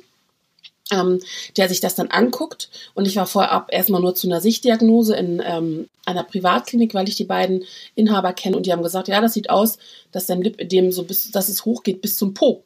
ähm, 0.91 1.21
der 1.57 1.69
sich 1.69 1.81
das 1.81 1.95
dann 1.95 2.09
anguckt. 2.09 2.69
Und 2.95 3.07
ich 3.07 3.17
war 3.17 3.27
vorab 3.27 3.73
erstmal 3.73 4.01
nur 4.01 4.15
zu 4.15 4.27
einer 4.27 4.41
Sichtdiagnose 4.41 5.17
in 5.17 5.43
ähm, 5.45 5.89
einer 6.05 6.25
Privatklinik, 6.25 6.95
weil 6.95 7.09
ich 7.09 7.17
die 7.17 7.25
beiden 7.25 7.65
Inhaber 7.95 8.33
kenne 8.33 8.57
und 8.57 8.67
die 8.67 8.73
haben 8.73 8.83
gesagt, 8.83 9.09
ja, 9.09 9.21
das 9.21 9.35
sieht 9.35 9.51
aus, 9.51 9.79
dass 10.13 10.27
dein 10.27 10.43
Lipödem 10.43 10.93
so 10.93 11.05
bis, 11.05 11.31
dass 11.31 11.49
es 11.49 11.65
hochgeht 11.65 12.03
bis 12.03 12.19
zum 12.19 12.35
Po. 12.35 12.65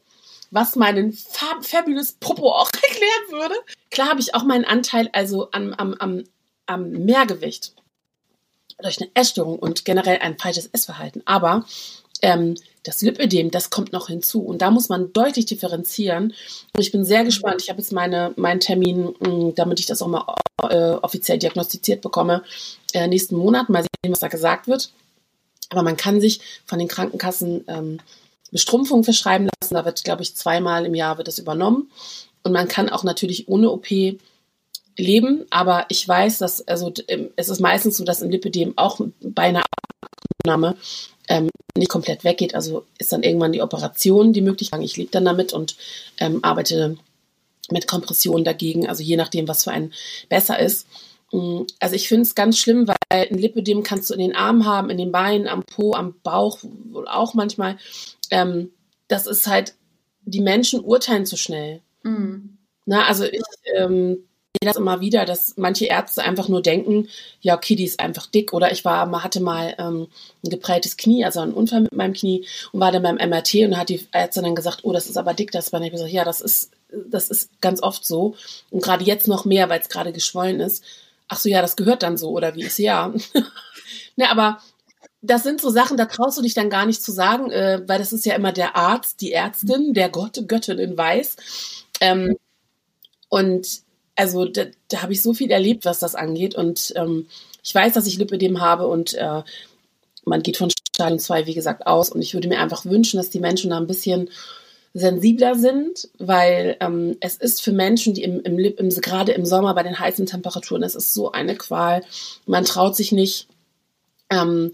Was 0.51 0.75
meinen 0.75 1.13
fab 1.13 1.63
fabulous 1.65 2.13
Popo 2.13 2.51
auch 2.51 2.71
erklären 2.73 3.41
würde. 3.41 3.55
Klar 3.91 4.09
habe 4.09 4.19
ich 4.19 4.35
auch 4.35 4.43
meinen 4.43 4.65
Anteil 4.65 5.09
also 5.13 5.49
am, 5.51 5.73
am, 5.73 5.93
am, 5.95 6.23
am 6.65 6.89
Mehrgewicht 6.91 7.73
durch 8.81 8.99
eine 9.01 9.09
Essstörung 9.13 9.59
und 9.59 9.85
generell 9.85 10.19
ein 10.19 10.37
falsches 10.37 10.67
Essverhalten. 10.67 11.21
Aber 11.25 11.65
ähm, 12.21 12.55
das 12.83 13.01
Lipödem, 13.01 13.51
das 13.51 13.69
kommt 13.69 13.91
noch 13.91 14.07
hinzu. 14.07 14.41
Und 14.41 14.61
da 14.61 14.71
muss 14.71 14.89
man 14.89 15.11
deutlich 15.13 15.45
differenzieren. 15.45 16.33
Und 16.75 16.81
ich 16.81 16.91
bin 16.91 17.05
sehr 17.05 17.23
gespannt. 17.23 17.61
Ich 17.61 17.69
habe 17.69 17.79
jetzt 17.79 17.91
meine, 17.91 18.33
meinen 18.35 18.59
Termin, 18.59 19.13
mm, 19.19 19.55
damit 19.55 19.79
ich 19.79 19.85
das 19.85 20.01
auch 20.01 20.07
mal 20.07 20.25
äh, 20.69 20.91
offiziell 21.01 21.37
diagnostiziert 21.37 22.01
bekomme, 22.01 22.43
äh, 22.93 23.07
nächsten 23.07 23.35
Monat. 23.35 23.69
Mal 23.69 23.83
sehen, 23.83 24.11
was 24.11 24.19
da 24.19 24.27
gesagt 24.27 24.67
wird. 24.67 24.91
Aber 25.69 25.83
man 25.83 25.97
kann 25.97 26.21
sich 26.21 26.41
von 26.65 26.79
den 26.79 26.87
Krankenkassen 26.87 27.65
ähm, 27.67 27.99
Bestrumpfung 28.51 29.03
verschreiben 29.03 29.49
lassen. 29.61 29.75
Da 29.75 29.85
wird, 29.85 30.03
glaube 30.03 30.23
ich, 30.23 30.35
zweimal 30.35 30.85
im 30.85 30.95
Jahr 30.95 31.17
wird 31.17 31.27
das 31.27 31.39
übernommen. 31.39 31.91
Und 32.43 32.53
man 32.53 32.67
kann 32.67 32.89
auch 32.89 33.03
natürlich 33.03 33.47
ohne 33.47 33.69
OP 33.69 33.87
leben. 34.97 35.45
Aber 35.49 35.85
ich 35.89 36.07
weiß, 36.07 36.39
dass, 36.39 36.67
also 36.67 36.91
es 37.35 37.49
ist 37.49 37.59
meistens 37.59 37.97
so, 37.97 38.03
dass 38.03 38.21
im 38.21 38.29
Lipödem 38.29 38.73
auch 38.77 38.99
bei 39.21 39.43
einer 39.43 39.63
Abnahme 40.41 40.77
ähm, 41.29 41.49
nicht 41.77 41.89
komplett 41.89 42.23
weggeht. 42.23 42.55
Also 42.55 42.85
ist 42.97 43.13
dann 43.13 43.23
irgendwann 43.23 43.53
die 43.53 43.61
Operation 43.61 44.33
die 44.33 44.41
Möglichkeit. 44.41 44.81
Ich 44.81 44.97
lebe 44.97 45.11
dann 45.11 45.25
damit 45.25 45.53
und 45.53 45.77
ähm, 46.17 46.43
arbeite 46.43 46.97
mit 47.71 47.87
Kompression 47.87 48.43
dagegen, 48.43 48.89
also 48.89 49.03
je 49.03 49.15
nachdem, 49.15 49.47
was 49.47 49.63
für 49.63 49.71
einen 49.71 49.93
besser 50.27 50.59
ist. 50.59 50.87
Mm, 51.31 51.61
also 51.79 51.95
ich 51.95 52.07
finde 52.07 52.23
es 52.23 52.35
ganz 52.35 52.57
schlimm, 52.57 52.87
weil 52.87 52.97
ein 53.09 53.37
Lipödem 53.37 53.83
kannst 53.83 54.09
du 54.09 54.15
in 54.15 54.19
den 54.19 54.35
Armen 54.35 54.65
haben, 54.65 54.89
in 54.89 54.97
den 54.97 55.11
Beinen, 55.11 55.47
am 55.47 55.63
Po, 55.63 55.93
am 55.93 56.15
Bauch, 56.23 56.59
wohl 56.63 57.07
auch 57.07 57.35
manchmal. 57.35 57.77
Ähm, 58.31 58.71
das 59.07 59.27
ist 59.27 59.47
halt, 59.47 59.75
die 60.25 60.41
Menschen 60.41 60.81
urteilen 60.81 61.25
zu 61.25 61.37
schnell. 61.37 61.81
Mhm. 62.03 62.57
Na, 62.85 63.05
also 63.05 63.23
ich 63.23 63.41
ähm, 63.75 64.28
sehe 64.51 64.67
das 64.67 64.77
immer 64.77 64.99
wieder, 64.99 65.25
dass 65.25 65.57
manche 65.57 65.85
Ärzte 65.85 66.23
einfach 66.23 66.47
nur 66.47 66.61
denken, 66.61 67.07
ja, 67.39 67.55
okay, 67.55 67.75
die 67.75 67.85
ist 67.85 67.99
einfach 67.99 68.25
dick. 68.25 68.51
Oder 68.51 68.71
ich 68.71 68.83
war, 68.83 69.23
hatte 69.23 69.41
mal 69.41 69.75
ähm, 69.77 70.07
ein 70.43 70.49
geprelltes 70.49 70.97
Knie, 70.97 71.23
also 71.23 71.39
einen 71.39 71.53
Unfall 71.53 71.81
mit 71.81 71.95
meinem 71.95 72.13
Knie 72.13 72.45
und 72.71 72.79
war 72.79 72.91
dann 72.91 73.03
beim 73.03 73.15
MRT 73.17 73.55
und 73.65 73.77
hat 73.77 73.89
die 73.89 74.07
Ärztin 74.11 74.43
dann 74.43 74.55
gesagt, 74.55 74.79
oh, 74.83 74.91
das 74.91 75.07
ist 75.07 75.17
aber 75.17 75.33
dick, 75.33 75.51
das 75.51 75.71
war 75.71 75.79
nicht. 75.79 75.89
Ich 75.89 75.93
gesagt, 75.93 76.11
ja, 76.11 76.23
das 76.23 76.41
ist, 76.41 76.71
das 76.91 77.29
ist 77.29 77.61
ganz 77.61 77.81
oft 77.83 78.05
so. 78.05 78.35
Und 78.71 78.81
gerade 78.81 79.03
jetzt 79.03 79.27
noch 79.27 79.45
mehr, 79.45 79.69
weil 79.69 79.81
es 79.81 79.89
gerade 79.89 80.11
geschwollen 80.11 80.59
ist. 80.59 80.83
Ach 81.27 81.37
so, 81.37 81.47
ja, 81.47 81.61
das 81.61 81.75
gehört 81.75 82.01
dann 82.01 82.17
so, 82.17 82.31
oder 82.31 82.55
wie 82.55 82.63
ist 82.63 82.79
ja. 82.79 83.13
ne, 84.15 84.31
aber 84.31 84.59
das 85.21 85.43
sind 85.43 85.61
so 85.61 85.69
Sachen, 85.69 85.97
da 85.97 86.05
traust 86.05 86.37
du 86.39 86.41
dich 86.41 86.55
dann 86.55 86.71
gar 86.71 86.87
nicht 86.87 87.03
zu 87.03 87.11
sagen, 87.11 87.51
äh, 87.51 87.81
weil 87.85 87.99
das 87.99 88.13
ist 88.13 88.25
ja 88.25 88.35
immer 88.35 88.51
der 88.51 88.75
Arzt, 88.75 89.21
die 89.21 89.31
Ärztin, 89.31 89.93
der 89.93 90.09
Gott, 90.09 90.41
Göttin 90.47 90.79
in 90.79 90.97
Weiß. 90.97 91.35
Ähm, 92.01 92.35
und 93.27 93.83
also 94.19 94.45
da, 94.45 94.65
da 94.89 95.01
habe 95.01 95.13
ich 95.13 95.21
so 95.21 95.33
viel 95.33 95.49
erlebt, 95.49 95.85
was 95.85 95.99
das 95.99 96.13
angeht. 96.13 96.53
Und 96.53 96.93
ähm, 96.95 97.27
ich 97.63 97.73
weiß, 97.73 97.93
dass 97.93 98.05
ich 98.05 98.17
Lipidem 98.17 98.59
habe 98.59 98.87
und 98.87 99.13
äh, 99.13 99.43
man 100.25 100.43
geht 100.43 100.57
von 100.57 100.69
Stadium 100.93 101.19
2, 101.19 101.45
wie 101.45 101.53
gesagt, 101.53 101.87
aus. 101.87 102.09
Und 102.09 102.21
ich 102.21 102.33
würde 102.33 102.49
mir 102.49 102.59
einfach 102.59 102.85
wünschen, 102.85 103.17
dass 103.17 103.29
die 103.29 103.39
Menschen 103.39 103.69
da 103.69 103.77
ein 103.77 103.87
bisschen 103.87 104.29
sensibler 104.93 105.55
sind, 105.55 106.09
weil 106.17 106.75
ähm, 106.81 107.15
es 107.21 107.37
ist 107.37 107.61
für 107.61 107.71
Menschen, 107.71 108.13
die 108.13 108.23
im, 108.23 108.41
im, 108.41 108.59
im, 108.59 108.89
gerade 108.89 109.31
im 109.31 109.45
Sommer 109.45 109.73
bei 109.73 109.83
den 109.83 109.97
heißen 109.97 110.25
Temperaturen, 110.25 110.83
es 110.83 110.95
ist 110.95 111.13
so 111.13 111.31
eine 111.31 111.55
Qual. 111.55 112.03
Man 112.45 112.65
traut 112.65 112.95
sich 112.95 113.11
nicht, 113.11 113.47
ähm, 114.29 114.73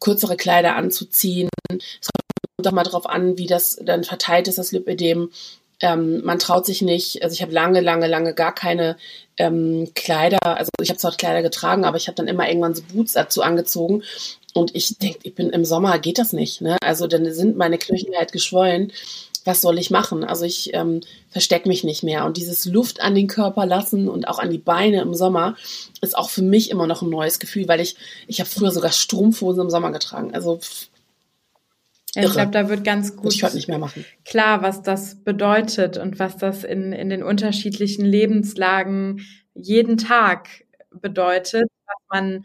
kürzere 0.00 0.36
Kleider 0.36 0.74
anzuziehen. 0.76 1.48
Es 1.70 2.08
kommt 2.08 2.66
doch 2.66 2.72
mal 2.72 2.82
drauf 2.82 3.06
an, 3.06 3.38
wie 3.38 3.46
das 3.46 3.78
dann 3.82 4.02
verteilt 4.02 4.48
ist, 4.48 4.58
das 4.58 4.72
Lipödem. 4.72 5.30
Ähm, 5.80 6.22
man 6.24 6.38
traut 6.38 6.66
sich 6.66 6.82
nicht, 6.82 7.22
also 7.22 7.32
ich 7.32 7.42
habe 7.42 7.52
lange, 7.52 7.80
lange, 7.80 8.06
lange 8.06 8.34
gar 8.34 8.54
keine 8.54 8.96
ähm, 9.38 9.90
Kleider, 9.94 10.38
also 10.42 10.70
ich 10.82 10.90
habe 10.90 10.98
zwar 10.98 11.16
Kleider 11.16 11.42
getragen, 11.42 11.84
aber 11.84 11.96
ich 11.96 12.06
habe 12.06 12.16
dann 12.16 12.28
immer 12.28 12.46
irgendwann 12.48 12.74
so 12.74 12.82
Boots 12.92 13.14
dazu 13.14 13.42
angezogen. 13.42 14.02
Und 14.52 14.74
ich 14.74 14.98
denke, 14.98 15.20
ich 15.22 15.34
bin 15.34 15.50
im 15.50 15.64
Sommer, 15.64 15.98
geht 15.98 16.18
das 16.18 16.32
nicht. 16.32 16.60
Ne? 16.60 16.76
Also 16.82 17.06
dann 17.06 17.32
sind 17.32 17.56
meine 17.56 17.78
Knöchel 17.78 18.16
halt 18.16 18.32
geschwollen. 18.32 18.92
Was 19.44 19.62
soll 19.62 19.78
ich 19.78 19.90
machen? 19.90 20.24
Also 20.24 20.44
ich 20.44 20.74
ähm, 20.74 21.00
verstecke 21.30 21.68
mich 21.68 21.84
nicht 21.84 22.02
mehr. 22.02 22.26
Und 22.26 22.36
dieses 22.36 22.66
Luft 22.66 23.00
an 23.00 23.14
den 23.14 23.26
Körper 23.26 23.64
lassen 23.64 24.08
und 24.08 24.28
auch 24.28 24.38
an 24.38 24.50
die 24.50 24.58
Beine 24.58 25.00
im 25.00 25.14
Sommer 25.14 25.56
ist 26.02 26.18
auch 26.18 26.28
für 26.28 26.42
mich 26.42 26.70
immer 26.70 26.86
noch 26.86 27.00
ein 27.00 27.08
neues 27.08 27.38
Gefühl, 27.38 27.68
weil 27.68 27.80
ich, 27.80 27.96
ich 28.26 28.40
habe 28.40 28.50
früher 28.50 28.70
sogar 28.70 28.92
Strumpfhosen 28.92 29.62
im 29.62 29.70
Sommer 29.70 29.92
getragen. 29.92 30.34
Also 30.34 30.60
ja, 32.14 32.24
ich 32.24 32.32
glaube, 32.32 32.50
da 32.50 32.68
wird 32.68 32.84
ganz 32.84 33.16
gut 33.16 33.38
klar, 34.24 34.62
was 34.62 34.82
das 34.82 35.22
bedeutet 35.22 35.96
und 35.96 36.18
was 36.18 36.36
das 36.36 36.64
in, 36.64 36.92
in 36.92 37.08
den 37.08 37.22
unterschiedlichen 37.22 38.04
Lebenslagen 38.04 39.20
jeden 39.54 39.96
Tag 39.96 40.64
bedeutet, 40.90 41.68
was 41.86 41.96
man 42.08 42.42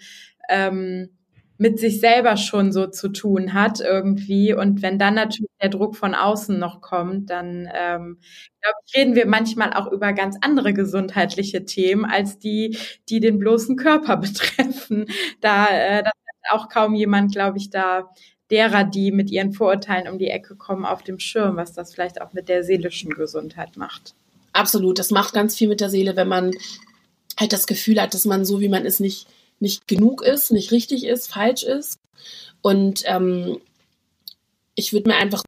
ähm, 0.50 1.10
mit 1.58 1.80
sich 1.80 2.00
selber 2.00 2.38
schon 2.38 2.72
so 2.72 2.88
zu 2.88 3.10
tun 3.10 3.54
hat 3.54 3.80
irgendwie. 3.80 4.54
Und 4.54 4.82
wenn 4.82 5.00
dann 5.00 5.16
natürlich 5.16 5.50
der 5.62 5.70
Druck 5.70 5.96
von 5.96 6.14
außen 6.14 6.60
noch 6.60 6.82
kommt, 6.82 7.30
dann 7.30 7.70
ähm, 7.74 8.20
glaube 8.62 8.78
ich, 8.86 8.96
reden 8.96 9.16
wir 9.16 9.26
manchmal 9.26 9.74
auch 9.74 9.92
über 9.92 10.14
ganz 10.14 10.38
andere 10.42 10.74
gesundheitliche 10.74 11.66
Themen 11.66 12.06
als 12.06 12.40
die, 12.40 12.78
die 13.10 13.20
den 13.20 13.40
bloßen 13.40 13.78
Körper 13.78 14.18
betreffen. 14.18 15.06
Da 15.42 15.68
äh, 15.70 16.04
das 16.04 16.12
hat 16.14 16.60
auch 16.60 16.70
kaum 16.70 16.94
jemand, 16.94 17.32
glaube 17.32 17.58
ich, 17.58 17.70
da 17.70 18.10
derer, 18.52 18.84
die 18.84 19.12
mit 19.12 19.32
ihren 19.32 19.54
Vorurteilen 19.54 20.08
um 20.08 20.20
die 20.20 20.30
Ecke 20.30 20.56
kommen, 20.56 20.86
auf 20.86 21.04
dem 21.04 21.20
Schirm, 21.20 21.56
was 21.56 21.74
das 21.74 21.94
vielleicht 21.94 22.22
auch 22.22 22.34
mit 22.34 22.50
der 22.50 22.64
seelischen 22.64 23.12
Gesundheit 23.12 23.78
macht. 23.78 24.14
Absolut, 24.54 25.00
das 25.00 25.12
macht 25.12 25.34
ganz 25.34 25.56
viel 25.56 25.68
mit 25.68 25.82
der 25.82 25.90
Seele, 25.90 26.16
wenn 26.16 26.28
man 26.28 26.52
halt 27.38 27.54
das 27.54 27.68
Gefühl 27.68 28.02
hat, 28.02 28.14
dass 28.14 28.26
man 28.26 28.46
so, 28.46 28.62
wie 28.62 28.70
man 28.70 28.86
ist, 28.86 29.00
nicht, 29.00 29.28
nicht 29.60 29.88
genug 29.88 30.22
ist, 30.22 30.52
nicht 30.52 30.72
richtig 30.72 31.06
ist, 31.06 31.28
falsch 31.28 31.64
ist. 31.64 32.00
Und 32.62 33.04
ähm, 33.06 33.60
ich 34.76 34.94
würde 34.94 35.10
mir 35.10 35.18
einfach 35.18 35.44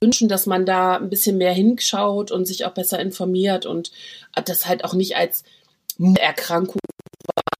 wünschen, 0.00 0.28
dass 0.28 0.46
man 0.46 0.66
da 0.66 0.96
ein 0.96 1.10
bisschen 1.10 1.38
mehr 1.38 1.52
hinschaut 1.52 2.30
und 2.30 2.46
sich 2.46 2.64
auch 2.64 2.74
besser 2.74 3.00
informiert 3.00 3.66
und 3.66 3.92
das 4.44 4.66
halt 4.66 4.84
auch 4.84 4.94
nicht 4.94 5.16
als 5.16 5.44
Erkrankung 6.18 6.80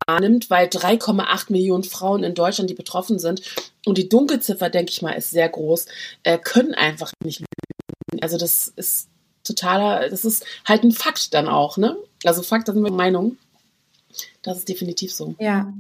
wahrnimmt, 0.07 0.51
weil 0.51 0.69
3,8 0.69 1.53
Millionen 1.53 1.85
Frauen 1.85 2.25
in 2.25 2.35
Deutschland, 2.35 2.71
die 2.71 2.75
betroffen 2.75 3.19
sind, 3.19 3.43
und 3.85 3.99
die 3.99 4.09
Dunkelziffer, 4.09 4.71
denke 4.71 4.93
ich 4.93 5.03
mal, 5.03 5.13
ist 5.13 5.31
sehr 5.31 5.49
groß, 5.49 5.87
äh, 6.23 6.39
können 6.39 6.75
einfach 6.75 7.13
nicht 7.25 7.41
lügen. 7.41 8.23
Also 8.23 8.39
das 8.39 8.69
ist 8.69 9.09
totaler, 9.45 10.09
das 10.09 10.25
ist 10.25 10.45
halt 10.65 10.85
ein 10.85 10.93
Fakt 10.93 11.35
dann 11.35 11.49
auch, 11.49 11.77
ne? 11.77 11.97
Also 12.25 12.43
Fakt, 12.43 12.69
da 12.69 12.73
sind 12.73 12.85
wir 12.85 12.93
Meinung. 12.93 13.37
Das 14.43 14.59
ist 14.59 14.69
definitiv 14.69 15.13
so. 15.13 15.35
Ja. 15.39 15.73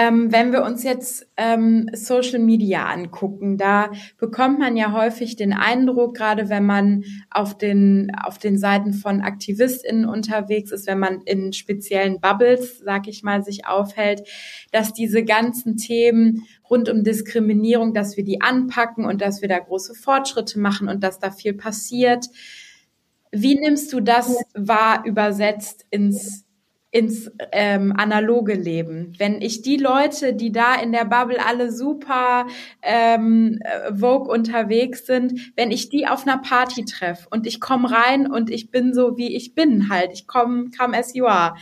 Ähm, 0.00 0.30
wenn 0.30 0.52
wir 0.52 0.62
uns 0.62 0.84
jetzt 0.84 1.26
ähm, 1.36 1.90
Social 1.92 2.38
Media 2.38 2.86
angucken, 2.86 3.58
da 3.58 3.90
bekommt 4.16 4.60
man 4.60 4.76
ja 4.76 4.92
häufig 4.92 5.34
den 5.34 5.52
Eindruck, 5.52 6.16
gerade 6.16 6.48
wenn 6.48 6.64
man 6.64 7.02
auf 7.30 7.58
den, 7.58 8.12
auf 8.14 8.38
den 8.38 8.58
Seiten 8.58 8.92
von 8.92 9.20
AktivistInnen 9.20 10.04
unterwegs 10.04 10.70
ist, 10.70 10.86
wenn 10.86 11.00
man 11.00 11.22
in 11.22 11.52
speziellen 11.52 12.20
Bubbles, 12.20 12.78
sag 12.78 13.08
ich 13.08 13.24
mal, 13.24 13.42
sich 13.42 13.66
aufhält, 13.66 14.22
dass 14.70 14.92
diese 14.92 15.24
ganzen 15.24 15.76
Themen 15.76 16.44
rund 16.70 16.88
um 16.88 17.02
Diskriminierung, 17.02 17.92
dass 17.92 18.16
wir 18.16 18.22
die 18.22 18.40
anpacken 18.40 19.04
und 19.04 19.20
dass 19.20 19.42
wir 19.42 19.48
da 19.48 19.58
große 19.58 19.96
Fortschritte 19.96 20.60
machen 20.60 20.88
und 20.88 21.02
dass 21.02 21.18
da 21.18 21.32
viel 21.32 21.54
passiert. 21.54 22.26
Wie 23.32 23.56
nimmst 23.56 23.92
du 23.92 23.98
das 23.98 24.36
wahr 24.54 25.02
übersetzt 25.04 25.86
ins 25.90 26.44
ins 26.90 27.30
ähm, 27.52 27.92
analoge 27.96 28.54
Leben. 28.54 29.12
Wenn 29.18 29.42
ich 29.42 29.60
die 29.60 29.76
Leute, 29.76 30.32
die 30.32 30.52
da 30.52 30.74
in 30.74 30.92
der 30.92 31.04
Bubble 31.04 31.44
alle 31.44 31.70
super 31.70 32.46
ähm, 32.82 33.60
Vogue 33.92 34.32
unterwegs 34.32 35.04
sind, 35.04 35.52
wenn 35.54 35.70
ich 35.70 35.90
die 35.90 36.06
auf 36.06 36.26
einer 36.26 36.38
Party 36.38 36.86
treffe 36.86 37.28
und 37.30 37.46
ich 37.46 37.60
komme 37.60 37.90
rein 37.90 38.30
und 38.30 38.50
ich 38.50 38.70
bin 38.70 38.94
so, 38.94 39.18
wie 39.18 39.36
ich 39.36 39.54
bin 39.54 39.90
halt, 39.90 40.12
ich 40.14 40.26
komme 40.26 40.70
come 40.78 40.96
as 40.96 41.14
you 41.14 41.26
are, 41.26 41.56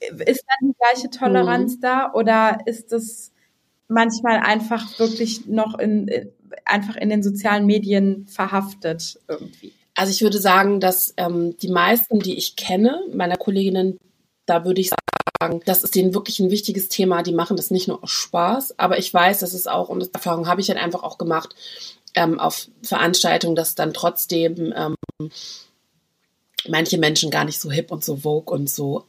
ist 0.00 0.44
dann 0.48 0.70
die 0.70 0.76
gleiche 0.78 1.10
Toleranz 1.10 1.76
mhm. 1.76 1.80
da 1.80 2.12
oder 2.14 2.58
ist 2.64 2.92
es 2.92 3.32
manchmal 3.88 4.38
einfach 4.38 4.98
wirklich 4.98 5.46
noch 5.46 5.78
in, 5.78 6.10
einfach 6.64 6.96
in 6.96 7.10
den 7.10 7.22
sozialen 7.22 7.66
Medien 7.66 8.26
verhaftet 8.28 9.20
irgendwie? 9.28 9.74
Also 9.94 10.10
ich 10.10 10.22
würde 10.22 10.38
sagen, 10.38 10.80
dass 10.80 11.14
ähm, 11.18 11.56
die 11.58 11.70
meisten, 11.70 12.18
die 12.18 12.36
ich 12.36 12.56
kenne, 12.56 13.00
meiner 13.12 13.36
Kolleginnen, 13.36 13.98
da 14.46 14.64
würde 14.64 14.80
ich 14.80 14.90
sagen, 15.40 15.60
das 15.64 15.84
ist 15.84 15.94
denen 15.94 16.14
wirklich 16.14 16.40
ein 16.40 16.50
wichtiges 16.50 16.88
Thema. 16.88 17.22
Die 17.22 17.32
machen 17.32 17.56
das 17.56 17.70
nicht 17.70 17.88
nur 17.88 18.02
aus 18.02 18.10
Spaß, 18.10 18.78
aber 18.78 18.98
ich 18.98 19.12
weiß, 19.12 19.40
dass 19.40 19.52
es 19.52 19.66
auch, 19.66 19.88
und 19.88 20.00
das 20.00 20.08
Erfahrung 20.08 20.46
habe 20.48 20.60
ich 20.60 20.68
halt 20.68 20.78
einfach 20.78 21.02
auch 21.02 21.18
gemacht, 21.18 21.54
ähm, 22.14 22.38
auf 22.38 22.68
Veranstaltungen, 22.82 23.56
dass 23.56 23.74
dann 23.74 23.92
trotzdem 23.92 24.72
ähm, 24.76 24.96
manche 26.68 26.98
Menschen 26.98 27.30
gar 27.30 27.44
nicht 27.44 27.60
so 27.60 27.70
hip 27.70 27.90
und 27.90 28.04
so 28.04 28.18
vogue 28.18 28.54
und 28.54 28.70
so 28.70 29.04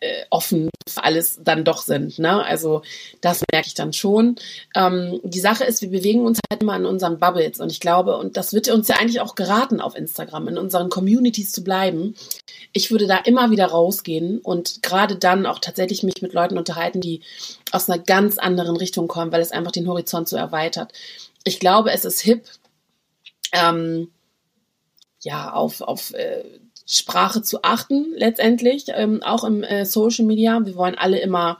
äh, 0.00 0.24
offen 0.30 0.70
für 0.88 1.04
alles 1.04 1.40
dann 1.42 1.64
doch 1.64 1.82
sind. 1.82 2.18
Ne? 2.18 2.42
Also 2.44 2.82
das 3.20 3.44
merke 3.52 3.68
ich 3.68 3.74
dann 3.74 3.92
schon. 3.92 4.36
Ähm, 4.74 5.20
die 5.22 5.40
Sache 5.40 5.64
ist, 5.64 5.82
wir 5.82 5.90
bewegen 5.90 6.24
uns 6.24 6.40
halt 6.50 6.62
immer 6.62 6.76
in 6.76 6.86
unseren 6.86 7.18
Bubbles 7.18 7.60
und 7.60 7.70
ich 7.70 7.80
glaube, 7.80 8.16
und 8.16 8.36
das 8.36 8.52
wird 8.52 8.68
uns 8.68 8.88
ja 8.88 8.96
eigentlich 8.96 9.20
auch 9.20 9.34
geraten 9.34 9.80
auf 9.80 9.94
Instagram, 9.96 10.48
in 10.48 10.58
unseren 10.58 10.88
Communities 10.88 11.52
zu 11.52 11.62
bleiben. 11.62 12.14
Ich 12.72 12.90
würde 12.90 13.06
da 13.06 13.18
immer 13.18 13.50
wieder 13.50 13.66
rausgehen 13.66 14.38
und 14.38 14.82
gerade 14.82 15.16
dann 15.16 15.46
auch 15.46 15.58
tatsächlich 15.58 16.02
mich 16.02 16.22
mit 16.22 16.32
Leuten 16.32 16.58
unterhalten, 16.58 17.00
die 17.00 17.20
aus 17.70 17.88
einer 17.88 18.02
ganz 18.02 18.38
anderen 18.38 18.76
Richtung 18.76 19.06
kommen, 19.06 19.32
weil 19.32 19.42
es 19.42 19.52
einfach 19.52 19.72
den 19.72 19.88
Horizont 19.88 20.28
so 20.28 20.36
erweitert. 20.36 20.92
Ich 21.44 21.60
glaube, 21.60 21.92
es 21.92 22.04
ist 22.04 22.20
hip, 22.20 22.44
ähm, 23.52 24.08
ja, 25.22 25.52
auf, 25.52 25.80
auf 25.80 26.14
äh, 26.14 26.44
Sprache 26.90 27.42
zu 27.42 27.62
achten, 27.62 28.12
letztendlich, 28.16 28.86
ähm, 28.88 29.22
auch 29.22 29.44
im 29.44 29.62
äh, 29.62 29.84
Social 29.84 30.24
Media. 30.24 30.60
Wir 30.64 30.74
wollen 30.74 30.96
alle 30.96 31.20
immer, 31.20 31.58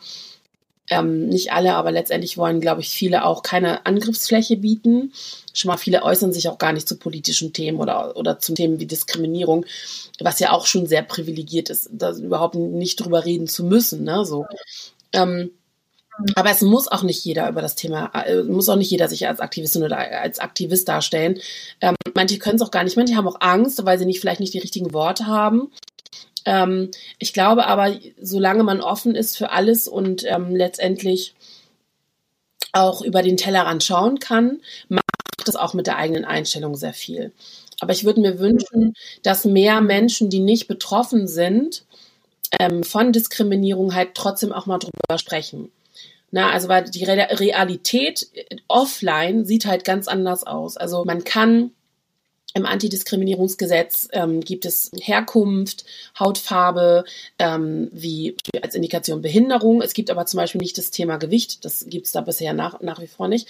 ähm, 0.89 1.28
nicht 1.28 1.53
alle, 1.53 1.74
aber 1.74 1.93
letztendlich 1.93 2.37
wollen, 2.37 2.61
glaube 2.61 2.81
ich, 2.81 2.89
viele 2.89 3.24
auch 3.24 3.45
keine 3.45 3.87
Angriffsfläche 3.87 4.57
bieten. 4.57 5.12
Schon 5.55 5.68
mal 5.68 5.76
viele 5.76 6.03
äußern 6.03 6.33
sich 6.33 6.49
auch 6.49 6.59
gar 6.59 6.72
nicht 6.72 6.89
zu 6.89 6.97
politischen 6.97 7.53
Themen 7.53 7.78
oder, 7.78 8.16
oder 8.16 8.41
zu 8.41 8.55
Themen 8.55 8.81
wie 8.81 8.87
Diskriminierung, 8.87 9.66
was 10.18 10.41
ja 10.41 10.51
auch 10.51 10.66
schon 10.66 10.87
sehr 10.87 11.03
privilegiert 11.03 11.70
ist, 11.70 11.91
da 11.93 12.12
überhaupt 12.12 12.57
nicht 12.57 12.97
drüber 12.97 13.24
reden 13.24 13.47
zu 13.47 13.64
müssen. 13.64 14.03
Ne? 14.03 14.24
So. 14.24 14.47
Ähm, 15.12 15.51
aber 16.34 16.50
es 16.50 16.62
muss 16.62 16.88
auch 16.88 17.02
nicht 17.02 17.24
jeder 17.24 17.48
über 17.48 17.62
das 17.62 17.74
Thema, 17.74 18.12
äh, 18.24 18.42
muss 18.42 18.68
auch 18.68 18.76
nicht 18.76 18.90
jeder 18.90 19.08
sich 19.08 19.26
als 19.26 19.40
Aktivistin 19.40 19.82
oder 19.82 19.98
als 19.98 20.38
Aktivist 20.38 20.88
darstellen. 20.88 21.38
Ähm, 21.80 21.94
manche 22.14 22.38
können 22.38 22.56
es 22.56 22.62
auch 22.62 22.70
gar 22.70 22.84
nicht, 22.84 22.96
manche 22.96 23.16
haben 23.16 23.28
auch 23.28 23.40
Angst, 23.40 23.84
weil 23.84 23.98
sie 23.98 24.06
nicht 24.06 24.20
vielleicht 24.20 24.40
nicht 24.40 24.54
die 24.54 24.58
richtigen 24.58 24.92
Worte 24.92 25.26
haben. 25.26 25.70
Ähm, 26.44 26.90
ich 27.18 27.32
glaube 27.32 27.66
aber, 27.66 27.94
solange 28.20 28.62
man 28.64 28.80
offen 28.80 29.14
ist 29.14 29.36
für 29.36 29.50
alles 29.50 29.88
und 29.88 30.24
ähm, 30.26 30.54
letztendlich 30.54 31.34
auch 32.72 33.02
über 33.02 33.22
den 33.22 33.36
Tellerrand 33.36 33.82
schauen 33.82 34.20
kann, 34.20 34.60
macht 34.88 35.04
das 35.44 35.56
auch 35.56 35.74
mit 35.74 35.86
der 35.86 35.96
eigenen 35.96 36.24
Einstellung 36.24 36.76
sehr 36.76 36.94
viel. 36.94 37.32
Aber 37.80 37.92
ich 37.92 38.04
würde 38.04 38.20
mir 38.20 38.38
wünschen, 38.38 38.94
dass 39.22 39.44
mehr 39.44 39.80
Menschen, 39.80 40.28
die 40.30 40.40
nicht 40.40 40.68
betroffen 40.68 41.26
sind, 41.26 41.84
ähm, 42.58 42.82
von 42.84 43.12
Diskriminierung 43.12 43.94
halt 43.94 44.14
trotzdem 44.14 44.52
auch 44.52 44.66
mal 44.66 44.78
drüber 44.78 45.18
sprechen. 45.18 45.70
Na, 46.33 46.51
also 46.51 46.68
weil 46.68 46.85
die 46.85 47.05
Realität 47.05 48.28
offline 48.68 49.45
sieht 49.45 49.66
halt 49.66 49.85
ganz 49.85 50.07
anders 50.07 50.45
aus. 50.45 50.76
Also 50.76 51.05
man 51.05 51.24
kann 51.24 51.72
im 52.55 52.66
Antidiskriminierungsgesetz 52.66 54.09
ähm, 54.12 54.41
gibt 54.41 54.64
es 54.64 54.91
Herkunft, 55.01 55.85
Hautfarbe, 56.18 57.05
ähm, 57.39 57.89
wie 57.93 58.37
als 58.61 58.74
Indikation 58.74 59.22
Behinderung. 59.22 59.83
Es 59.83 59.95
gibt 59.95 60.11
aber 60.11 60.26
zum 60.26 60.39
Beispiel 60.39 60.61
nicht 60.61 60.76
das 60.76 60.91
Thema 60.91 61.16
Gewicht. 61.16 61.64
Das 61.64 61.87
gibt 61.89 62.07
es 62.07 62.12
da 62.12 62.20
bisher 62.22 62.53
nach, 62.53 62.81
nach 62.81 63.01
wie 63.01 63.07
vor 63.07 63.28
nicht. 63.28 63.49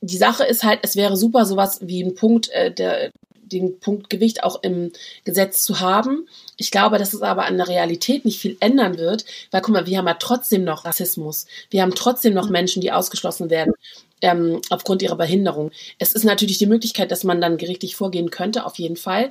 Die 0.00 0.16
Sache 0.16 0.44
ist 0.44 0.64
halt, 0.64 0.80
es 0.82 0.96
wäre 0.96 1.16
super, 1.16 1.44
sowas 1.44 1.78
wie 1.82 2.02
ein 2.02 2.14
Punkt 2.14 2.48
äh, 2.50 2.72
der 2.72 3.12
den 3.52 3.78
Punkt 3.80 4.10
Gewicht 4.10 4.44
auch 4.44 4.62
im 4.62 4.92
Gesetz 5.24 5.64
zu 5.64 5.80
haben. 5.80 6.28
Ich 6.56 6.70
glaube, 6.70 6.98
dass 6.98 7.14
es 7.14 7.22
aber 7.22 7.46
an 7.46 7.56
der 7.56 7.68
Realität 7.68 8.24
nicht 8.24 8.40
viel 8.40 8.56
ändern 8.60 8.98
wird, 8.98 9.24
weil 9.50 9.60
guck 9.60 9.74
mal, 9.74 9.86
wir 9.86 9.98
haben 9.98 10.06
ja 10.06 10.14
trotzdem 10.14 10.64
noch 10.64 10.84
Rassismus. 10.84 11.46
Wir 11.70 11.82
haben 11.82 11.94
trotzdem 11.94 12.34
noch 12.34 12.50
Menschen, 12.50 12.80
die 12.80 12.92
ausgeschlossen 12.92 13.50
werden 13.50 13.74
ähm, 14.22 14.60
aufgrund 14.70 15.02
ihrer 15.02 15.16
Behinderung. 15.16 15.70
Es 15.98 16.12
ist 16.12 16.24
natürlich 16.24 16.58
die 16.58 16.66
Möglichkeit, 16.66 17.10
dass 17.10 17.24
man 17.24 17.40
dann 17.40 17.58
gerichtlich 17.58 17.96
vorgehen 17.96 18.30
könnte, 18.30 18.64
auf 18.64 18.78
jeden 18.78 18.96
Fall. 18.96 19.30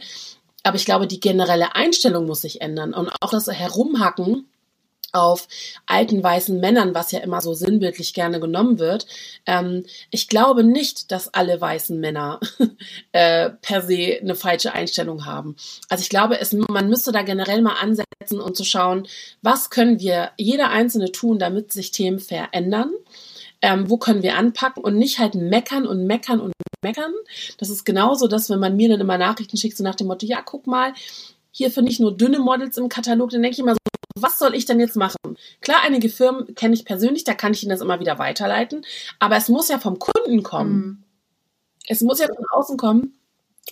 Aber 0.64 0.76
ich 0.76 0.86
glaube, 0.86 1.08
die 1.08 1.20
generelle 1.20 1.76
Einstellung 1.76 2.28
muss 2.28 2.42
sich 2.42 2.62
ändern 2.62 2.94
und 2.94 3.10
auch 3.20 3.32
das 3.32 3.48
Herumhacken 3.48 4.46
auf 5.14 5.48
alten 5.86 6.24
weißen 6.24 6.60
Männern, 6.60 6.96
was 6.96 7.12
ja 7.12 7.20
immer 7.20 7.42
so 7.42 7.54
sinnbildlich 7.54 8.14
gerne 8.14 8.40
genommen 8.40 8.80
wird. 8.80 9.06
Ähm, 9.46 9.86
ich 10.10 10.28
glaube 10.28 10.64
nicht, 10.64 11.12
dass 11.12 11.34
alle 11.34 11.60
weißen 11.60 12.00
Männer 12.00 12.40
äh, 13.12 13.50
per 13.62 13.82
se 13.82 14.20
eine 14.22 14.36
falsche 14.36 14.74
Einstellung 14.74 15.26
haben. 15.26 15.56
Also 15.90 16.02
ich 16.02 16.10
glaube, 16.10 16.40
es, 16.40 16.54
man 16.54 16.90
müsste 16.90 17.12
da 17.12 17.22
generell 17.22 17.62
mal 17.62 17.76
ansetzen 17.82 18.40
und 18.40 18.56
zu 18.56 18.64
schauen, 18.64 19.08
was 19.42 19.70
können 19.70 20.00
wir 20.00 20.32
jeder 20.38 20.70
Einzelne 20.70 21.12
tun, 21.12 21.40
damit 21.40 21.72
sich 21.72 21.92
Themen 21.92 22.20
verändern. 22.20 22.92
Ähm, 23.64 23.92
wo 23.92 23.98
können 23.98 24.24
wir 24.24 24.38
anpacken 24.38 24.84
und 24.84 24.98
nicht 24.98 25.20
halt 25.20 25.36
meckern 25.36 25.86
und 25.86 26.08
meckern 26.08 26.40
und 26.40 26.52
meckern. 26.84 27.14
Das 27.60 27.70
ist 27.70 27.86
genauso, 27.86 28.28
dass 28.28 28.50
wenn 28.50 28.60
man 28.60 28.76
mir 28.76 28.90
dann 28.90 29.02
immer 29.02 29.20
Nachrichten 29.20 29.56
schickt, 29.56 29.78
so 29.78 29.84
nach 29.84 29.94
dem 29.94 30.08
Motto, 30.08 30.26
ja, 30.26 30.42
guck 30.42 30.66
mal, 30.66 30.94
hier 31.52 31.72
finde 31.72 31.92
ich 31.92 32.00
nur 32.00 32.16
dünne 32.16 32.40
Models 32.40 32.78
im 32.78 32.90
Katalog, 32.90 33.30
dann 33.30 33.42
denke 33.42 33.56
ich 33.56 33.60
immer 33.60 33.74
so, 33.74 33.80
was 34.16 34.40
soll 34.40 34.56
ich 34.56 34.66
denn 34.66 34.80
jetzt 34.80 34.96
machen? 34.96 35.38
Klar, 35.62 35.80
einige 35.84 36.10
Firmen 36.10 36.54
kenne 36.56 36.74
ich 36.74 36.86
persönlich, 36.86 37.24
da 37.24 37.34
kann 37.34 37.54
ich 37.54 37.64
Ihnen 37.64 37.72
das 37.72 37.82
immer 37.82 38.00
wieder 38.00 38.20
weiterleiten, 38.20 38.86
aber 39.20 39.38
es 39.38 39.50
muss 39.50 39.70
ja 39.70 39.80
vom 39.80 40.00
Kunden 40.00 40.44
kommen. 40.44 40.76
Mhm. 40.76 41.04
Es 41.88 42.02
muss 42.02 42.20
ja 42.20 42.28
von 42.28 42.46
außen 42.52 42.78
kommen, 42.78 43.18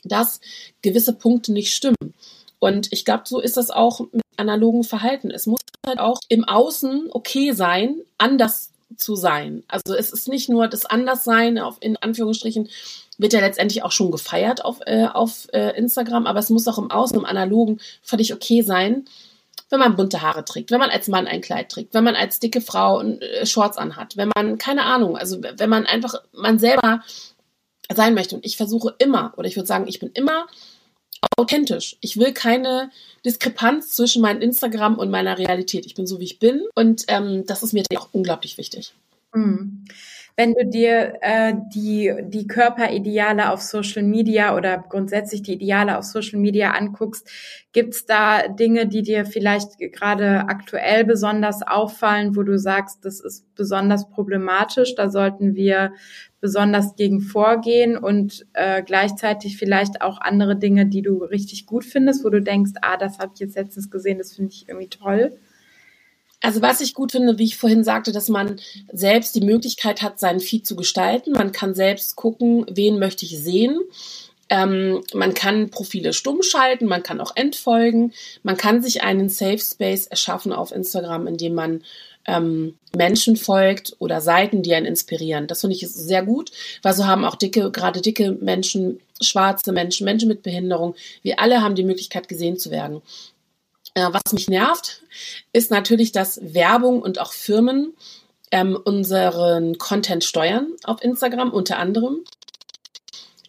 dass 0.03 0.41
gewisse 0.81 1.13
Punkte 1.13 1.53
nicht 1.53 1.73
stimmen. 1.73 2.13
Und 2.59 2.91
ich 2.91 3.05
glaube, 3.05 3.23
so 3.25 3.39
ist 3.39 3.57
das 3.57 3.69
auch 3.69 4.01
mit 4.11 4.23
analogen 4.37 4.83
Verhalten. 4.83 5.31
Es 5.31 5.45
muss 5.45 5.61
halt 5.85 5.99
auch 5.99 6.19
im 6.27 6.43
Außen 6.43 7.09
okay 7.11 7.51
sein, 7.53 8.01
anders 8.17 8.71
zu 8.95 9.15
sein. 9.15 9.63
Also 9.67 9.93
es 9.93 10.11
ist 10.11 10.27
nicht 10.27 10.49
nur 10.49 10.67
das 10.67 10.85
Anderssein, 10.85 11.59
auf, 11.59 11.77
in 11.79 11.97
Anführungsstrichen, 11.97 12.69
wird 13.17 13.33
ja 13.33 13.41
letztendlich 13.41 13.83
auch 13.83 13.91
schon 13.91 14.11
gefeiert 14.11 14.63
auf, 14.63 14.79
äh, 14.85 15.05
auf 15.05 15.47
äh, 15.51 15.77
Instagram, 15.77 16.25
aber 16.25 16.39
es 16.39 16.49
muss 16.49 16.67
auch 16.67 16.77
im 16.77 16.89
Außen, 16.89 17.17
im 17.17 17.25
Analogen 17.25 17.79
völlig 18.01 18.33
okay 18.33 18.61
sein, 18.61 19.05
wenn 19.69 19.79
man 19.79 19.95
bunte 19.95 20.21
Haare 20.21 20.45
trägt, 20.45 20.71
wenn 20.71 20.79
man 20.79 20.89
als 20.89 21.07
Mann 21.07 21.27
ein 21.27 21.41
Kleid 21.41 21.69
trägt, 21.69 21.93
wenn 21.93 22.03
man 22.03 22.15
als 22.15 22.39
dicke 22.39 22.61
Frau 22.61 23.01
äh, 23.01 23.45
Shorts 23.45 23.77
anhat, 23.77 24.17
wenn 24.17 24.31
man, 24.35 24.57
keine 24.57 24.83
Ahnung, 24.83 25.17
also 25.17 25.41
wenn 25.41 25.69
man 25.69 25.85
einfach 25.85 26.15
man 26.31 26.59
selber 26.59 27.03
sein 27.93 28.13
möchte. 28.13 28.35
Und 28.35 28.45
ich 28.45 28.57
versuche 28.57 28.95
immer, 28.99 29.33
oder 29.37 29.47
ich 29.47 29.55
würde 29.55 29.67
sagen, 29.67 29.87
ich 29.87 29.99
bin 29.99 30.11
immer 30.13 30.47
authentisch. 31.37 31.97
Ich 32.01 32.17
will 32.17 32.33
keine 32.33 32.91
Diskrepanz 33.25 33.89
zwischen 33.89 34.21
meinem 34.21 34.41
Instagram 34.41 34.97
und 34.97 35.09
meiner 35.09 35.37
Realität. 35.37 35.85
Ich 35.85 35.95
bin 35.95 36.07
so, 36.07 36.19
wie 36.19 36.25
ich 36.25 36.39
bin. 36.39 36.63
Und 36.75 37.05
ähm, 37.07 37.45
das 37.45 37.63
ist 37.63 37.73
mir 37.73 37.83
auch 37.95 38.09
unglaublich 38.11 38.57
wichtig. 38.57 38.93
Mhm 39.33 39.85
wenn 40.39 40.53
du 40.53 40.65
dir 40.65 41.15
äh, 41.19 41.53
die, 41.75 42.13
die 42.21 42.47
Körperideale 42.47 43.51
auf 43.51 43.61
Social 43.61 44.03
Media 44.03 44.55
oder 44.55 44.77
grundsätzlich 44.77 45.41
die 45.41 45.51
Ideale 45.55 45.97
auf 45.97 46.05
Social 46.05 46.39
Media 46.39 46.71
anguckst, 46.71 47.29
gibt's 47.73 48.05
da 48.05 48.47
Dinge, 48.47 48.87
die 48.87 49.01
dir 49.01 49.25
vielleicht 49.25 49.77
gerade 49.79 50.45
aktuell 50.47 51.03
besonders 51.03 51.61
auffallen, 51.61 52.37
wo 52.37 52.43
du 52.43 52.57
sagst, 52.57 53.03
das 53.03 53.19
ist 53.19 53.53
besonders 53.53 54.09
problematisch, 54.09 54.95
da 54.95 55.09
sollten 55.09 55.55
wir 55.55 55.91
besonders 56.39 56.95
gegen 56.95 57.19
vorgehen 57.19 57.97
und 57.97 58.45
äh, 58.53 58.81
gleichzeitig 58.81 59.57
vielleicht 59.57 60.01
auch 60.01 60.21
andere 60.21 60.55
Dinge, 60.55 60.85
die 60.85 61.01
du 61.01 61.17
richtig 61.21 61.65
gut 61.65 61.83
findest, 61.83 62.23
wo 62.23 62.29
du 62.29 62.41
denkst, 62.41 62.71
ah, 62.81 62.95
das 62.95 63.19
habe 63.19 63.33
ich 63.33 63.41
jetzt 63.41 63.57
letztens 63.57 63.91
gesehen, 63.91 64.19
das 64.19 64.31
finde 64.31 64.53
ich 64.53 64.69
irgendwie 64.69 64.87
toll? 64.87 65.37
Also 66.41 66.61
was 66.61 66.81
ich 66.81 66.93
gut 66.93 67.11
finde, 67.11 67.37
wie 67.37 67.45
ich 67.45 67.57
vorhin 67.57 67.83
sagte, 67.83 68.11
dass 68.11 68.29
man 68.29 68.59
selbst 68.91 69.35
die 69.35 69.41
Möglichkeit 69.41 70.01
hat, 70.01 70.19
seinen 70.19 70.39
Feed 70.39 70.65
zu 70.65 70.75
gestalten. 70.75 71.33
Man 71.33 71.51
kann 71.51 71.75
selbst 71.75 72.15
gucken, 72.15 72.65
wen 72.69 72.97
möchte 72.97 73.25
ich 73.25 73.37
sehen. 73.37 73.79
Ähm, 74.49 75.03
man 75.13 75.33
kann 75.33 75.69
Profile 75.69 76.13
stumm 76.13 76.41
schalten, 76.41 76.87
man 76.87 77.03
kann 77.03 77.21
auch 77.21 77.35
entfolgen. 77.35 78.13
Man 78.41 78.57
kann 78.57 78.81
sich 78.81 79.03
einen 79.03 79.29
Safe 79.29 79.59
Space 79.59 80.07
erschaffen 80.07 80.53
auf 80.53 80.71
Instagram, 80.71 81.27
indem 81.27 81.53
man 81.53 81.83
ähm, 82.25 82.75
Menschen 82.95 83.35
folgt 83.35 83.95
oder 83.99 84.21
Seiten, 84.21 84.63
die 84.63 84.73
einen 84.73 84.85
inspirieren. 84.85 85.47
Das 85.47 85.61
finde 85.61 85.75
ich 85.75 85.87
sehr 85.87 86.23
gut, 86.23 86.51
weil 86.81 86.93
so 86.93 87.05
haben 87.05 87.25
auch 87.25 87.35
dicke, 87.35 87.71
gerade 87.71 88.01
dicke 88.01 88.31
Menschen, 88.31 88.99
schwarze 89.21 89.71
Menschen, 89.71 90.05
Menschen 90.05 90.27
mit 90.27 90.43
Behinderung, 90.43 90.95
wir 91.21 91.39
alle 91.39 91.61
haben 91.61 91.75
die 91.75 91.83
Möglichkeit 91.83 92.27
gesehen 92.27 92.57
zu 92.57 92.71
werden. 92.71 93.01
Äh, 93.93 94.07
was 94.11 94.33
mich 94.33 94.47
nervt, 94.47 95.01
ist 95.53 95.71
natürlich, 95.71 96.11
dass 96.11 96.39
Werbung 96.41 97.01
und 97.01 97.19
auch 97.19 97.33
Firmen 97.33 97.93
ähm, 98.51 98.77
unseren 98.83 99.77
Content 99.77 100.23
steuern 100.23 100.67
auf 100.83 101.01
Instagram 101.01 101.51
unter 101.51 101.77
anderem. 101.77 102.23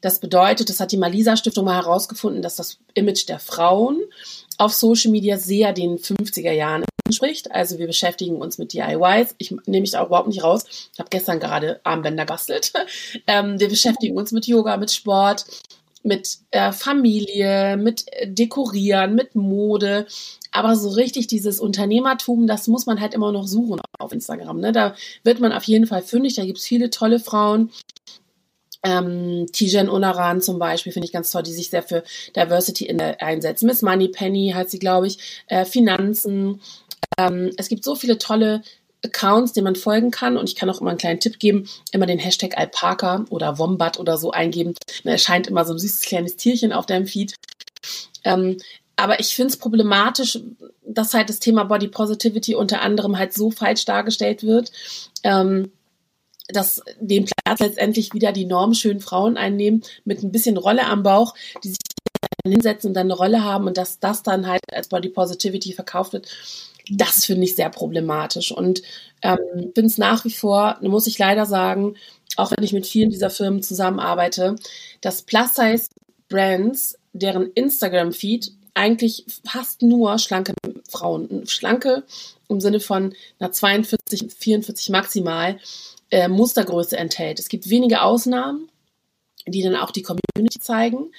Das 0.01 0.19
bedeutet, 0.19 0.71
das 0.71 0.81
hat 0.81 0.93
die 0.93 0.97
Malisa 0.97 1.37
Stiftung 1.37 1.67
mal 1.67 1.77
herausgefunden, 1.77 2.41
dass 2.41 2.57
das 2.57 2.79
Image 2.95 3.29
der 3.29 3.39
Frauen 3.39 4.01
auf 4.57 4.73
Social 4.73 5.11
Media 5.11 5.37
sehr 5.37 5.73
den 5.73 5.99
50er 5.99 6.53
Jahren 6.53 6.85
entspricht. 7.07 7.51
Also 7.51 7.79
wir 7.79 7.87
beschäftigen 7.87 8.37
uns 8.37 8.59
mit 8.59 8.73
DIYs. 8.73 9.35
Ich 9.39 9.51
nehme 9.51 9.83
mich 9.83 9.93
da 9.93 10.03
auch 10.03 10.07
überhaupt 10.07 10.29
nicht 10.29 10.43
raus. 10.43 10.65
Ich 10.93 10.99
habe 10.99 11.11
gestern 11.11 11.41
gerade 11.41 11.81
Armbänder 11.85 12.25
bastelt. 12.25 12.73
Ähm, 13.27 13.61
wir 13.61 13.69
beschäftigen 13.69 14.17
uns 14.17 14.33
mit 14.33 14.47
Yoga, 14.47 14.77
mit 14.77 14.91
Sport, 14.91 15.45
mit 16.03 16.39
äh, 16.51 16.73
Familie, 16.73 17.77
mit 17.77 18.07
Dekorieren, 18.25 19.15
mit 19.15 19.35
Mode. 19.35 20.07
Aber 20.53 20.75
so 20.77 20.89
richtig 20.91 21.27
dieses 21.27 21.61
Unternehmertum, 21.61 22.47
das 22.47 22.67
muss 22.67 22.87
man 22.87 23.01
halt 23.01 23.15
immer 23.15 23.33
noch 23.33 23.47
suchen 23.47 23.81
auf 23.99 24.13
Instagram. 24.13 24.61
Ne? 24.61 24.73
Da 24.73 24.95
wird 25.23 25.41
man 25.41 25.53
auf 25.53 25.65
jeden 25.65 25.87
Fall 25.87 26.03
fündig. 26.03 26.35
Da 26.35 26.45
gibt's 26.45 26.67
viele 26.67 26.91
tolle 26.91 27.21
Frauen. 27.21 27.71
Ähm, 28.83 29.47
Tijen 29.53 29.91
Unaran 29.91 30.41
zum 30.41 30.59
Beispiel 30.59 30.93
finde 30.93 31.07
ich 31.07 31.13
ganz 31.13 31.31
toll, 31.31 31.43
die 31.43 31.53
sich 31.53 31.69
sehr 31.69 31.83
für 31.83 32.03
Diversity 32.35 32.87
in 32.87 32.99
der 32.99 33.23
einsetzt. 33.23 33.63
Miss 33.63 33.83
Money 33.83 34.09
Penny 34.09 34.53
heißt 34.55 34.71
sie, 34.71 34.79
glaube 34.79 35.07
ich. 35.07 35.43
Äh, 35.49 35.65
Finanzen. 35.67 36.61
Ähm, 37.19 37.51
es 37.59 37.69
gibt 37.69 37.85
so 37.85 37.95
viele 37.95 38.19
tolle 38.19 38.63
Accounts, 39.05 39.53
denen 39.53 39.65
man 39.65 39.77
folgen 39.77 40.11
kann. 40.11 40.37
Und 40.37 40.49
ich 40.49 40.57
kann 40.57 40.71
auch 40.71 40.81
immer 40.81 40.91
einen 40.91 40.99
kleinen 40.99 41.21
Tipp 41.21 41.39
geben, 41.39 41.69
immer 41.93 42.07
den 42.07 42.19
Hashtag 42.19 42.57
Alpaka 42.57 43.25
oder 43.31 43.59
Wombat 43.59 43.99
oder 43.99 44.17
so 44.17 44.31
eingeben. 44.31 44.75
Da 45.05 45.11
erscheint 45.11 45.47
immer 45.47 45.65
so 45.65 45.73
ein 45.73 45.79
süßes 45.79 46.03
kleines 46.03 46.37
Tierchen 46.37 46.73
auf 46.73 46.87
deinem 46.87 47.07
Feed. 47.07 47.35
Ähm, 48.25 48.59
aber 48.97 49.21
ich 49.21 49.35
finde 49.35 49.53
es 49.53 49.57
problematisch, 49.57 50.39
dass 50.87 51.15
halt 51.15 51.31
das 51.31 51.39
Thema 51.39 51.65
Body 51.65 51.89
Positivity 51.89 52.55
unter 52.55 52.83
anderem 52.83 53.17
halt 53.19 53.33
so 53.33 53.51
falsch 53.51 53.87
dargestellt 53.87 54.43
wird, 54.43 54.73
ähm, 55.23 55.73
dass 56.49 56.83
den 57.01 57.25
Platz 57.25 57.61
letztendlich 57.61 58.13
wieder 58.13 58.33
die 58.33 58.45
normschönen 58.45 59.01
Frauen 59.01 59.37
einnehmen 59.37 59.83
mit 60.05 60.23
ein 60.23 60.33
bisschen 60.33 60.57
Rolle 60.57 60.85
am 60.85 61.03
Bauch, 61.03 61.35
die 61.65 61.69
sich 61.69 61.79
hinsetzen 62.47 62.89
und 62.89 62.95
dann 62.95 63.07
eine 63.07 63.15
Rolle 63.15 63.45
haben 63.45 63.67
und 63.67 63.77
dass 63.77 64.01
das 64.01 64.23
dann 64.23 64.47
halt 64.47 64.61
als 64.73 64.89
Body 64.89 65.09
Positivity 65.09 65.73
verkauft 65.73 66.13
wird. 66.13 66.29
Das 66.91 67.25
finde 67.25 67.45
ich 67.45 67.55
sehr 67.55 67.71
problematisch 67.71 68.51
und 68.53 68.83
ähm, 69.23 69.39
finde 69.75 69.87
es 69.87 69.99
nach 69.99 70.25
wie 70.25 70.31
vor, 70.31 70.79
muss 70.81 71.07
ich 71.07 71.19
leider 71.19 71.47
sagen, 71.47 71.95
auch 72.37 72.51
wenn 72.51 72.65
ich 72.65 72.73
mit 72.73 72.87
vielen 72.87 73.11
dieser 73.11 73.31
Firmen 73.31 73.63
zusammenarbeite, 73.63 74.57
dass 75.01 75.23
Plus-Size-Brands, 75.23 76.99
deren 77.13 77.51
Instagram-Feed 77.53 78.53
eigentlich 78.75 79.25
fast 79.45 79.83
nur 79.83 80.19
schlanke 80.19 80.55
Frauen, 80.89 81.47
schlanke 81.47 82.05
im 82.49 82.61
Sinne 82.61 82.81
von 82.81 83.15
einer 83.39 83.53
42, 83.53 84.33
44 84.37 84.91
maximal 84.91 85.59
äh, 86.11 86.29
Mustergröße 86.29 86.97
enthält. 86.97 87.39
Es 87.39 87.49
gibt 87.49 87.71
wenige 87.71 88.03
Ausnahmen, 88.03 88.69
die 89.47 89.63
dann 89.63 89.77
auch 89.77 89.91
die 89.91 90.03
Community 90.03 90.59
zeigen. 90.61 91.13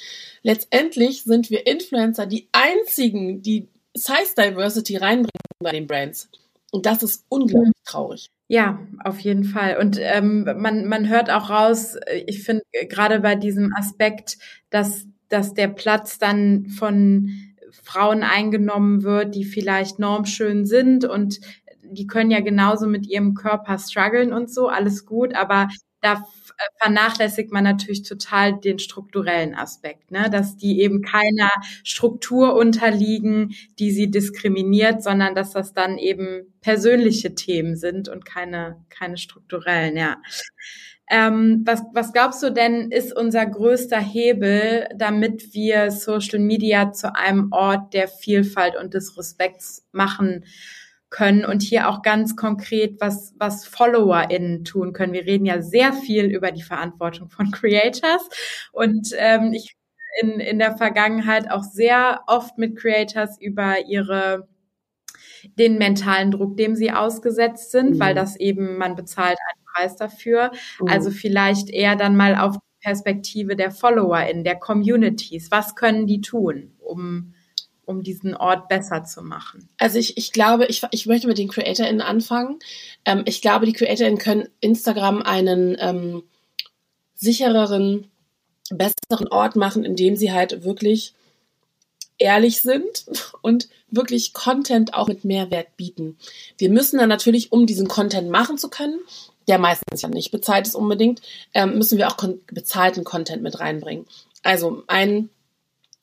Letztendlich 0.43 1.23
sind 1.23 1.49
wir 1.49 1.67
Influencer 1.67 2.25
die 2.25 2.47
einzigen, 2.51 3.41
die 3.41 3.67
Size 3.95 4.35
Diversity 4.37 4.97
reinbringen 4.97 5.29
bei 5.59 5.71
den 5.71 5.87
Brands. 5.87 6.29
Und 6.71 6.85
das 6.85 7.03
ist 7.03 7.25
unglaublich 7.29 7.73
traurig. 7.85 8.29
Ja, 8.47 8.79
auf 9.03 9.19
jeden 9.19 9.43
Fall. 9.43 9.77
Und 9.77 9.97
ähm, 9.99 10.43
man, 10.57 10.85
man 10.85 11.07
hört 11.07 11.29
auch 11.29 11.49
raus, 11.49 11.97
ich 12.25 12.43
finde 12.43 12.63
gerade 12.89 13.19
bei 13.19 13.35
diesem 13.35 13.73
Aspekt, 13.77 14.37
dass, 14.69 15.05
dass 15.29 15.53
der 15.53 15.67
Platz 15.67 16.17
dann 16.17 16.67
von 16.67 17.29
Frauen 17.71 18.23
eingenommen 18.23 19.03
wird, 19.03 19.35
die 19.35 19.45
vielleicht 19.45 19.99
normschön 19.99 20.65
sind 20.65 21.05
und 21.05 21.39
die 21.83 22.07
können 22.07 22.31
ja 22.31 22.39
genauso 22.39 22.87
mit 22.87 23.07
ihrem 23.07 23.33
Körper 23.33 23.77
strugglen 23.77 24.33
und 24.33 24.51
so, 24.51 24.67
alles 24.67 25.05
gut, 25.05 25.35
aber 25.35 25.67
da 26.01 26.25
vernachlässigt 26.77 27.51
man 27.51 27.63
natürlich 27.63 28.03
total 28.03 28.59
den 28.59 28.79
strukturellen 28.79 29.55
Aspekt, 29.55 30.11
ne? 30.11 30.29
dass 30.29 30.57
die 30.57 30.81
eben 30.81 31.01
keiner 31.01 31.49
Struktur 31.83 32.55
unterliegen, 32.55 33.53
die 33.79 33.91
sie 33.91 34.11
diskriminiert, 34.11 35.03
sondern 35.03 35.35
dass 35.35 35.51
das 35.51 35.73
dann 35.73 35.97
eben 35.97 36.53
persönliche 36.61 37.35
Themen 37.35 37.75
sind 37.75 38.09
und 38.09 38.25
keine, 38.25 38.83
keine 38.89 39.17
strukturellen, 39.17 39.95
ja. 39.97 40.17
Ähm, 41.09 41.63
was, 41.65 41.83
was 41.93 42.13
glaubst 42.13 42.41
du 42.41 42.51
denn, 42.51 42.89
ist 42.89 43.13
unser 43.13 43.45
größter 43.45 43.99
Hebel, 43.99 44.87
damit 44.95 45.53
wir 45.53 45.91
Social 45.91 46.39
Media 46.39 46.93
zu 46.93 47.13
einem 47.13 47.51
Ort 47.51 47.93
der 47.93 48.07
Vielfalt 48.07 48.77
und 48.77 48.93
des 48.93 49.17
Respekts 49.17 49.85
machen 49.91 50.45
können 51.11 51.45
und 51.45 51.61
hier 51.61 51.89
auch 51.89 52.01
ganz 52.01 52.35
konkret 52.35 52.99
was, 52.99 53.35
was 53.37 53.67
FollowerInnen 53.67 54.63
tun 54.63 54.93
können. 54.93 55.13
Wir 55.13 55.25
reden 55.25 55.45
ja 55.45 55.61
sehr 55.61 55.93
viel 55.93 56.25
über 56.25 56.51
die 56.51 56.63
Verantwortung 56.63 57.29
von 57.29 57.51
Creators 57.51 58.27
und 58.71 59.09
ähm, 59.17 59.53
ich 59.53 59.75
in, 60.21 60.39
in 60.39 60.59
der 60.59 60.75
Vergangenheit 60.75 61.49
auch 61.51 61.63
sehr 61.63 62.21
oft 62.27 62.57
mit 62.57 62.77
Creators 62.77 63.39
über 63.39 63.85
ihre 63.87 64.47
den 65.57 65.77
mentalen 65.77 66.31
Druck, 66.31 66.57
dem 66.57 66.75
sie 66.75 66.91
ausgesetzt 66.91 67.71
sind, 67.71 67.91
mhm. 67.91 67.99
weil 67.99 68.15
das 68.15 68.35
eben, 68.35 68.77
man 68.77 68.95
bezahlt 68.95 69.37
einen 69.49 69.65
Preis 69.73 69.95
dafür. 69.95 70.51
Mhm. 70.79 70.87
Also 70.87 71.11
vielleicht 71.11 71.69
eher 71.69 71.95
dann 71.95 72.15
mal 72.15 72.35
auf 72.35 72.57
die 72.57 72.85
Perspektive 72.87 73.55
der 73.55 73.71
FollowerInnen, 73.71 74.43
der 74.43 74.57
Communities. 74.57 75.49
Was 75.49 75.75
können 75.75 76.05
die 76.05 76.21
tun, 76.21 76.75
um 76.79 77.33
um 77.91 78.03
diesen 78.03 78.35
Ort 78.35 78.67
besser 78.69 79.03
zu 79.03 79.21
machen? 79.21 79.69
Also 79.77 79.99
ich, 79.99 80.17
ich 80.17 80.31
glaube, 80.31 80.65
ich, 80.65 80.81
ich 80.91 81.05
möchte 81.05 81.27
mit 81.27 81.37
den 81.37 81.49
CreatorInnen 81.49 82.01
anfangen. 82.01 82.59
Ähm, 83.05 83.23
ich 83.25 83.41
glaube, 83.41 83.65
die 83.65 83.73
CreatorInnen 83.73 84.17
können 84.17 84.47
Instagram 84.61 85.21
einen 85.21 85.77
ähm, 85.79 86.23
sichereren, 87.13 88.09
besseren 88.71 89.27
Ort 89.29 89.55
machen, 89.55 89.85
indem 89.85 90.15
sie 90.15 90.31
halt 90.31 90.63
wirklich 90.63 91.13
ehrlich 92.17 92.61
sind 92.61 93.05
und 93.41 93.67
wirklich 93.89 94.33
Content 94.33 94.93
auch 94.93 95.07
mit 95.07 95.25
Mehrwert 95.25 95.75
bieten. 95.75 96.17
Wir 96.57 96.69
müssen 96.69 96.97
dann 96.97 97.09
natürlich, 97.09 97.51
um 97.51 97.65
diesen 97.65 97.87
Content 97.87 98.29
machen 98.29 98.57
zu 98.57 98.69
können, 98.69 98.99
der 99.47 99.59
meistens 99.59 100.01
ja 100.01 100.07
nicht 100.07 100.31
bezahlt 100.31 100.65
ist 100.67 100.75
unbedingt, 100.75 101.21
ähm, 101.53 101.77
müssen 101.77 101.97
wir 101.97 102.07
auch 102.07 102.17
bezahlten 102.47 103.03
Content 103.03 103.43
mit 103.43 103.59
reinbringen. 103.59 104.05
Also 104.43 104.83
ein 104.87 105.29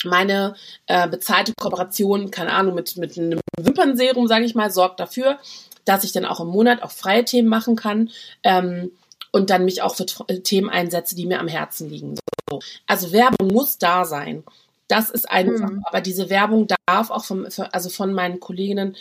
meine 0.04 0.54
äh, 0.86 1.08
bezahlte 1.08 1.52
Kooperation, 1.54 2.30
keine 2.30 2.52
Ahnung, 2.52 2.74
mit, 2.74 2.96
mit 2.96 3.18
einem 3.18 3.40
Wimpernserum, 3.58 4.28
sage 4.28 4.44
ich 4.44 4.54
mal, 4.54 4.70
sorgt 4.70 5.00
dafür, 5.00 5.38
dass 5.84 6.04
ich 6.04 6.12
dann 6.12 6.24
auch 6.24 6.40
im 6.40 6.48
Monat 6.48 6.82
auch 6.82 6.90
freie 6.90 7.24
Themen 7.24 7.48
machen 7.48 7.74
kann 7.74 8.10
ähm, 8.44 8.92
und 9.32 9.50
dann 9.50 9.64
mich 9.64 9.82
auch 9.82 9.96
für 9.96 10.06
äh, 10.28 10.40
Themen 10.40 10.70
einsetze, 10.70 11.16
die 11.16 11.26
mir 11.26 11.40
am 11.40 11.48
Herzen 11.48 11.88
liegen. 11.90 12.14
So. 12.50 12.60
Also 12.86 13.12
Werbung 13.12 13.48
muss 13.48 13.78
da 13.78 14.04
sein. 14.04 14.44
Das 14.86 15.10
ist 15.10 15.30
eine 15.30 15.52
mhm. 15.52 15.56
Sache. 15.56 15.80
Aber 15.84 16.00
diese 16.00 16.30
Werbung 16.30 16.66
darf 16.86 17.10
auch 17.10 17.24
vom, 17.24 17.46
also 17.72 17.90
von 17.90 18.12
meinen 18.12 18.40
Kolleginnen, 18.40 18.96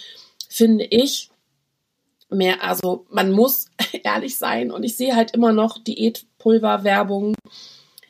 finde 0.49 0.85
ich, 0.85 1.29
mehr, 2.29 2.63
also 2.63 3.05
man 3.09 3.31
muss 3.31 3.67
ehrlich 4.03 4.37
sein 4.37 4.71
und 4.71 4.83
ich 4.83 4.97
sehe 4.97 5.15
halt 5.15 5.31
immer 5.31 5.53
noch 5.53 5.77
Diätpulverwerbung 5.77 7.35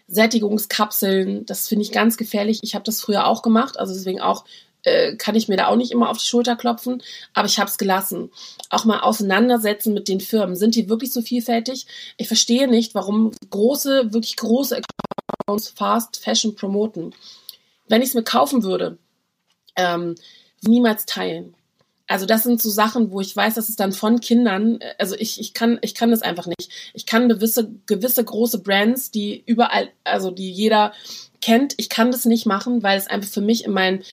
Sättigungskapseln, 0.07 1.45
das 1.45 1.67
finde 1.67 1.83
ich 1.83 1.91
ganz 1.91 2.17
gefährlich. 2.17 2.59
Ich 2.63 2.75
habe 2.75 2.85
das 2.85 3.01
früher 3.01 3.27
auch 3.27 3.41
gemacht, 3.41 3.77
also 3.77 3.93
deswegen 3.93 4.21
auch 4.21 4.45
äh, 4.83 5.17
kann 5.17 5.35
ich 5.35 5.49
mir 5.49 5.57
da 5.57 5.67
auch 5.67 5.75
nicht 5.75 5.91
immer 5.91 6.09
auf 6.09 6.17
die 6.17 6.25
Schulter 6.25 6.55
klopfen, 6.55 7.03
aber 7.33 7.47
ich 7.47 7.59
habe 7.59 7.69
es 7.69 7.77
gelassen. 7.77 8.31
Auch 8.69 8.85
mal 8.85 9.01
auseinandersetzen 9.01 9.93
mit 9.93 10.07
den 10.07 10.21
Firmen. 10.21 10.55
Sind 10.55 10.75
die 10.75 10.87
wirklich 10.87 11.11
so 11.11 11.21
vielfältig? 11.21 11.87
Ich 12.15 12.27
verstehe 12.27 12.69
nicht, 12.69 12.95
warum 12.95 13.31
große, 13.49 14.13
wirklich 14.13 14.37
große 14.37 14.79
Accounts 15.45 15.69
Fast 15.69 16.23
Fashion 16.23 16.55
promoten. 16.55 17.13
Wenn 17.89 18.01
ich 18.01 18.09
es 18.09 18.15
mir 18.15 18.23
kaufen 18.23 18.63
würde, 18.63 18.97
ähm, 19.75 20.15
niemals 20.61 21.05
teilen. 21.05 21.53
Also 22.07 22.25
das 22.25 22.43
sind 22.43 22.61
so 22.61 22.69
Sachen, 22.69 23.11
wo 23.11 23.19
ich 23.19 23.35
weiß, 23.35 23.55
dass 23.55 23.67
es 23.67 23.75
dann 23.75 23.91
von 23.91 24.21
Kindern, 24.21 24.79
also 24.97 25.15
ich, 25.15 25.41
ich 25.41 25.53
kann, 25.53 25.77
ich 25.81 25.93
kann 25.93 26.11
das 26.11 26.21
einfach 26.21 26.45
nicht. 26.45 26.69
Ich 26.93 27.05
kann 27.05 27.27
gewisse, 27.27 27.69
gewisse 27.85 28.23
große 28.23 28.59
Brands, 28.59 29.11
die 29.11 29.43
überall, 29.45 29.89
also 30.05 30.31
die 30.31 30.49
jeder 30.49 30.93
kennt, 31.41 31.73
ich 31.77 31.89
kann 31.89 32.11
das 32.11 32.25
nicht 32.25 32.45
machen, 32.45 32.81
weil 32.81 32.97
es 32.97 33.07
einfach 33.07 33.29
für 33.29 33.41
mich 33.41 33.65
in 33.65 33.71
mein, 33.71 34.03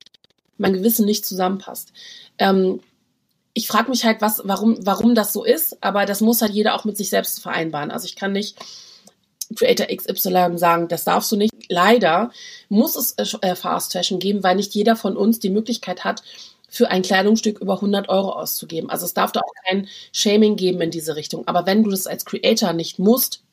mein 0.59 0.72
Gewissen 0.72 1.07
nicht 1.07 1.24
zusammenpasst. 1.24 1.92
Ähm, 2.38 2.80
ich 3.53 3.68
frage 3.68 3.90
mich 3.90 4.05
halt, 4.05 4.20
was, 4.20 4.42
warum, 4.45 4.76
warum 4.84 5.14
das 5.14 5.32
so 5.32 5.45
ist, 5.45 5.82
aber 5.82 6.05
das 6.05 6.20
muss 6.20 6.42
halt 6.42 6.53
jeder 6.53 6.74
auch 6.74 6.84
mit 6.84 6.97
sich 6.97 7.09
selbst 7.09 7.40
vereinbaren. 7.40 7.92
Also 7.92 8.07
ich 8.07 8.16
kann 8.16 8.32
nicht 8.32 8.59
Creator 9.55 9.86
XY 9.86 10.59
sagen, 10.59 10.88
das 10.88 11.05
darfst 11.05 11.30
du 11.30 11.36
nicht. 11.36 11.53
Leider 11.68 12.32
muss 12.68 12.97
es 12.97 13.14
äh, 13.40 13.55
Fast 13.55 13.92
Fashion 13.92 14.18
geben, 14.18 14.42
weil 14.42 14.57
nicht 14.57 14.74
jeder 14.74 14.97
von 14.97 15.16
uns 15.16 15.38
die 15.38 15.51
Möglichkeit 15.51 16.03
hat, 16.03 16.22
für 16.75 16.91
ein 16.91 17.03
Kleidungsstück 17.03 17.61
über 17.61 17.75
100 17.75 18.09
Euro 18.09 18.33
auszugeben. 18.33 18.91
Also 18.91 19.07
es 19.07 19.14
darf 19.14 19.31
da 19.31 19.41
auch 19.41 19.53
kein 19.64 19.87
Shaming 20.12 20.57
geben 20.57 20.81
in 20.81 20.91
diese 20.91 21.14
Richtung. 21.14 21.47
Aber 21.47 21.66
wenn 21.66 21.85
du 21.85 21.91
das 21.91 22.09
als 22.09 22.25
Creator 22.25 22.72
nicht 22.72 22.99
musst, 22.99 23.45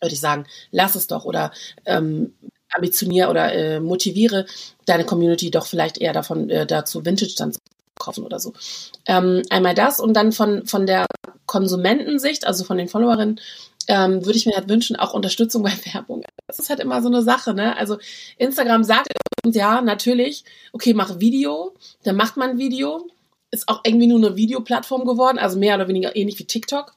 würde 0.00 0.14
ich 0.14 0.20
sagen, 0.20 0.46
lass 0.72 0.96
es 0.96 1.06
doch. 1.06 1.24
Oder 1.24 1.52
ähm, 1.84 2.34
ambitioniere 2.70 3.30
oder 3.30 3.52
äh, 3.52 3.80
motiviere 3.80 4.46
deine 4.86 5.04
Community 5.04 5.52
doch 5.52 5.66
vielleicht 5.66 5.98
eher 5.98 6.12
davon 6.12 6.50
äh, 6.50 6.66
dazu, 6.66 7.04
Vintage 7.04 7.34
dann 7.38 7.52
zu 7.52 7.60
kaufen 8.00 8.24
oder 8.24 8.40
so. 8.40 8.54
Ähm, 9.06 9.42
einmal 9.50 9.74
das 9.76 10.00
und 10.00 10.14
dann 10.14 10.32
von, 10.32 10.66
von 10.66 10.86
der 10.86 11.06
Konsumentensicht, 11.46 12.44
also 12.44 12.64
von 12.64 12.76
den 12.76 12.88
Followerinnen, 12.88 13.38
ähm, 13.86 14.24
würde 14.24 14.36
ich 14.36 14.46
mir 14.46 14.56
halt 14.56 14.68
wünschen, 14.68 14.96
auch 14.96 15.14
Unterstützung 15.14 15.62
bei 15.62 15.72
Werbung. 15.92 16.24
Das 16.48 16.58
ist 16.58 16.70
halt 16.70 16.80
immer 16.80 17.02
so 17.02 17.08
eine 17.08 17.22
Sache, 17.22 17.54
ne? 17.54 17.76
Also 17.76 17.98
Instagram 18.36 18.82
sagt 18.82 19.12
ja 19.44 19.80
natürlich, 19.80 20.44
okay, 20.72 20.94
mach 20.94 21.20
Video, 21.20 21.74
dann 22.04 22.16
macht 22.16 22.36
man 22.36 22.58
Video, 22.58 23.08
ist 23.50 23.68
auch 23.68 23.80
irgendwie 23.84 24.06
nur 24.06 24.18
eine 24.18 24.36
Videoplattform 24.36 25.04
geworden, 25.04 25.38
also 25.38 25.58
mehr 25.58 25.74
oder 25.76 25.88
weniger 25.88 26.16
ähnlich 26.16 26.38
wie 26.38 26.44
TikTok. 26.44 26.94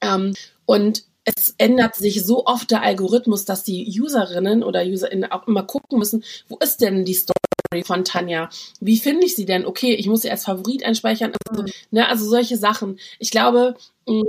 Ähm, 0.00 0.34
und 0.66 1.04
es 1.24 1.54
ändert 1.58 1.94
sich 1.96 2.24
so 2.24 2.46
oft 2.46 2.70
der 2.70 2.82
Algorithmus, 2.82 3.44
dass 3.44 3.64
die 3.64 4.00
Userinnen 4.00 4.62
oder 4.62 4.84
UserInnen 4.84 5.30
auch 5.30 5.46
immer 5.46 5.62
gucken 5.62 5.98
müssen, 5.98 6.24
wo 6.48 6.56
ist 6.58 6.80
denn 6.80 7.04
die 7.04 7.14
Story 7.14 7.84
von 7.84 8.04
Tanja? 8.04 8.48
Wie 8.80 8.98
finde 8.98 9.26
ich 9.26 9.36
sie 9.36 9.44
denn? 9.44 9.66
Okay, 9.66 9.94
ich 9.94 10.06
muss 10.06 10.22
sie 10.22 10.30
als 10.30 10.44
Favorit 10.44 10.84
einspeichern. 10.84 11.32
Also, 11.48 11.64
ne, 11.90 12.08
also 12.08 12.28
solche 12.28 12.56
Sachen. 12.56 12.98
Ich 13.18 13.30
glaube, 13.30 13.76
mm, 14.06 14.22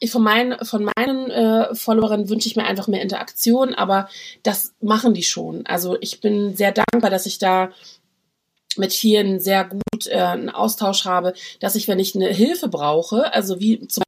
ich 0.00 0.10
von 0.10 0.22
meinen, 0.22 0.64
von 0.64 0.90
meinen 0.96 1.30
äh, 1.30 1.74
Followern 1.74 2.28
wünsche 2.28 2.48
ich 2.48 2.56
mir 2.56 2.64
einfach 2.64 2.88
mehr 2.88 3.02
Interaktion, 3.02 3.74
aber 3.74 4.08
das 4.42 4.74
machen 4.80 5.14
die 5.14 5.22
schon. 5.22 5.66
Also 5.66 5.96
ich 6.00 6.20
bin 6.20 6.56
sehr 6.56 6.72
dankbar, 6.72 7.10
dass 7.10 7.26
ich 7.26 7.38
da 7.38 7.70
mit 8.76 8.92
vielen 8.92 9.40
sehr 9.40 9.64
gut 9.64 10.06
äh, 10.06 10.16
einen 10.16 10.48
Austausch 10.48 11.04
habe, 11.04 11.34
dass 11.60 11.74
ich, 11.74 11.86
wenn 11.86 11.98
ich 11.98 12.14
eine 12.14 12.28
Hilfe 12.28 12.68
brauche, 12.68 13.32
also 13.34 13.60
wie 13.60 13.86
zum 13.88 14.04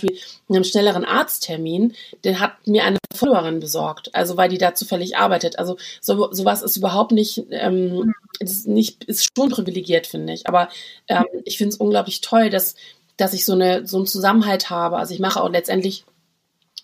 Beispiel 0.00 0.18
einem 0.48 0.64
schnelleren 0.64 1.04
Arzttermin, 1.04 1.94
den 2.24 2.40
hat 2.40 2.66
mir 2.66 2.84
eine 2.84 2.98
Followerin 3.14 3.60
besorgt, 3.60 4.14
also 4.14 4.36
weil 4.36 4.48
die 4.48 4.58
da 4.58 4.74
zufällig 4.74 5.16
arbeitet. 5.16 5.58
Also 5.58 5.76
so, 6.00 6.32
sowas 6.32 6.62
ist 6.62 6.76
überhaupt 6.76 7.12
nicht, 7.12 7.44
ähm, 7.50 8.14
ist 8.38 8.66
nicht, 8.66 9.04
ist 9.04 9.28
schon 9.36 9.50
privilegiert, 9.50 10.06
finde 10.06 10.32
ich. 10.32 10.48
Aber 10.48 10.68
ähm, 11.08 11.24
ich 11.44 11.58
finde 11.58 11.74
es 11.74 11.76
unglaublich 11.76 12.20
toll, 12.20 12.48
dass, 12.50 12.74
dass 13.16 13.32
ich 13.32 13.44
so 13.44 13.52
eine, 13.52 13.86
so 13.86 13.96
einen 13.96 14.06
Zusammenhalt 14.06 14.70
habe. 14.70 14.98
Also 14.98 15.14
ich 15.14 15.20
mache 15.20 15.42
auch 15.42 15.50
letztendlich 15.50 16.04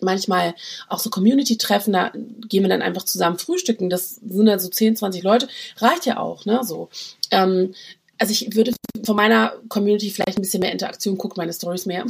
manchmal 0.01 0.55
auch 0.89 0.99
so 0.99 1.09
Community-Treffen, 1.09 1.93
da 1.93 2.11
gehen 2.47 2.63
wir 2.63 2.69
dann 2.69 2.81
einfach 2.81 3.03
zusammen 3.03 3.37
frühstücken. 3.37 3.89
Das 3.89 4.15
sind 4.15 4.45
dann 4.45 4.59
so 4.59 4.69
10, 4.69 4.95
20 4.95 5.23
Leute, 5.23 5.47
reicht 5.77 6.05
ja 6.05 6.17
auch, 6.17 6.45
ne? 6.45 6.61
So. 6.63 6.89
Ähm, 7.31 7.73
also 8.17 8.31
ich 8.31 8.55
würde 8.55 8.73
von 9.05 9.15
meiner 9.15 9.53
Community 9.69 10.09
vielleicht 10.09 10.37
ein 10.37 10.41
bisschen 10.41 10.61
mehr 10.61 10.71
Interaktion 10.71 11.17
gucken, 11.17 11.41
meine 11.41 11.53
Stories 11.53 11.85
mehr. 11.85 12.05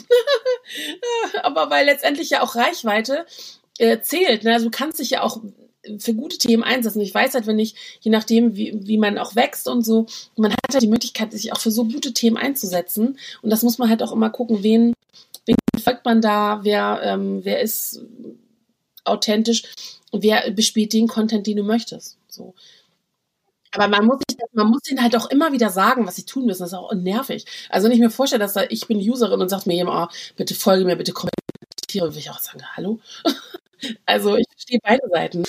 Aber 1.43 1.69
weil 1.69 1.85
letztendlich 1.85 2.29
ja 2.29 2.41
auch 2.41 2.55
Reichweite 2.55 3.25
äh, 3.77 3.99
zählt. 4.01 4.43
Ne? 4.43 4.53
Also 4.53 4.65
du 4.65 4.71
kannst 4.71 4.99
dich 4.99 5.09
ja 5.09 5.23
auch 5.23 5.41
für 5.99 6.13
gute 6.13 6.37
Themen 6.37 6.63
einsetzen. 6.63 7.01
Ich 7.01 7.13
weiß 7.13 7.33
halt, 7.33 7.47
wenn 7.47 7.59
ich, 7.59 7.75
je 8.01 8.11
nachdem, 8.11 8.55
wie, 8.55 8.73
wie 8.87 8.97
man 8.97 9.17
auch 9.17 9.35
wächst 9.35 9.67
und 9.67 9.83
so, 9.83 10.05
man 10.35 10.51
hat 10.51 10.59
halt 10.71 10.83
die 10.83 10.87
Möglichkeit, 10.87 11.31
sich 11.31 11.51
auch 11.51 11.59
für 11.59 11.71
so 11.71 11.85
gute 11.85 12.13
Themen 12.13 12.37
einzusetzen. 12.37 13.17
Und 13.41 13.49
das 13.49 13.63
muss 13.63 13.77
man 13.77 13.89
halt 13.89 14.01
auch 14.03 14.11
immer 14.11 14.29
gucken, 14.29 14.63
wen, 14.63 14.93
wen 15.45 15.55
folgt 15.81 16.05
man 16.05 16.21
da, 16.21 16.61
wer, 16.63 17.01
ähm, 17.03 17.41
wer 17.43 17.61
ist 17.61 18.01
authentisch, 19.03 19.63
wer 20.11 20.49
bespielt 20.51 20.93
den 20.93 21.07
Content, 21.07 21.47
den 21.47 21.57
du 21.57 21.63
möchtest. 21.63 22.17
So. 22.29 22.53
Aber 23.71 23.87
man 23.87 24.05
muss 24.05 24.19
sich, 24.29 24.37
man 24.53 24.67
muss 24.67 24.89
ihnen 24.89 25.01
halt 25.01 25.15
auch 25.15 25.29
immer 25.29 25.51
wieder 25.51 25.69
sagen, 25.69 26.05
was 26.05 26.15
sie 26.15 26.25
tun 26.25 26.45
müssen. 26.45 26.61
Das 26.61 26.71
ist 26.71 26.77
auch 26.77 26.93
nervig. 26.93 27.45
Also 27.69 27.85
wenn 27.85 27.93
ich 27.93 27.99
mir 27.99 28.11
vorstelle, 28.11 28.39
dass 28.39 28.53
da, 28.53 28.63
ich 28.69 28.87
bin 28.87 28.97
Userin 28.99 29.41
und 29.41 29.49
sagt 29.49 29.67
mir 29.67 29.75
jemand, 29.75 30.11
oh, 30.11 30.15
bitte 30.37 30.53
folge 30.53 30.85
mir, 30.85 30.95
bitte 30.95 31.11
kommentiere, 31.11 32.09
würde 32.11 32.19
ich 32.19 32.29
auch 32.29 32.39
sagen, 32.39 32.61
hallo. 32.75 32.99
Also 34.05 34.35
ich 34.37 34.45
verstehe 34.49 34.79
beide 34.83 35.07
Seiten. 35.09 35.43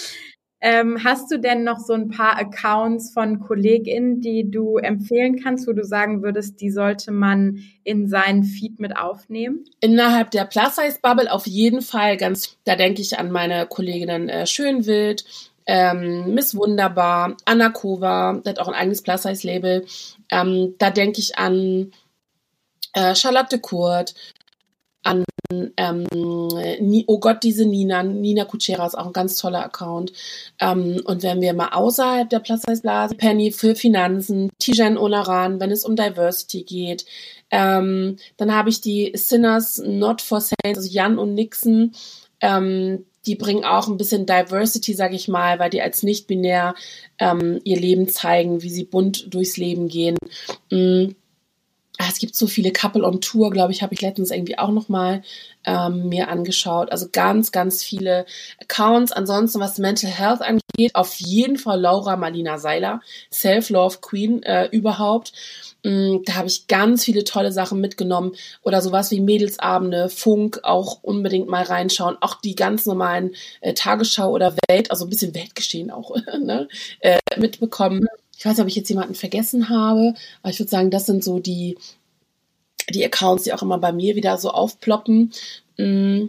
Ähm, 0.67 1.05
hast 1.05 1.31
du 1.31 1.39
denn 1.39 1.63
noch 1.63 1.79
so 1.79 1.93
ein 1.93 2.09
paar 2.09 2.39
Accounts 2.39 3.13
von 3.13 3.39
KollegInnen, 3.39 4.23
die 4.23 4.51
du 4.51 4.79
empfehlen 4.79 5.39
kannst, 5.39 5.69
wo 5.69 5.75
du 5.75 5.85
sagen 5.85 6.23
würdest, 6.23 6.59
die 6.63 6.71
sollte 6.71 7.13
man 7.13 7.59
in 7.83 8.09
seinen 8.09 8.45
Feed 8.45 8.81
mit 8.81 8.97
aufnehmen? 8.97 9.67
Innerhalb 9.81 10.31
der 10.31 10.47
Plus-Size-Bubble 10.47 11.31
auf 11.31 11.47
jeden 11.47 11.83
Fall 11.83 12.17
ganz, 12.17 12.57
da 12.65 12.77
denke 12.77 13.03
ich 13.03 13.19
an 13.19 13.31
meine 13.31 13.67
Kolleginnen 13.67 14.31
äh, 14.31 14.47
Schönwild, 14.47 15.27
ähm, 15.67 16.33
Miss 16.33 16.57
Wunderbar, 16.57 17.37
Anna 17.45 17.69
Kova, 17.69 18.41
die 18.43 18.49
hat 18.49 18.59
auch 18.59 18.69
ein 18.69 18.75
eigenes 18.75 19.03
Plus-Size-Label. 19.03 19.85
Ähm, 20.31 20.77
da 20.79 20.89
denke 20.89 21.21
ich 21.21 21.37
an 21.37 21.93
äh, 22.95 23.15
Charlotte 23.15 23.59
Kurt, 23.59 24.15
an 25.05 25.25
ähm, 25.77 26.07
Oh 27.07 27.19
Gott, 27.19 27.43
diese 27.43 27.67
Nina, 27.67 28.03
Nina 28.03 28.45
Kuchera 28.45 28.87
ist 28.87 28.97
auch 28.97 29.07
ein 29.07 29.13
ganz 29.13 29.37
toller 29.37 29.65
Account. 29.65 30.13
Ähm, 30.61 31.01
und 31.05 31.23
wenn 31.23 31.41
wir 31.41 31.55
mal 31.55 31.69
außerhalb 31.69 32.29
der 32.29 32.41
Plus-Size-Blase, 32.41 33.15
Penny 33.17 33.53
für 33.53 33.75
Finanzen, 33.75 34.51
Tijan 34.59 34.99
Onaran, 34.99 35.61
wenn 35.61 35.71
es 35.71 35.85
um 35.85 35.97
Diversity 35.97 36.63
geht, 36.63 37.05
ähm, 37.51 38.17
dann 38.37 38.55
habe 38.55 38.71
ich 38.71 38.81
die 38.81 39.13
Sinners 39.15 39.83
Not 39.85 40.23
for 40.23 40.41
Saints, 40.41 40.79
also 40.79 40.89
Jan 40.89 41.19
und 41.19 41.35
Nixon, 41.35 41.93
ähm, 42.41 43.05
die 43.27 43.37
bringen 43.37 43.65
auch 43.65 43.89
ein 43.89 43.97
bisschen 43.97 44.27
Diversity, 44.27 44.93
sag 44.95 45.13
ich 45.15 45.29
mal, 45.29 45.59
weil 45.59 45.71
die 45.71 45.81
als 45.81 46.03
nicht-binär 46.03 46.75
ähm, 47.19 47.61
ihr 47.65 47.81
Leben 47.81 48.09
zeigen, 48.09 48.63
wie 48.63 48.69
sie 48.69 48.85
bunt 48.85 49.33
durchs 49.33 49.57
Leben 49.57 49.89
gehen. 49.89 50.17
Mhm. 50.71 51.15
Es 51.99 52.19
gibt 52.19 52.35
so 52.35 52.47
viele 52.47 52.73
Couple 52.73 53.05
on 53.05 53.21
Tour, 53.21 53.51
glaube 53.51 53.73
ich, 53.73 53.83
habe 53.83 53.95
ich 53.95 54.03
letztens 54.03 54.31
irgendwie 54.31 54.59
auch 54.59 54.71
noch 54.71 54.89
mal 54.89 55.23
ähm, 55.65 56.09
mir 56.09 56.29
angeschaut. 56.29 56.91
Also 56.91 57.09
ganz, 57.13 57.53
ganz 57.53 57.85
viele 57.85 58.27
Accounts. 58.61 59.13
Ansonsten, 59.13 59.61
was 59.61 59.79
Mental 59.79 60.11
Health 60.11 60.41
angeht, 60.43 60.95
auf 60.95 61.15
jeden 61.21 61.57
Fall 61.57 61.81
Laura 61.81 62.17
Marlina 62.17 62.59
Seiler, 62.59 63.01
Self-Love 63.33 63.99
Queen 64.01 64.43
äh, 64.43 64.67
überhaupt. 64.73 65.33
Mm, 65.85 66.19
da 66.25 66.35
habe 66.35 66.49
ich 66.49 66.67
ganz 66.67 67.05
viele 67.05 67.25
tolle 67.25 67.53
Sachen 67.53 67.81
mitgenommen 67.81 68.35
oder 68.63 68.81
sowas 68.81 69.11
wie 69.11 69.21
Mädelsabende, 69.21 70.09
Funk, 70.09 70.61
auch 70.65 70.99
unbedingt 71.03 71.49
mal 71.49 71.63
reinschauen. 71.63 72.17
Auch 72.21 72.41
die 72.41 72.57
ganz 72.57 72.87
normalen 72.87 73.35
äh, 73.61 73.75
Tagesschau 73.75 74.31
oder 74.31 74.57
Welt, 74.69 74.91
also 74.91 75.07
ein 75.07 75.11
bisschen 75.11 75.35
Weltgeschehen 75.35 75.91
auch 75.91 76.17
ne, 76.39 76.69
äh, 77.01 77.19
mitbekommen. 77.37 78.09
Ich 78.39 78.45
weiß 78.45 78.59
ob 78.61 78.67
ich 78.67 78.77
jetzt 78.77 78.89
jemanden 78.89 79.15
vergessen 79.15 79.69
habe, 79.69 80.15
aber 80.43 80.51
ich 80.51 80.59
würde 80.59 80.71
sagen, 80.71 80.91
das 80.91 81.07
sind 81.07 81.25
so 81.25 81.39
die, 81.39 81.79
die 82.91 83.05
Accounts, 83.05 83.45
die 83.45 83.53
auch 83.53 83.63
immer 83.63 83.79
bei 83.79 83.93
mir 83.93 84.17
wieder 84.17 84.39
so 84.39 84.51
aufploppen. 84.51 85.33
Mm, 85.79 86.27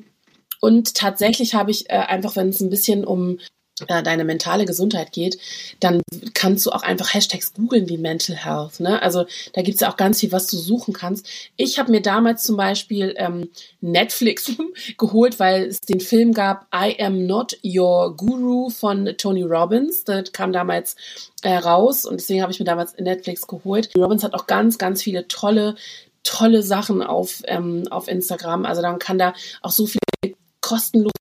und 0.62 0.96
tatsächlich 0.96 1.54
habe 1.54 1.72
ich 1.72 1.90
äh, 1.90 1.94
einfach, 1.94 2.36
wenn 2.36 2.50
es 2.50 2.62
ein 2.62 2.70
bisschen 2.70 3.06
um 3.06 3.40
deine 3.88 4.24
mentale 4.24 4.66
Gesundheit 4.66 5.12
geht, 5.12 5.38
dann 5.80 6.02
kannst 6.34 6.66
du 6.66 6.72
auch 6.72 6.84
einfach 6.84 7.14
Hashtags 7.14 7.54
googeln 7.54 7.90
wie 7.90 7.98
Mental 7.98 8.36
Health. 8.36 8.80
Ne? 8.80 9.02
Also 9.02 9.26
da 9.54 9.62
gibt's 9.62 9.82
ja 9.82 9.92
auch 9.92 9.98
ganz 9.98 10.22
viel, 10.22 10.32
was 10.32 10.48
du 10.48 10.58
suchen 10.58 10.94
kannst. 10.94 11.28
Ich 11.58 11.78
habe 11.78 11.92
mir 11.92 12.02
damals 12.02 12.44
zum 12.44 12.56
Beispiel 12.56 13.14
ähm, 13.18 13.50
Netflix 13.82 14.52
geholt, 14.98 15.40
weil 15.40 15.66
es 15.66 15.82
den 15.82 16.00
Film 16.00 16.34
gab 16.34 16.68
I 16.74 16.96
Am 17.02 17.26
Not 17.26 17.58
Your 17.64 18.16
Guru 18.16 18.70
von 18.70 19.14
Tony 19.18 19.44
Robbins. 19.44 20.06
Das 20.06 20.32
kam 20.32 20.54
damals 20.54 20.96
äh, 21.42 21.58
raus 21.58 22.06
und 22.06 22.22
deswegen 22.22 22.42
habe 22.42 22.54
ich 22.54 22.60
mir 22.60 22.66
damals 22.66 22.96
Netflix 22.98 23.46
geholt. 23.46 23.90
Robbins 23.98 24.24
hat 24.24 24.34
auch 24.34 24.48
ganz, 24.48 24.78
ganz 24.78 25.04
viele 25.04 25.28
tolle 25.28 25.76
tolle 26.24 26.64
Sachen 26.64 27.04
auf, 27.04 27.44
ähm, 27.46 27.88
auf 27.92 28.08
Instagram. 28.08 28.66
Also 28.66 28.82
dann 28.82 28.98
kann 28.98 29.20
da 29.20 29.36
auch 29.62 29.70
so 29.70 29.86
viele 29.86 30.36
kostenlose 30.60 31.12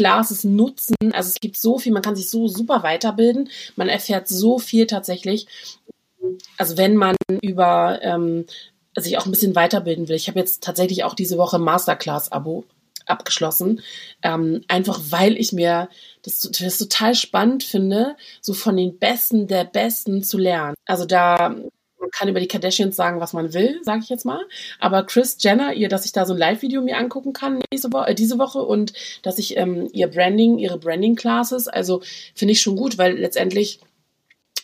Glases 0.00 0.44
nutzen. 0.44 0.96
Also 1.12 1.28
es 1.28 1.40
gibt 1.40 1.58
so 1.58 1.78
viel, 1.78 1.92
man 1.92 2.00
kann 2.00 2.16
sich 2.16 2.30
so 2.30 2.48
super 2.48 2.82
weiterbilden. 2.82 3.50
Man 3.76 3.90
erfährt 3.90 4.28
so 4.28 4.58
viel 4.58 4.86
tatsächlich. 4.86 5.46
Also 6.56 6.78
wenn 6.78 6.96
man 6.96 7.16
über 7.42 8.00
ähm, 8.00 8.46
sich 8.96 9.18
auch 9.18 9.26
ein 9.26 9.30
bisschen 9.30 9.54
weiterbilden 9.54 10.08
will. 10.08 10.16
Ich 10.16 10.28
habe 10.28 10.38
jetzt 10.38 10.62
tatsächlich 10.62 11.04
auch 11.04 11.12
diese 11.12 11.36
Woche 11.36 11.58
Masterclass-Abo 11.58 12.64
abgeschlossen. 13.04 13.82
Ähm, 14.22 14.64
einfach 14.68 14.98
weil 15.10 15.36
ich 15.36 15.52
mir 15.52 15.90
das, 16.22 16.40
das 16.40 16.78
total 16.78 17.14
spannend 17.14 17.62
finde, 17.62 18.16
so 18.40 18.54
von 18.54 18.74
den 18.74 18.98
Besten 18.98 19.48
der 19.48 19.64
Besten 19.64 20.22
zu 20.22 20.38
lernen. 20.38 20.74
Also 20.86 21.04
da 21.04 21.56
man 22.00 22.10
kann 22.10 22.28
über 22.28 22.40
die 22.40 22.48
Kardashians 22.48 22.96
sagen, 22.96 23.20
was 23.20 23.32
man 23.32 23.52
will, 23.52 23.80
sage 23.82 24.00
ich 24.02 24.08
jetzt 24.08 24.24
mal. 24.24 24.42
Aber 24.78 25.04
Chris 25.04 25.36
Jenner, 25.40 25.74
ihr, 25.74 25.88
dass 25.88 26.04
ich 26.04 26.12
da 26.12 26.26
so 26.26 26.34
ein 26.34 26.38
Live-Video 26.38 26.82
mir 26.82 26.96
angucken 26.96 27.32
kann 27.32 27.62
nächste 27.70 27.92
Woche, 27.92 28.08
äh, 28.08 28.14
diese 28.14 28.38
Woche 28.38 28.62
und 28.62 28.92
dass 29.22 29.38
ich 29.38 29.56
ähm, 29.56 29.88
ihr 29.92 30.08
Branding, 30.08 30.58
ihre 30.58 30.78
Branding-Classes, 30.78 31.68
also 31.68 32.02
finde 32.34 32.52
ich 32.52 32.60
schon 32.60 32.76
gut, 32.76 32.98
weil 32.98 33.18
letztendlich 33.18 33.80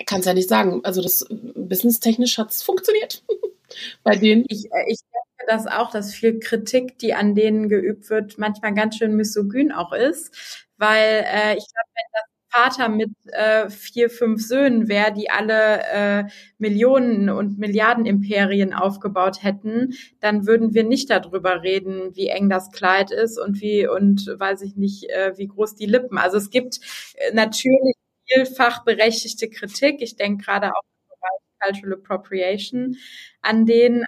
kann 0.07 0.21
es 0.21 0.27
ja 0.27 0.35
nicht 0.35 0.49
sagen. 0.49 0.81
Also 0.85 1.03
das 1.03 1.27
businesstechnisch 1.31 2.39
hat 2.39 2.51
es 2.51 2.63
funktioniert 2.63 3.23
bei 4.03 4.17
denen. 4.17 4.45
Ich, 4.49 4.67
äh, 4.67 4.85
ich 4.89 4.99
denke 5.01 5.47
das 5.49 5.67
auch, 5.67 5.91
dass 5.91 6.15
viel 6.15 6.39
Kritik, 6.41 6.99
die 6.99 7.15
an 7.15 7.35
denen 7.35 7.69
geübt 7.69 8.11
wird, 8.11 8.39
manchmal 8.39 8.75
ganz 8.75 8.97
schön 8.97 9.15
misogyn 9.17 9.73
auch 9.73 9.93
ist, 9.93 10.67
weil 10.77 11.25
äh, 11.27 11.57
ich 11.57 11.67
glaube, 11.67 11.91
wenn 11.95 12.13
das 12.13 12.26
Vater 12.51 12.89
mit 12.89 13.11
äh, 13.33 13.69
vier, 13.71 14.09
fünf 14.11 14.41
Söhnen 14.47 14.89
wäre, 14.89 15.13
die 15.13 15.31
alle 15.31 15.83
äh, 15.93 16.25
Millionen 16.59 17.29
und 17.31 17.59
Milliarden 17.59 18.07
Imperien 18.07 18.73
aufgebaut 18.73 19.43
hätten, 19.43 19.95
dann 20.21 20.47
würden 20.47 20.73
wir 20.75 20.85
nicht 20.85 21.11
darüber 21.11 21.63
reden, 21.63 22.15
wie 22.17 22.29
eng 22.29 22.49
das 22.49 22.71
Kleid 22.73 23.11
ist 23.11 23.39
und 23.39 23.61
wie 23.61 23.87
und 23.89 24.27
weiß 24.39 24.63
ich 24.63 24.77
nicht, 24.77 25.05
äh, 25.11 25.33
wie 25.37 25.49
groß 25.49 25.75
die 25.75 25.87
Lippen. 25.87 26.19
Also 26.19 26.37
es 26.39 26.51
gibt 26.51 26.79
äh, 27.15 27.33
natürlich 27.35 27.95
vielfach 28.27 28.85
berechtigte 28.85 29.49
Kritik. 29.51 30.01
Ich 30.03 30.17
denke 30.17 30.45
gerade 30.45 30.69
auch 30.73 30.83
im 31.11 31.73
Cultural 31.75 31.99
Appropriation 31.99 32.97
an 33.43 33.67
denen, 33.67 34.05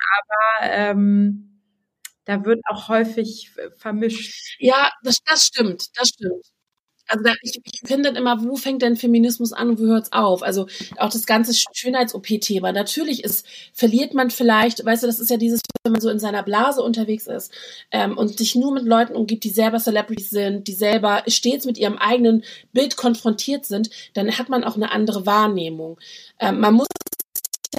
aber 0.61 0.71
ähm, 0.73 1.61
da 2.25 2.45
wird 2.45 2.61
auch 2.71 2.89
häufig 2.89 3.53
vermischt. 3.79 4.57
Ja, 4.61 4.91
das, 5.03 5.19
das 5.27 5.45
stimmt, 5.47 5.87
das 5.99 6.09
stimmt. 6.11 6.47
Also 7.09 7.25
da, 7.25 7.33
ich, 7.43 7.61
ich 7.65 7.81
finde 7.87 8.05
dann 8.11 8.17
immer, 8.17 8.43
wo 8.45 8.57
fängt 8.57 8.83
denn 8.83 8.97
Feminismus 8.97 9.53
an 9.53 9.71
und 9.71 9.81
wo 9.81 9.87
hört's 9.87 10.13
auf? 10.13 10.43
Also 10.43 10.67
auch 10.99 11.11
das 11.11 11.27
ganze 11.27 11.55
Schönheits-OP-Thema. 11.73 12.73
Natürlich 12.73 13.25
ist, 13.25 13.47
verliert 13.73 14.15
man 14.15 14.31
vielleicht, 14.31 14.85
weißt 14.85 15.03
du, 15.03 15.07
das 15.07 15.19
ist 15.19 15.31
ja 15.31 15.39
dieses, 15.39 15.61
wenn 15.85 15.93
man 15.93 16.01
so 16.01 16.11
in 16.11 16.19
seiner 16.19 16.43
Blase 16.43 16.83
unterwegs 16.83 17.27
ist 17.27 17.53
ähm, 17.91 18.17
und 18.17 18.37
sich 18.39 18.55
nur 18.55 18.73
mit 18.73 18.85
Leuten 18.85 19.17
umgibt, 19.17 19.45
die 19.45 19.51
selber 19.51 19.79
Celebrities 19.79 20.31
sind, 20.31 20.69
die 20.69 20.75
selber 20.75 21.23
stets 21.27 21.65
mit 21.65 21.79
ihrem 21.79 21.99
eigenen 21.99 22.45
Bild 22.73 22.97
konfrontiert 22.97 23.65
sind, 23.67 23.91
dann 24.15 24.39
hat 24.39 24.49
man 24.49 24.65
auch 24.65 24.77
eine 24.77 24.93
andere 24.93 25.27
Wahrnehmung. 25.27 25.99
Ähm, 26.39 26.61
man 26.61 26.75
muss 26.75 26.89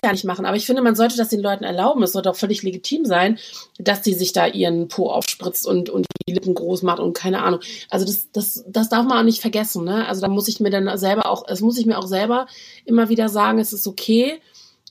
ja 0.04 0.12
nicht 0.12 0.26
machen. 0.26 0.46
Aber 0.46 0.58
ich 0.58 0.66
finde, 0.66 0.82
man 0.82 0.96
sollte 0.96 1.18
das 1.18 1.30
den 1.30 1.42
Leuten 1.42 1.64
erlauben. 1.64 2.04
Es 2.04 2.14
sollte 2.14 2.30
auch 2.30 2.36
völlig 2.36 2.64
legitim 2.64 3.06
sein, 3.06 3.38
dass 3.78 4.04
sie 4.04 4.14
sich 4.14 4.34
da 4.34 4.48
ihren 4.48 4.88
Po 4.88 5.10
aufspritzt 5.10 5.68
und, 5.68 5.90
und 5.90 6.06
die 6.28 6.34
Lippen 6.34 6.54
groß 6.54 6.84
macht 6.84 7.00
und 7.00 7.14
keine 7.14 7.42
Ahnung. 7.42 7.60
Also 7.90 8.06
das, 8.06 8.32
das, 8.32 8.64
das 8.68 8.90
darf 8.90 9.06
man 9.06 9.18
auch 9.18 9.24
nicht 9.24 9.42
vergessen. 9.42 9.86
Ne? 9.86 10.08
Also 10.08 10.22
da 10.22 10.28
muss 10.28 10.48
ich 10.48 10.60
mir 10.60 10.70
dann 10.70 10.98
selber 10.98 11.28
auch, 11.28 11.44
es 11.48 11.62
muss 11.62 11.78
ich 11.78 11.86
mir 11.86 11.98
auch 11.98 12.08
selber 12.08 12.48
immer 12.86 13.10
wieder 13.10 13.30
sagen, 13.30 13.60
es 13.60 13.74
ist 13.74 13.88
okay, 13.88 14.40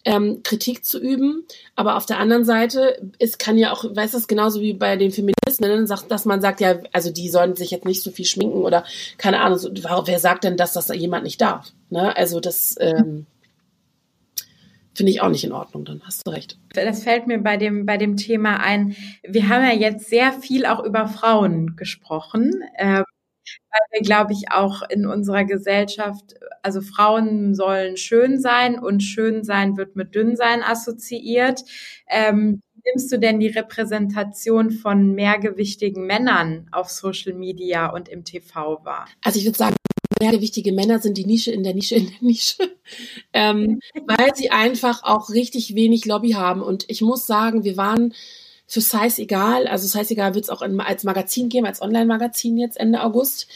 ähm, 0.04 0.42
Kritik 0.42 0.84
zu 0.84 0.98
üben. 0.98 1.44
Aber 1.76 1.96
auf 1.96 2.06
der 2.06 2.18
anderen 2.18 2.44
Seite, 2.44 3.00
es 3.18 3.38
kann 3.38 3.58
ja 3.58 3.72
auch, 3.72 3.84
weißt 3.84 4.14
du, 4.14 4.20
genauso 4.26 4.60
wie 4.60 4.72
bei 4.72 4.96
den 4.96 5.10
Feministen, 5.10 5.66
ne, 5.66 5.84
dass 6.08 6.24
man 6.24 6.40
sagt, 6.40 6.60
ja, 6.60 6.78
also 6.92 7.10
die 7.10 7.28
sollen 7.28 7.56
sich 7.56 7.70
jetzt 7.70 7.84
nicht 7.84 8.02
so 8.02 8.10
viel 8.10 8.24
schminken 8.24 8.62
oder 8.62 8.84
keine 9.16 9.40
Ahnung, 9.40 9.58
so, 9.58 9.70
wer 9.72 10.18
sagt 10.18 10.44
denn, 10.44 10.56
dass 10.56 10.72
das 10.72 10.88
jemand 10.88 11.24
nicht 11.24 11.40
darf? 11.40 11.72
Ne? 11.90 12.16
Also 12.16 12.40
das, 12.40 12.76
ähm, 12.80 13.26
finde 14.98 15.12
ich 15.12 15.22
auch 15.22 15.30
nicht 15.30 15.44
in 15.44 15.52
Ordnung, 15.52 15.84
dann 15.84 16.02
hast 16.04 16.26
du 16.26 16.30
recht. 16.30 16.58
Das 16.74 17.04
fällt 17.04 17.26
mir 17.26 17.38
bei 17.38 17.56
dem, 17.56 17.86
bei 17.86 17.96
dem 17.96 18.16
Thema 18.16 18.58
ein. 18.60 18.94
Wir 19.22 19.48
haben 19.48 19.64
ja 19.64 19.72
jetzt 19.72 20.10
sehr 20.10 20.32
viel 20.32 20.66
auch 20.66 20.84
über 20.84 21.06
Frauen 21.06 21.76
gesprochen, 21.76 22.62
äh, 22.74 23.02
weil 23.70 23.80
wir, 23.92 24.02
glaube 24.02 24.32
ich, 24.32 24.50
auch 24.50 24.82
in 24.90 25.06
unserer 25.06 25.44
Gesellschaft, 25.44 26.34
also 26.62 26.80
Frauen 26.80 27.54
sollen 27.54 27.96
schön 27.96 28.40
sein 28.40 28.78
und 28.78 29.00
schön 29.00 29.44
sein 29.44 29.76
wird 29.76 29.96
mit 29.96 30.14
dünn 30.14 30.36
sein 30.36 30.62
assoziiert. 30.62 31.62
Ähm, 32.08 32.60
nimmst 32.84 33.12
du 33.12 33.18
denn 33.18 33.38
die 33.38 33.48
Repräsentation 33.48 34.70
von 34.70 35.14
mehrgewichtigen 35.14 36.06
Männern 36.06 36.68
auf 36.72 36.90
Social 36.90 37.34
Media 37.34 37.86
und 37.86 38.08
im 38.08 38.24
TV 38.24 38.84
wahr? 38.84 39.06
Also 39.22 39.38
ich 39.38 39.44
würde 39.44 39.58
sagen, 39.58 39.76
mehrgewichtige 40.20 40.72
Männer 40.72 40.98
sind 41.00 41.18
die 41.18 41.26
Nische 41.26 41.50
in 41.52 41.62
der 41.62 41.74
Nische 41.74 41.96
in 41.96 42.06
der 42.06 42.20
Nische, 42.20 42.56
ähm, 43.32 43.80
weil 44.06 44.34
sie 44.34 44.50
einfach 44.50 45.02
auch 45.02 45.30
richtig 45.30 45.74
wenig 45.74 46.04
Lobby 46.06 46.32
haben. 46.32 46.62
Und 46.62 46.84
ich 46.88 47.00
muss 47.00 47.26
sagen, 47.26 47.64
wir 47.64 47.76
waren 47.76 48.14
für 48.66 48.80
Size 48.80 49.22
egal, 49.22 49.66
also 49.66 49.86
Size 49.86 50.12
egal 50.12 50.34
wird 50.34 50.44
es 50.44 50.50
auch 50.50 50.60
als 50.62 51.04
Magazin 51.04 51.48
geben, 51.48 51.66
als 51.66 51.80
Online-Magazin 51.80 52.58
jetzt 52.58 52.78
Ende 52.78 53.02
August. 53.02 53.48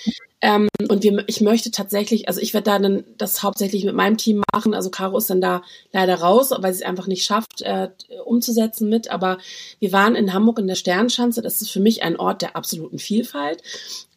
Ähm, 0.44 0.68
und 0.88 1.04
wir, 1.04 1.22
ich 1.28 1.40
möchte 1.40 1.70
tatsächlich, 1.70 2.26
also 2.26 2.40
ich 2.40 2.52
werde 2.52 2.64
da 2.64 2.78
dann 2.80 3.04
das 3.16 3.44
hauptsächlich 3.44 3.84
mit 3.84 3.94
meinem 3.94 4.16
Team 4.16 4.42
machen. 4.52 4.74
Also 4.74 4.90
Caro 4.90 5.16
ist 5.16 5.30
dann 5.30 5.40
da 5.40 5.62
leider 5.92 6.16
raus, 6.16 6.50
weil 6.50 6.74
sie 6.74 6.82
es 6.82 6.88
einfach 6.88 7.06
nicht 7.06 7.24
schafft, 7.24 7.62
äh, 7.62 7.90
umzusetzen 8.24 8.88
mit. 8.88 9.08
Aber 9.08 9.38
wir 9.78 9.92
waren 9.92 10.16
in 10.16 10.34
Hamburg 10.34 10.58
in 10.58 10.66
der 10.66 10.74
Sternschanze. 10.74 11.42
Das 11.42 11.62
ist 11.62 11.70
für 11.70 11.78
mich 11.78 12.02
ein 12.02 12.16
Ort 12.16 12.42
der 12.42 12.56
absoluten 12.56 12.98
Vielfalt. 12.98 13.62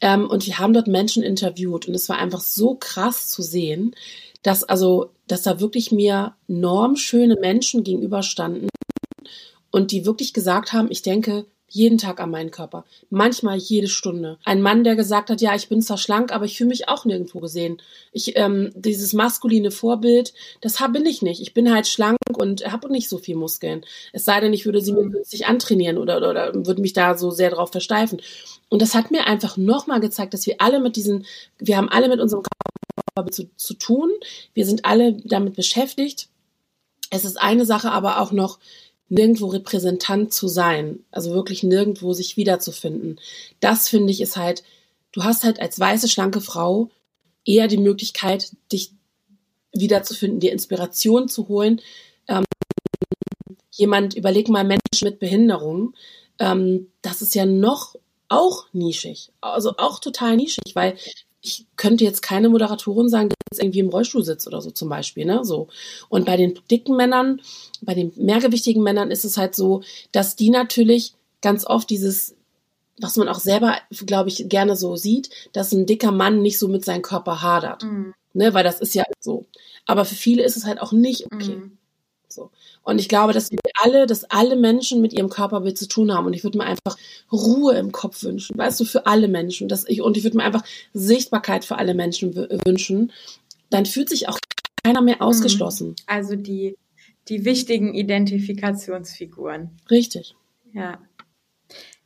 Ähm, 0.01 0.27
und 0.27 0.47
wir 0.47 0.57
haben 0.57 0.73
dort 0.73 0.87
Menschen 0.87 1.21
interviewt. 1.21 1.87
Und 1.87 1.93
es 1.93 2.09
war 2.09 2.17
einfach 2.17 2.41
so 2.41 2.73
krass 2.73 3.29
zu 3.29 3.43
sehen, 3.43 3.95
dass 4.41 4.63
also, 4.63 5.11
dass 5.27 5.43
da 5.43 5.59
wirklich 5.59 5.91
mir 5.91 6.35
normschöne 6.47 7.35
Menschen 7.39 7.83
gegenüberstanden 7.83 8.69
und 9.71 9.91
die 9.91 10.05
wirklich 10.07 10.33
gesagt 10.33 10.73
haben, 10.73 10.87
ich 10.89 11.03
denke, 11.03 11.45
jeden 11.75 11.97
Tag 11.97 12.21
an 12.21 12.31
meinen 12.31 12.51
Körper. 12.51 12.85
Manchmal 13.09 13.57
jede 13.57 13.89
Stunde. 13.89 14.37
Ein 14.45 14.61
Mann, 14.61 14.85
der 14.85 14.95
gesagt 14.95 15.29
hat, 15.29 15.41
ja, 15.41 15.53
ich 15.55 15.67
bin 15.67 15.81
zwar 15.81 15.97
schlank, 15.97 16.31
aber 16.31 16.45
ich 16.45 16.57
fühle 16.57 16.69
mich 16.69 16.87
auch 16.87 17.03
nirgendwo 17.03 17.41
gesehen. 17.41 17.81
Ich, 18.13 18.37
ähm, 18.37 18.71
dieses 18.75 19.11
maskuline 19.11 19.71
Vorbild, 19.71 20.33
das 20.61 20.79
hab, 20.79 20.93
bin 20.93 21.05
ich 21.05 21.21
nicht. 21.21 21.41
Ich 21.41 21.53
bin 21.53 21.73
halt 21.73 21.87
schlank 21.87 22.17
und 22.37 22.71
habe 22.71 22.89
nicht 22.89 23.09
so 23.09 23.17
viel 23.17 23.35
Muskeln. 23.35 23.85
Es 24.13 24.23
sei 24.23 24.39
denn, 24.39 24.53
ich 24.53 24.65
würde 24.65 24.79
sie 24.79 24.93
mir 24.93 25.09
günstig 25.09 25.47
antrainieren 25.47 25.97
oder, 25.97 26.17
oder, 26.17 26.29
oder 26.29 26.53
würde 26.65 26.81
mich 26.81 26.93
da 26.93 27.17
so 27.17 27.29
sehr 27.29 27.49
drauf 27.49 27.71
versteifen. 27.71 28.21
Und 28.69 28.81
das 28.81 28.95
hat 28.95 29.11
mir 29.11 29.27
einfach 29.27 29.57
nochmal 29.57 29.99
gezeigt, 29.99 30.33
dass 30.33 30.47
wir 30.47 30.55
alle 30.59 30.79
mit 30.79 30.95
diesen, 30.95 31.25
wir 31.57 31.75
haben 31.75 31.89
alle 31.89 32.07
mit 32.07 32.21
unserem 32.21 32.43
Körper 33.15 33.31
zu, 33.31 33.49
zu 33.57 33.73
tun. 33.73 34.11
Wir 34.53 34.65
sind 34.65 34.85
alle 34.85 35.13
damit 35.25 35.57
beschäftigt. 35.57 36.29
Es 37.09 37.25
ist 37.25 37.39
eine 37.39 37.65
Sache 37.65 37.91
aber 37.91 38.21
auch 38.21 38.31
noch, 38.31 38.59
nirgendwo 39.09 39.47
Repräsentant 39.47 40.33
zu 40.33 40.47
sein, 40.47 40.99
also 41.11 41.31
wirklich 41.31 41.63
nirgendwo 41.63 42.13
sich 42.13 42.37
wiederzufinden. 42.37 43.19
Das 43.59 43.87
finde 43.87 44.11
ich 44.11 44.21
ist 44.21 44.37
halt, 44.37 44.63
du 45.11 45.23
hast 45.23 45.43
halt 45.43 45.59
als 45.59 45.79
weiße, 45.79 46.09
schlanke 46.09 46.41
Frau 46.41 46.89
eher 47.45 47.67
die 47.67 47.77
Möglichkeit, 47.77 48.51
dich 48.71 48.91
wiederzufinden, 49.73 50.39
dir 50.39 50.51
Inspiration 50.51 51.27
zu 51.27 51.47
holen. 51.47 51.81
Ähm, 52.27 52.45
jemand, 53.71 54.15
überleg 54.15 54.49
mal 54.49 54.63
Menschen 54.63 55.03
mit 55.03 55.19
Behinderung, 55.19 55.93
ähm, 56.39 56.87
das 57.01 57.21
ist 57.21 57.35
ja 57.35 57.45
noch 57.45 57.95
auch 58.27 58.65
nischig, 58.73 59.31
also 59.41 59.75
auch 59.77 59.99
total 59.99 60.35
nischig, 60.35 60.73
weil 60.73 60.97
ich 61.41 61.67
könnte 61.75 62.03
jetzt 62.03 62.21
keine 62.21 62.49
Moderatorin 62.49 63.07
sagen, 63.07 63.29
jetzt 63.55 63.61
irgendwie 63.61 63.79
im 63.79 63.89
Rollstuhl 63.89 64.23
sitzt 64.23 64.47
oder 64.47 64.61
so 64.61 64.71
zum 64.71 64.89
Beispiel, 64.89 65.25
ne, 65.25 65.43
so. 65.43 65.67
Und 66.09 66.25
bei 66.25 66.37
den 66.37 66.59
dicken 66.69 66.95
Männern, 66.95 67.41
bei 67.81 67.93
den 67.93 68.11
mehrgewichtigen 68.15 68.83
Männern 68.83 69.11
ist 69.11 69.25
es 69.25 69.37
halt 69.37 69.55
so, 69.55 69.81
dass 70.11 70.35
die 70.35 70.49
natürlich 70.49 71.13
ganz 71.41 71.65
oft 71.65 71.89
dieses, 71.89 72.35
was 72.99 73.17
man 73.17 73.27
auch 73.27 73.39
selber, 73.39 73.77
glaube 74.05 74.29
ich, 74.29 74.49
gerne 74.49 74.75
so 74.75 74.95
sieht, 74.95 75.29
dass 75.53 75.71
ein 75.71 75.85
dicker 75.85 76.11
Mann 76.11 76.41
nicht 76.41 76.59
so 76.59 76.67
mit 76.67 76.85
seinem 76.85 77.01
Körper 77.01 77.41
hadert, 77.41 77.83
mhm. 77.83 78.13
ne, 78.33 78.53
weil 78.53 78.63
das 78.63 78.79
ist 78.79 78.95
ja 78.95 79.03
so. 79.19 79.45
Aber 79.85 80.05
für 80.05 80.15
viele 80.15 80.43
ist 80.43 80.57
es 80.57 80.65
halt 80.65 80.81
auch 80.81 80.91
nicht 80.91 81.25
okay. 81.31 81.55
Mhm. 81.55 81.77
So. 82.27 82.51
Und 82.83 82.99
ich 82.99 83.09
glaube, 83.09 83.33
dass 83.33 83.51
wir 83.51 83.59
alle, 83.81 84.05
dass 84.05 84.25
alle 84.25 84.55
Menschen 84.55 85.01
mit 85.01 85.13
ihrem 85.13 85.29
Körperbild 85.29 85.77
zu 85.77 85.87
tun 85.87 86.13
haben. 86.13 86.25
Und 86.27 86.33
ich 86.33 86.43
würde 86.43 86.57
mir 86.57 86.65
einfach 86.65 86.97
Ruhe 87.31 87.75
im 87.75 87.91
Kopf 87.91 88.21
wünschen, 88.23 88.57
weißt 88.57 88.79
du, 88.79 88.85
für 88.85 89.07
alle 89.07 89.27
Menschen. 89.27 89.67
Dass 89.67 89.87
ich, 89.87 90.01
und 90.01 90.17
ich 90.17 90.23
würde 90.23 90.37
mir 90.37 90.43
einfach 90.43 90.63
Sichtbarkeit 90.93 91.65
für 91.65 91.77
alle 91.77 91.93
Menschen 91.93 92.35
wünschen. 92.65 93.11
Dann 93.69 93.85
fühlt 93.85 94.09
sich 94.09 94.27
auch 94.27 94.37
keiner 94.83 95.01
mehr 95.01 95.15
mhm. 95.15 95.21
ausgeschlossen. 95.21 95.95
Also 96.07 96.35
die, 96.35 96.77
die 97.27 97.45
wichtigen 97.45 97.93
Identifikationsfiguren. 97.93 99.71
Richtig. 99.89 100.35
Ja. 100.73 100.99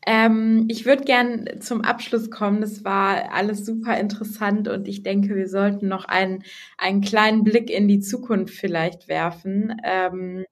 Ähm, 0.05 0.65
ich 0.69 0.85
würde 0.85 1.03
gern 1.03 1.47
zum 1.59 1.81
Abschluss 1.81 2.31
kommen. 2.31 2.61
Das 2.61 2.83
war 2.83 3.33
alles 3.33 3.65
super 3.65 3.99
interessant 3.99 4.67
und 4.67 4.87
ich 4.87 5.03
denke, 5.03 5.35
wir 5.35 5.47
sollten 5.47 5.87
noch 5.87 6.05
einen, 6.05 6.43
einen 6.77 7.01
kleinen 7.01 7.43
Blick 7.43 7.69
in 7.69 7.87
die 7.87 7.99
Zukunft 7.99 8.53
vielleicht 8.53 9.07
werfen. 9.07 9.75
Ähm, 9.83 10.45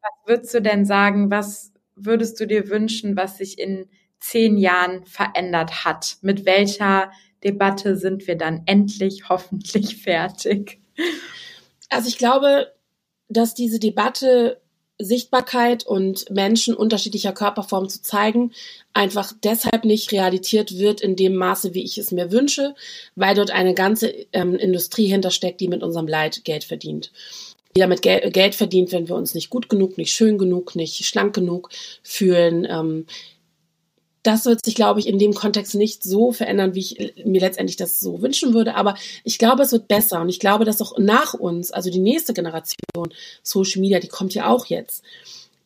was 0.00 0.28
würdest 0.28 0.54
du 0.54 0.62
denn 0.62 0.84
sagen, 0.84 1.30
was 1.30 1.72
würdest 1.96 2.38
du 2.40 2.46
dir 2.46 2.70
wünschen, 2.70 3.16
was 3.16 3.38
sich 3.38 3.58
in 3.58 3.88
zehn 4.24 4.56
Jahren 4.56 5.04
verändert 5.04 5.84
hat? 5.84 6.16
Mit 6.22 6.46
welcher 6.46 7.10
Debatte 7.42 7.96
sind 7.96 8.26
wir 8.26 8.36
dann 8.36 8.62
endlich 8.66 9.28
hoffentlich 9.28 9.96
fertig? 10.02 10.80
Also 11.90 12.08
ich 12.08 12.18
glaube, 12.18 12.72
dass 13.28 13.54
diese 13.54 13.78
Debatte 13.78 14.60
Sichtbarkeit 14.98 15.84
und 15.84 16.30
Menschen 16.30 16.74
unterschiedlicher 16.74 17.32
Körperformen 17.32 17.90
zu 17.90 18.00
zeigen, 18.00 18.52
einfach 18.92 19.32
deshalb 19.42 19.84
nicht 19.84 20.12
realisiert 20.12 20.78
wird 20.78 21.00
in 21.00 21.16
dem 21.16 21.34
Maße, 21.34 21.74
wie 21.74 21.82
ich 21.82 21.98
es 21.98 22.12
mir 22.12 22.30
wünsche, 22.30 22.76
weil 23.16 23.34
dort 23.34 23.50
eine 23.50 23.74
ganze 23.74 24.08
ähm, 24.32 24.54
Industrie 24.54 25.06
hintersteckt, 25.06 25.60
die 25.60 25.68
mit 25.68 25.82
unserem 25.82 26.06
Leid 26.06 26.44
Geld 26.44 26.64
verdient 26.64 27.10
die 27.76 27.80
damit 27.80 28.02
Gel 28.02 28.30
Geld 28.30 28.54
verdient, 28.54 28.92
wenn 28.92 29.08
wir 29.08 29.16
uns 29.16 29.34
nicht 29.34 29.50
gut 29.50 29.68
genug, 29.68 29.98
nicht 29.98 30.12
schön 30.12 30.38
genug, 30.38 30.76
nicht 30.76 31.04
schlank 31.04 31.34
genug 31.34 31.70
fühlen. 32.02 32.66
Ähm, 32.70 33.06
das 34.24 34.46
wird 34.46 34.64
sich, 34.64 34.74
glaube 34.74 35.00
ich, 35.00 35.06
in 35.06 35.18
dem 35.18 35.34
Kontext 35.34 35.74
nicht 35.74 36.02
so 36.02 36.32
verändern, 36.32 36.74
wie 36.74 36.80
ich 36.80 37.14
mir 37.24 37.40
letztendlich 37.40 37.76
das 37.76 38.00
so 38.00 38.22
wünschen 38.22 38.54
würde. 38.54 38.74
Aber 38.74 38.96
ich 39.22 39.38
glaube, 39.38 39.62
es 39.62 39.70
wird 39.70 39.86
besser. 39.86 40.20
Und 40.20 40.30
ich 40.30 40.40
glaube, 40.40 40.64
dass 40.64 40.82
auch 40.82 40.98
nach 40.98 41.34
uns, 41.34 41.70
also 41.70 41.90
die 41.90 42.00
nächste 42.00 42.32
Generation 42.32 43.12
Social 43.42 43.80
Media, 43.80 44.00
die 44.00 44.08
kommt 44.08 44.34
ja 44.34 44.48
auch 44.48 44.66
jetzt, 44.66 45.04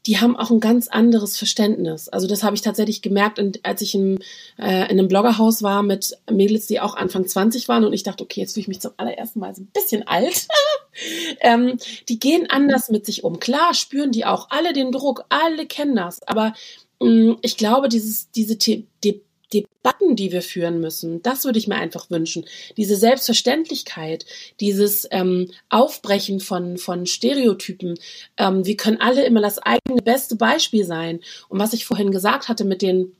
die 0.06 0.18
haben 0.18 0.36
auch 0.36 0.50
ein 0.50 0.60
ganz 0.60 0.88
anderes 0.88 1.36
Verständnis. 1.36 2.08
Also 2.08 2.26
das 2.26 2.42
habe 2.42 2.56
ich 2.56 2.62
tatsächlich 2.62 3.02
gemerkt, 3.02 3.40
als 3.62 3.82
ich 3.82 3.94
in, 3.94 4.18
äh, 4.58 4.84
in 4.90 4.98
einem 4.98 5.06
Bloggerhaus 5.06 5.62
war 5.62 5.82
mit 5.82 6.16
Mädels, 6.30 6.66
die 6.66 6.80
auch 6.80 6.96
Anfang 6.96 7.26
20 7.26 7.68
waren 7.68 7.84
und 7.84 7.92
ich 7.92 8.04
dachte, 8.04 8.24
okay, 8.24 8.40
jetzt 8.40 8.54
fühle 8.54 8.62
ich 8.62 8.68
mich 8.68 8.80
zum 8.80 8.92
allerersten 8.96 9.38
Mal 9.38 9.54
so 9.54 9.62
ein 9.62 9.70
bisschen 9.72 10.06
alt. 10.06 10.48
ähm, 11.40 11.78
die 12.08 12.18
gehen 12.18 12.48
anders 12.48 12.88
mit 12.88 13.06
sich 13.06 13.22
um. 13.22 13.38
Klar 13.38 13.74
spüren 13.74 14.10
die 14.10 14.24
auch 14.24 14.48
alle 14.50 14.72
den 14.72 14.92
Druck, 14.92 15.24
alle 15.28 15.66
kennen 15.66 15.94
das, 15.94 16.26
aber 16.26 16.54
ich 17.00 17.56
glaube, 17.56 17.88
dieses, 17.88 18.30
diese 18.30 18.56
die, 18.56 18.86
Debatten, 19.52 20.14
die 20.14 20.30
wir 20.32 20.42
führen 20.42 20.80
müssen, 20.80 21.22
das 21.22 21.44
würde 21.44 21.58
ich 21.58 21.68
mir 21.68 21.76
einfach 21.76 22.10
wünschen. 22.10 22.44
Diese 22.76 22.96
Selbstverständlichkeit, 22.96 24.26
dieses 24.60 25.08
ähm, 25.10 25.50
Aufbrechen 25.70 26.40
von, 26.40 26.76
von 26.76 27.06
Stereotypen. 27.06 27.98
Ähm, 28.36 28.66
wir 28.66 28.76
können 28.76 29.00
alle 29.00 29.24
immer 29.24 29.40
das 29.40 29.58
eigene 29.58 30.02
beste 30.02 30.36
Beispiel 30.36 30.84
sein. 30.84 31.20
Und 31.48 31.58
was 31.58 31.72
ich 31.72 31.86
vorhin 31.86 32.10
gesagt 32.10 32.48
hatte 32.48 32.64
mit 32.64 32.82
den 32.82 33.12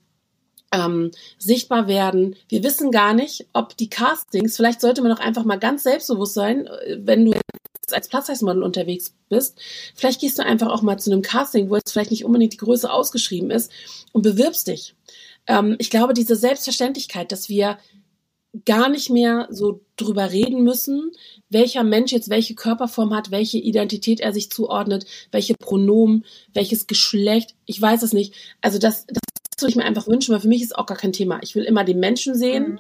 ähm, 0.71 1.13
sichtbar 1.39 1.89
werden. 1.89 2.37
Wir 2.49 2.63
wissen 2.63 2.91
gar 2.91 3.15
nicht, 3.15 3.47
ob 3.55 3.75
die 3.79 3.89
Castings, 3.89 4.57
vielleicht 4.57 4.83
sollte 4.83 5.01
man 5.01 5.11
doch 5.11 5.21
einfach 5.21 5.45
mal 5.45 5.59
ganz 5.59 5.83
selbstbewusst 5.85 6.35
sein, 6.35 6.67
äh, 6.67 6.99
wenn 7.01 7.25
du 7.25 7.33
als 7.93 8.09
Platzheitsmodel 8.09 8.63
unterwegs 8.63 9.15
bist. 9.29 9.59
Vielleicht 9.95 10.21
gehst 10.21 10.39
du 10.39 10.45
einfach 10.45 10.69
auch 10.69 10.83
mal 10.83 10.99
zu 10.99 11.11
einem 11.11 11.23
Casting, 11.23 11.71
wo 11.71 11.77
jetzt 11.77 11.93
vielleicht 11.93 12.11
nicht 12.11 12.25
unbedingt 12.25 12.53
die 12.53 12.59
Größe 12.59 12.91
ausgeschrieben 12.91 13.51
ist 13.51 13.71
und 14.13 14.23
bewirbst 14.23 14.69
dich 14.69 14.95
ähm, 15.49 15.77
ich 15.79 15.91
glaube, 15.91 16.15
diese 16.15 16.37
Selbstverständlichkeit, 16.37 17.33
dass 17.33 17.49
wir 17.49 17.79
gar 18.65 18.89
nicht 18.89 19.11
mehr 19.11 19.47
so 19.51 19.85
drüber 19.97 20.31
reden 20.31 20.63
müssen, 20.63 21.13
welcher 21.51 21.85
Mensch 21.85 22.13
jetzt 22.13 22.31
welche 22.31 22.55
Körperform 22.55 23.15
hat, 23.15 23.31
welche 23.31 23.59
Identität 23.59 24.21
er 24.21 24.33
sich 24.33 24.51
zuordnet, 24.51 25.07
welche 25.33 25.55
Pronomen, 25.55 26.25
welches 26.55 26.87
Geschlecht, 26.87 27.55
ich 27.67 27.81
weiß 27.81 28.03
es 28.03 28.13
nicht. 28.13 28.35
Also 28.61 28.79
das, 28.79 29.07
das 29.07 29.19
würde 29.61 29.71
ich 29.71 29.77
mir 29.77 29.85
einfach 29.85 30.07
wünschen, 30.07 30.33
weil 30.33 30.41
für 30.41 30.49
mich 30.49 30.63
ist 30.63 30.77
auch 30.77 30.87
gar 30.87 30.97
kein 30.97 31.13
Thema. 31.13 31.41
Ich 31.43 31.55
will 31.55 31.65
immer 31.65 31.85
den 31.85 32.01
Menschen 32.01 32.35
sehen, 32.35 32.73
mhm. 32.73 32.79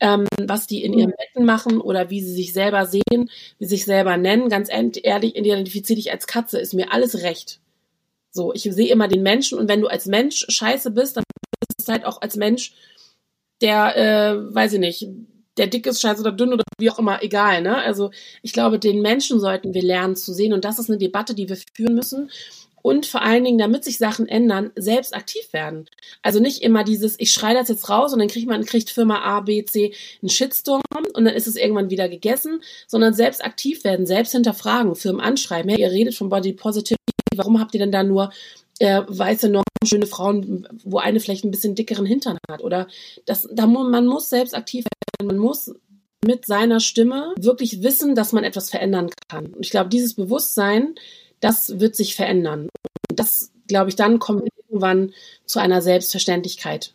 Ähm, 0.00 0.26
was 0.40 0.66
die 0.66 0.84
in 0.84 0.92
ihren 0.92 1.12
Betten 1.16 1.44
machen 1.46 1.80
oder 1.80 2.10
wie 2.10 2.22
sie 2.22 2.32
sich 2.32 2.52
selber 2.52 2.86
sehen, 2.86 3.30
wie 3.58 3.64
sie 3.64 3.76
sich 3.76 3.84
selber 3.84 4.16
nennen. 4.16 4.48
Ganz 4.48 4.68
ehrlich, 4.70 5.36
identifiziere 5.36 5.96
dich 5.96 6.12
als 6.12 6.26
Katze, 6.26 6.58
ist 6.58 6.74
mir 6.74 6.92
alles 6.92 7.22
recht. 7.22 7.60
So, 8.30 8.52
ich 8.52 8.62
sehe 8.62 8.90
immer 8.90 9.08
den 9.08 9.22
Menschen 9.22 9.58
und 9.58 9.68
wenn 9.68 9.80
du 9.80 9.88
als 9.88 10.06
Mensch 10.06 10.44
scheiße 10.48 10.90
bist, 10.90 11.16
dann 11.16 11.24
bist 11.76 11.88
du 11.88 11.92
halt 11.92 12.04
auch 12.04 12.20
als 12.20 12.36
Mensch, 12.36 12.74
der, 13.62 13.96
äh, 13.96 14.54
weiß 14.54 14.74
ich 14.74 14.80
nicht, 14.80 15.08
der 15.56 15.68
dick 15.68 15.86
ist, 15.86 16.02
scheiße 16.02 16.20
oder 16.20 16.32
dünn 16.32 16.52
oder 16.52 16.64
wie 16.78 16.90
auch 16.90 16.98
immer, 16.98 17.22
egal. 17.22 17.62
Ne? 17.62 17.76
Also 17.76 18.10
ich 18.42 18.52
glaube, 18.52 18.78
den 18.78 19.00
Menschen 19.00 19.40
sollten 19.40 19.72
wir 19.72 19.82
lernen 19.82 20.16
zu 20.16 20.34
sehen 20.34 20.52
und 20.52 20.64
das 20.66 20.78
ist 20.78 20.90
eine 20.90 20.98
Debatte, 20.98 21.34
die 21.34 21.48
wir 21.48 21.56
führen 21.74 21.94
müssen. 21.94 22.30
Und 22.86 23.04
vor 23.04 23.20
allen 23.22 23.42
Dingen, 23.42 23.58
damit 23.58 23.82
sich 23.82 23.98
Sachen 23.98 24.28
ändern, 24.28 24.70
selbst 24.76 25.12
aktiv 25.12 25.52
werden. 25.52 25.90
Also 26.22 26.38
nicht 26.38 26.62
immer 26.62 26.84
dieses, 26.84 27.18
ich 27.18 27.32
schreie 27.32 27.56
das 27.56 27.68
jetzt 27.68 27.90
raus 27.90 28.12
und 28.12 28.20
dann 28.20 28.28
kriegt 28.28 28.46
man, 28.46 28.64
kriegt 28.64 28.90
Firma 28.90 29.22
A, 29.22 29.40
B, 29.40 29.64
C 29.64 29.92
einen 30.22 30.28
Shitstorm 30.28 30.82
und 31.12 31.24
dann 31.24 31.34
ist 31.34 31.48
es 31.48 31.56
irgendwann 31.56 31.90
wieder 31.90 32.08
gegessen, 32.08 32.62
sondern 32.86 33.12
selbst 33.12 33.44
aktiv 33.44 33.82
werden, 33.82 34.06
selbst 34.06 34.30
hinterfragen, 34.30 34.94
Firmen 34.94 35.20
anschreiben. 35.20 35.68
Hey, 35.68 35.80
ihr 35.80 35.90
redet 35.90 36.14
von 36.14 36.28
Body 36.28 36.52
Positivity, 36.52 37.02
warum 37.34 37.58
habt 37.58 37.74
ihr 37.74 37.80
denn 37.80 37.90
da 37.90 38.04
nur 38.04 38.30
äh, 38.78 39.02
weiße 39.08 39.48
Normen, 39.48 39.64
schöne 39.84 40.06
Frauen, 40.06 40.68
wo 40.84 40.98
eine 40.98 41.18
vielleicht 41.18 41.44
ein 41.44 41.50
bisschen 41.50 41.74
dickeren 41.74 42.06
Hintern 42.06 42.38
hat. 42.48 42.62
Oder 42.62 42.86
das, 43.24 43.48
da 43.52 43.66
man 43.66 44.06
muss 44.06 44.30
selbst 44.30 44.54
aktiv 44.54 44.84
werden, 44.84 45.26
man 45.26 45.38
muss 45.38 45.74
mit 46.24 46.46
seiner 46.46 46.78
Stimme 46.78 47.34
wirklich 47.36 47.82
wissen, 47.82 48.14
dass 48.14 48.32
man 48.32 48.44
etwas 48.44 48.70
verändern 48.70 49.10
kann. 49.28 49.46
Und 49.46 49.64
ich 49.64 49.70
glaube, 49.72 49.88
dieses 49.88 50.14
Bewusstsein, 50.14 50.94
das 51.40 51.80
wird 51.80 51.96
sich 51.96 52.14
verändern. 52.14 52.68
Und 53.10 53.20
das, 53.20 53.52
glaube 53.68 53.90
ich, 53.90 53.96
dann 53.96 54.18
kommen 54.18 54.44
wir 54.44 54.52
irgendwann 54.68 55.12
zu 55.44 55.58
einer 55.58 55.82
Selbstverständlichkeit, 55.82 56.94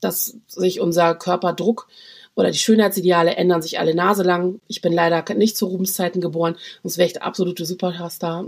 dass 0.00 0.36
sich 0.48 0.80
unser 0.80 1.14
Körperdruck 1.14 1.88
oder 2.34 2.50
die 2.50 2.58
Schönheitsideale 2.58 3.36
ändern 3.36 3.62
sich 3.62 3.78
alle 3.78 3.94
Nase 3.94 4.22
lang. 4.22 4.60
Ich 4.66 4.80
bin 4.80 4.92
leider 4.92 5.22
nicht 5.34 5.56
zu 5.56 5.66
Ruhmszeiten 5.66 6.20
geboren, 6.20 6.56
sonst 6.82 6.96
wäre 6.96 7.06
ich 7.06 7.12
der 7.12 7.24
absolute 7.24 7.66
Superstar. 7.66 8.46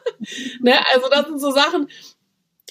ne? 0.60 0.74
Also 0.94 1.08
das 1.10 1.26
sind 1.26 1.40
so 1.40 1.50
Sachen, 1.50 1.88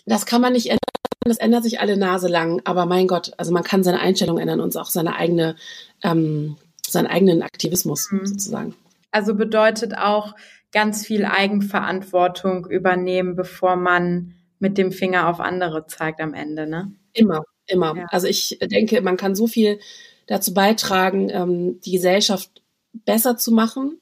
das 0.05 0.25
kann 0.25 0.41
man 0.41 0.53
nicht 0.53 0.67
ändern. 0.67 0.79
Das 1.23 1.37
ändert 1.37 1.63
sich 1.63 1.79
alle 1.79 1.97
Nase 1.97 2.27
lang. 2.27 2.61
Aber 2.65 2.85
mein 2.85 3.07
Gott, 3.07 3.33
also 3.37 3.51
man 3.51 3.63
kann 3.63 3.83
seine 3.83 3.99
Einstellung 3.99 4.37
ändern 4.37 4.59
und 4.59 4.77
auch 4.77 4.89
seine 4.89 5.15
eigene, 5.15 5.55
ähm, 6.03 6.57
seinen 6.87 7.07
eigenen 7.07 7.41
Aktivismus 7.41 8.11
mhm. 8.11 8.27
sozusagen. 8.27 8.75
Also 9.11 9.33
bedeutet 9.33 9.97
auch 9.97 10.35
ganz 10.75 11.05
viel 11.05 11.25
Eigenverantwortung 11.25 12.67
übernehmen, 12.67 13.35
bevor 13.35 13.77
man 13.77 14.35
mit 14.59 14.77
dem 14.77 14.91
Finger 14.91 15.29
auf 15.29 15.39
andere 15.39 15.87
zeigt 15.87 16.19
am 16.19 16.33
Ende, 16.33 16.67
ne? 16.67 16.91
Immer, 17.13 17.43
immer. 17.65 17.95
Ja. 17.95 18.05
Also 18.11 18.27
ich 18.27 18.59
denke, 18.61 19.01
man 19.01 19.17
kann 19.17 19.35
so 19.35 19.47
viel 19.47 19.79
dazu 20.27 20.53
beitragen, 20.53 21.29
ähm, 21.31 21.79
die 21.81 21.93
Gesellschaft 21.93 22.61
besser 23.05 23.37
zu 23.37 23.51
machen 23.51 23.99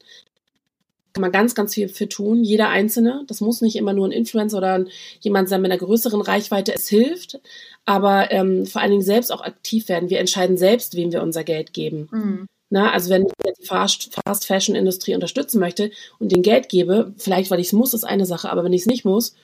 kann 1.13 1.21
man 1.21 1.31
ganz, 1.31 1.53
ganz 1.53 1.75
viel 1.75 1.89
für 1.89 2.09
tun, 2.09 2.43
jeder 2.43 2.69
Einzelne. 2.69 3.23
Das 3.27 3.39
muss 3.39 3.61
nicht 3.61 3.75
immer 3.75 3.93
nur 3.93 4.07
ein 4.07 4.11
Influencer 4.11 4.57
oder 4.57 4.83
jemand 5.19 5.47
sein 5.47 5.61
mit 5.61 5.71
einer 5.71 5.79
größeren 5.79 6.21
Reichweite. 6.21 6.73
Es 6.73 6.89
hilft, 6.89 7.39
aber 7.85 8.31
ähm, 8.31 8.65
vor 8.65 8.81
allen 8.81 8.89
Dingen 8.89 9.03
selbst 9.03 9.31
auch 9.31 9.41
aktiv 9.41 9.89
werden. 9.89 10.09
Wir 10.09 10.19
entscheiden 10.19 10.57
selbst, 10.57 10.95
wem 10.95 11.11
wir 11.11 11.21
unser 11.21 11.43
Geld 11.43 11.71
geben. 11.71 12.09
Mhm. 12.11 12.47
Na, 12.73 12.91
also 12.91 13.11
wenn 13.11 13.27
ich 13.27 13.53
die 13.59 13.67
Fast 13.67 14.47
Fashion 14.47 14.75
Industrie 14.75 15.13
unterstützen 15.13 15.59
möchte 15.59 15.91
und 16.17 16.31
den 16.31 16.41
Geld 16.41 16.69
gebe, 16.69 17.13
vielleicht 17.19 17.51
weil 17.51 17.59
ich 17.59 17.67
es 17.67 17.73
muss, 17.73 17.93
ist 17.93 18.03
eine 18.03 18.25
Sache, 18.25 18.49
aber 18.49 18.63
wenn 18.63 18.73
ich 18.73 18.81
es 18.81 18.87
nicht 18.87 19.05
muss, 19.05 19.35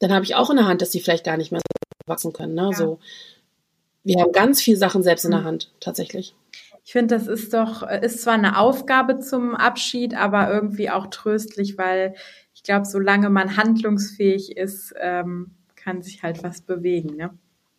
dann 0.00 0.12
habe 0.12 0.24
ich 0.24 0.34
auch 0.34 0.50
in 0.50 0.56
der 0.56 0.66
Hand, 0.66 0.82
dass 0.82 0.90
sie 0.90 0.98
vielleicht 0.98 1.22
gar 1.22 1.36
nicht 1.36 1.52
mehr 1.52 1.60
wachsen 2.06 2.32
können. 2.32 2.54
Ne? 2.54 2.70
Ja. 2.72 2.76
So, 2.76 2.98
wir 4.02 4.20
haben 4.20 4.32
ganz 4.32 4.60
viele 4.60 4.76
Sachen 4.76 5.04
selbst 5.04 5.24
in 5.24 5.30
der 5.30 5.42
mhm. 5.42 5.44
Hand, 5.44 5.70
tatsächlich. 5.78 6.34
Ich 6.84 6.90
finde, 6.90 7.14
das 7.14 7.28
ist 7.28 7.54
doch, 7.54 7.84
äh, 7.84 8.04
ist 8.04 8.22
zwar 8.22 8.34
eine 8.34 8.58
Aufgabe 8.58 9.20
zum 9.20 9.54
Abschied, 9.54 10.16
aber 10.16 10.52
irgendwie 10.52 10.90
auch 10.90 11.06
tröstlich, 11.06 11.78
weil 11.78 12.16
ich 12.56 12.64
glaube, 12.64 12.86
solange 12.86 13.30
man 13.30 13.56
handlungsfähig 13.56 14.56
ist, 14.56 14.92
ähm, 15.00 15.52
kann 15.76 16.02
sich 16.02 16.24
halt 16.24 16.42
was 16.42 16.60
bewegen. 16.60 17.14
Ne? 17.18 17.30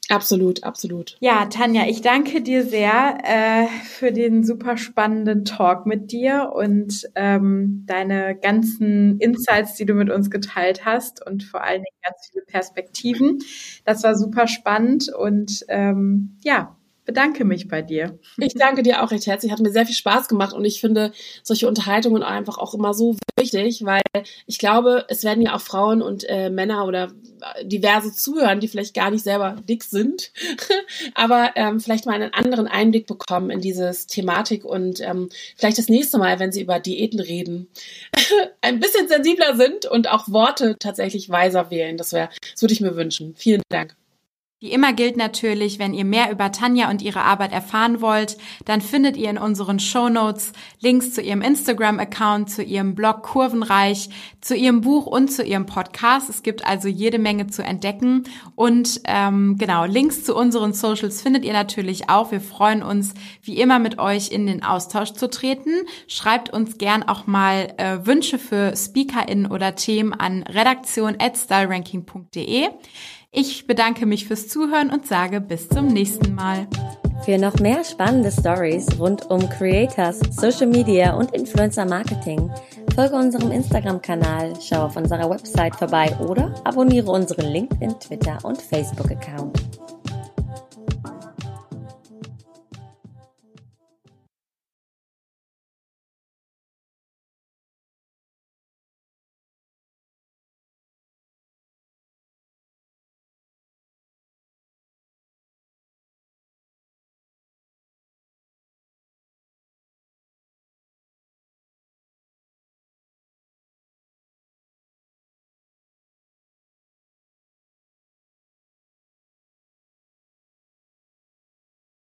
Absolut, 0.09 0.63
absolut. 0.63 1.17
Ja, 1.19 1.45
Tanja, 1.45 1.87
ich 1.87 2.01
danke 2.01 2.41
dir 2.41 2.63
sehr 2.63 3.17
äh, 3.23 3.65
für 3.85 4.11
den 4.11 4.43
super 4.43 4.77
spannenden 4.77 5.45
Talk 5.45 5.87
mit 5.87 6.11
dir 6.11 6.51
und 6.53 7.09
ähm, 7.15 7.83
deine 7.87 8.35
ganzen 8.35 9.17
Insights, 9.19 9.73
die 9.73 9.85
du 9.85 9.95
mit 9.95 10.11
uns 10.11 10.29
geteilt 10.29 10.85
hast 10.85 11.25
und 11.25 11.43
vor 11.43 11.63
allen 11.63 11.81
Dingen 11.81 11.97
ganz 12.03 12.29
viele 12.31 12.45
Perspektiven. 12.45 13.39
Das 13.83 14.03
war 14.03 14.15
super 14.15 14.47
spannend 14.47 15.11
und 15.11 15.65
ähm, 15.69 16.37
ja, 16.43 16.75
bedanke 17.05 17.45
mich 17.45 17.67
bei 17.67 17.81
dir. 17.81 18.17
Ich 18.37 18.53
danke 18.53 18.83
dir 18.83 19.03
auch 19.03 19.11
recht 19.11 19.27
herzlich. 19.27 19.51
Hat 19.51 19.59
mir 19.59 19.71
sehr 19.71 19.85
viel 19.85 19.95
Spaß 19.95 20.27
gemacht 20.27 20.53
und 20.53 20.65
ich 20.65 20.81
finde 20.81 21.11
solche 21.43 21.67
Unterhaltungen 21.67 22.23
einfach 22.23 22.57
auch 22.57 22.73
immer 22.73 22.93
so 22.93 23.15
wichtig, 23.37 23.85
weil 23.85 24.01
ich 24.45 24.59
glaube, 24.59 25.05
es 25.07 25.23
werden 25.23 25.41
ja 25.41 25.55
auch 25.55 25.61
Frauen 25.61 26.01
und 26.01 26.25
äh, 26.27 26.49
Männer 26.49 26.85
oder 26.85 27.11
diverse 27.63 28.11
zuhören, 28.13 28.59
die 28.59 28.67
vielleicht 28.67 28.93
gar 28.93 29.11
nicht 29.11 29.23
selber 29.23 29.55
dick 29.67 29.83
sind, 29.83 30.31
aber 31.13 31.51
ähm, 31.55 31.79
vielleicht 31.79 32.05
mal 32.05 32.13
einen 32.13 32.33
anderen 32.33 32.67
Einblick 32.67 33.07
bekommen 33.07 33.49
in 33.49 33.61
dieses 33.61 34.07
Thematik 34.07 34.65
und 34.65 34.99
ähm, 35.01 35.29
vielleicht 35.55 35.77
das 35.77 35.89
nächste 35.89 36.17
Mal, 36.17 36.39
wenn 36.39 36.51
sie 36.51 36.61
über 36.61 36.79
Diäten 36.79 37.19
reden, 37.19 37.67
ein 38.61 38.79
bisschen 38.79 39.07
sensibler 39.07 39.55
sind 39.55 39.85
und 39.85 40.09
auch 40.09 40.29
Worte 40.29 40.75
tatsächlich 40.79 41.29
weiser 41.29 41.69
wählen. 41.69 41.97
Das 41.97 42.13
wäre, 42.13 42.29
das 42.51 42.61
würde 42.61 42.73
ich 42.73 42.81
mir 42.81 42.95
wünschen. 42.95 43.35
Vielen 43.35 43.61
Dank. 43.69 43.95
Wie 44.61 44.71
immer 44.71 44.93
gilt 44.93 45.17
natürlich, 45.17 45.79
wenn 45.79 45.93
ihr 45.93 46.05
mehr 46.05 46.31
über 46.31 46.49
Tanja 46.49 46.89
und 46.89 47.01
ihre 47.01 47.23
Arbeit 47.23 47.51
erfahren 47.51 47.99
wollt, 47.99 48.37
dann 48.63 48.79
findet 48.79 49.17
ihr 49.17 49.29
in 49.29 49.37
unseren 49.37 49.79
Show 49.79 50.07
Notes 50.07 50.53
Links 50.79 51.11
zu 51.11 51.21
ihrem 51.21 51.41
Instagram-Account, 51.41 52.49
zu 52.49 52.63
ihrem 52.63 52.95
Blog 52.95 53.21
Kurvenreich, 53.21 54.07
zu 54.39 54.55
ihrem 54.55 54.79
Buch 54.79 55.07
und 55.07 55.29
zu 55.29 55.43
ihrem 55.43 55.65
Podcast. 55.65 56.29
Es 56.29 56.41
gibt 56.41 56.65
also 56.65 56.87
jede 56.87 57.19
Menge 57.19 57.47
zu 57.47 57.65
entdecken. 57.65 58.23
Und 58.55 59.01
ähm, 59.03 59.57
genau, 59.57 59.83
Links 59.83 60.23
zu 60.23 60.33
unseren 60.33 60.71
Socials 60.71 61.21
findet 61.21 61.43
ihr 61.43 61.51
natürlich 61.51 62.09
auch. 62.09 62.31
Wir 62.31 62.39
freuen 62.39 62.81
uns, 62.81 63.13
wie 63.41 63.57
immer, 63.57 63.79
mit 63.79 63.99
euch 63.99 64.31
in 64.31 64.47
den 64.47 64.63
Austausch 64.63 65.11
zu 65.11 65.29
treten. 65.29 65.81
Schreibt 66.07 66.53
uns 66.53 66.77
gern 66.77 67.03
auch 67.03 67.27
mal 67.27 67.73
äh, 67.75 68.05
Wünsche 68.05 68.39
für 68.39 68.73
SpeakerInnen 68.73 69.51
oder 69.51 69.75
Themen 69.75 70.13
an 70.13 70.43
redaktion.styleranking.de. 70.43 72.69
Ich 73.35 73.67
bedanke 73.67 74.05
mich 74.05 74.25
fürs 74.25 74.47
Zuhören 74.47 74.89
und 74.89 75.05
sage 75.05 75.41
bis 75.41 75.67
zum 75.67 75.87
nächsten 75.87 76.33
Mal. 76.35 76.67
Für 77.25 77.37
noch 77.37 77.59
mehr 77.59 77.83
spannende 77.83 78.31
Stories 78.31 78.87
rund 78.97 79.29
um 79.29 79.49
Creators, 79.49 80.19
Social 80.31 80.67
Media 80.67 81.15
und 81.15 81.33
Influencer 81.35 81.85
Marketing 81.85 82.49
folge 82.95 83.15
unserem 83.15 83.51
Instagram-Kanal, 83.51 84.53
schau 84.61 84.85
auf 84.85 84.95
unserer 84.95 85.29
Website 85.29 85.75
vorbei 85.75 86.15
oder 86.25 86.55
abonniere 86.63 87.11
unseren 87.11 87.51
LinkedIn, 87.51 87.99
Twitter 87.99 88.37
und 88.43 88.61
Facebook-Account. 88.61 89.84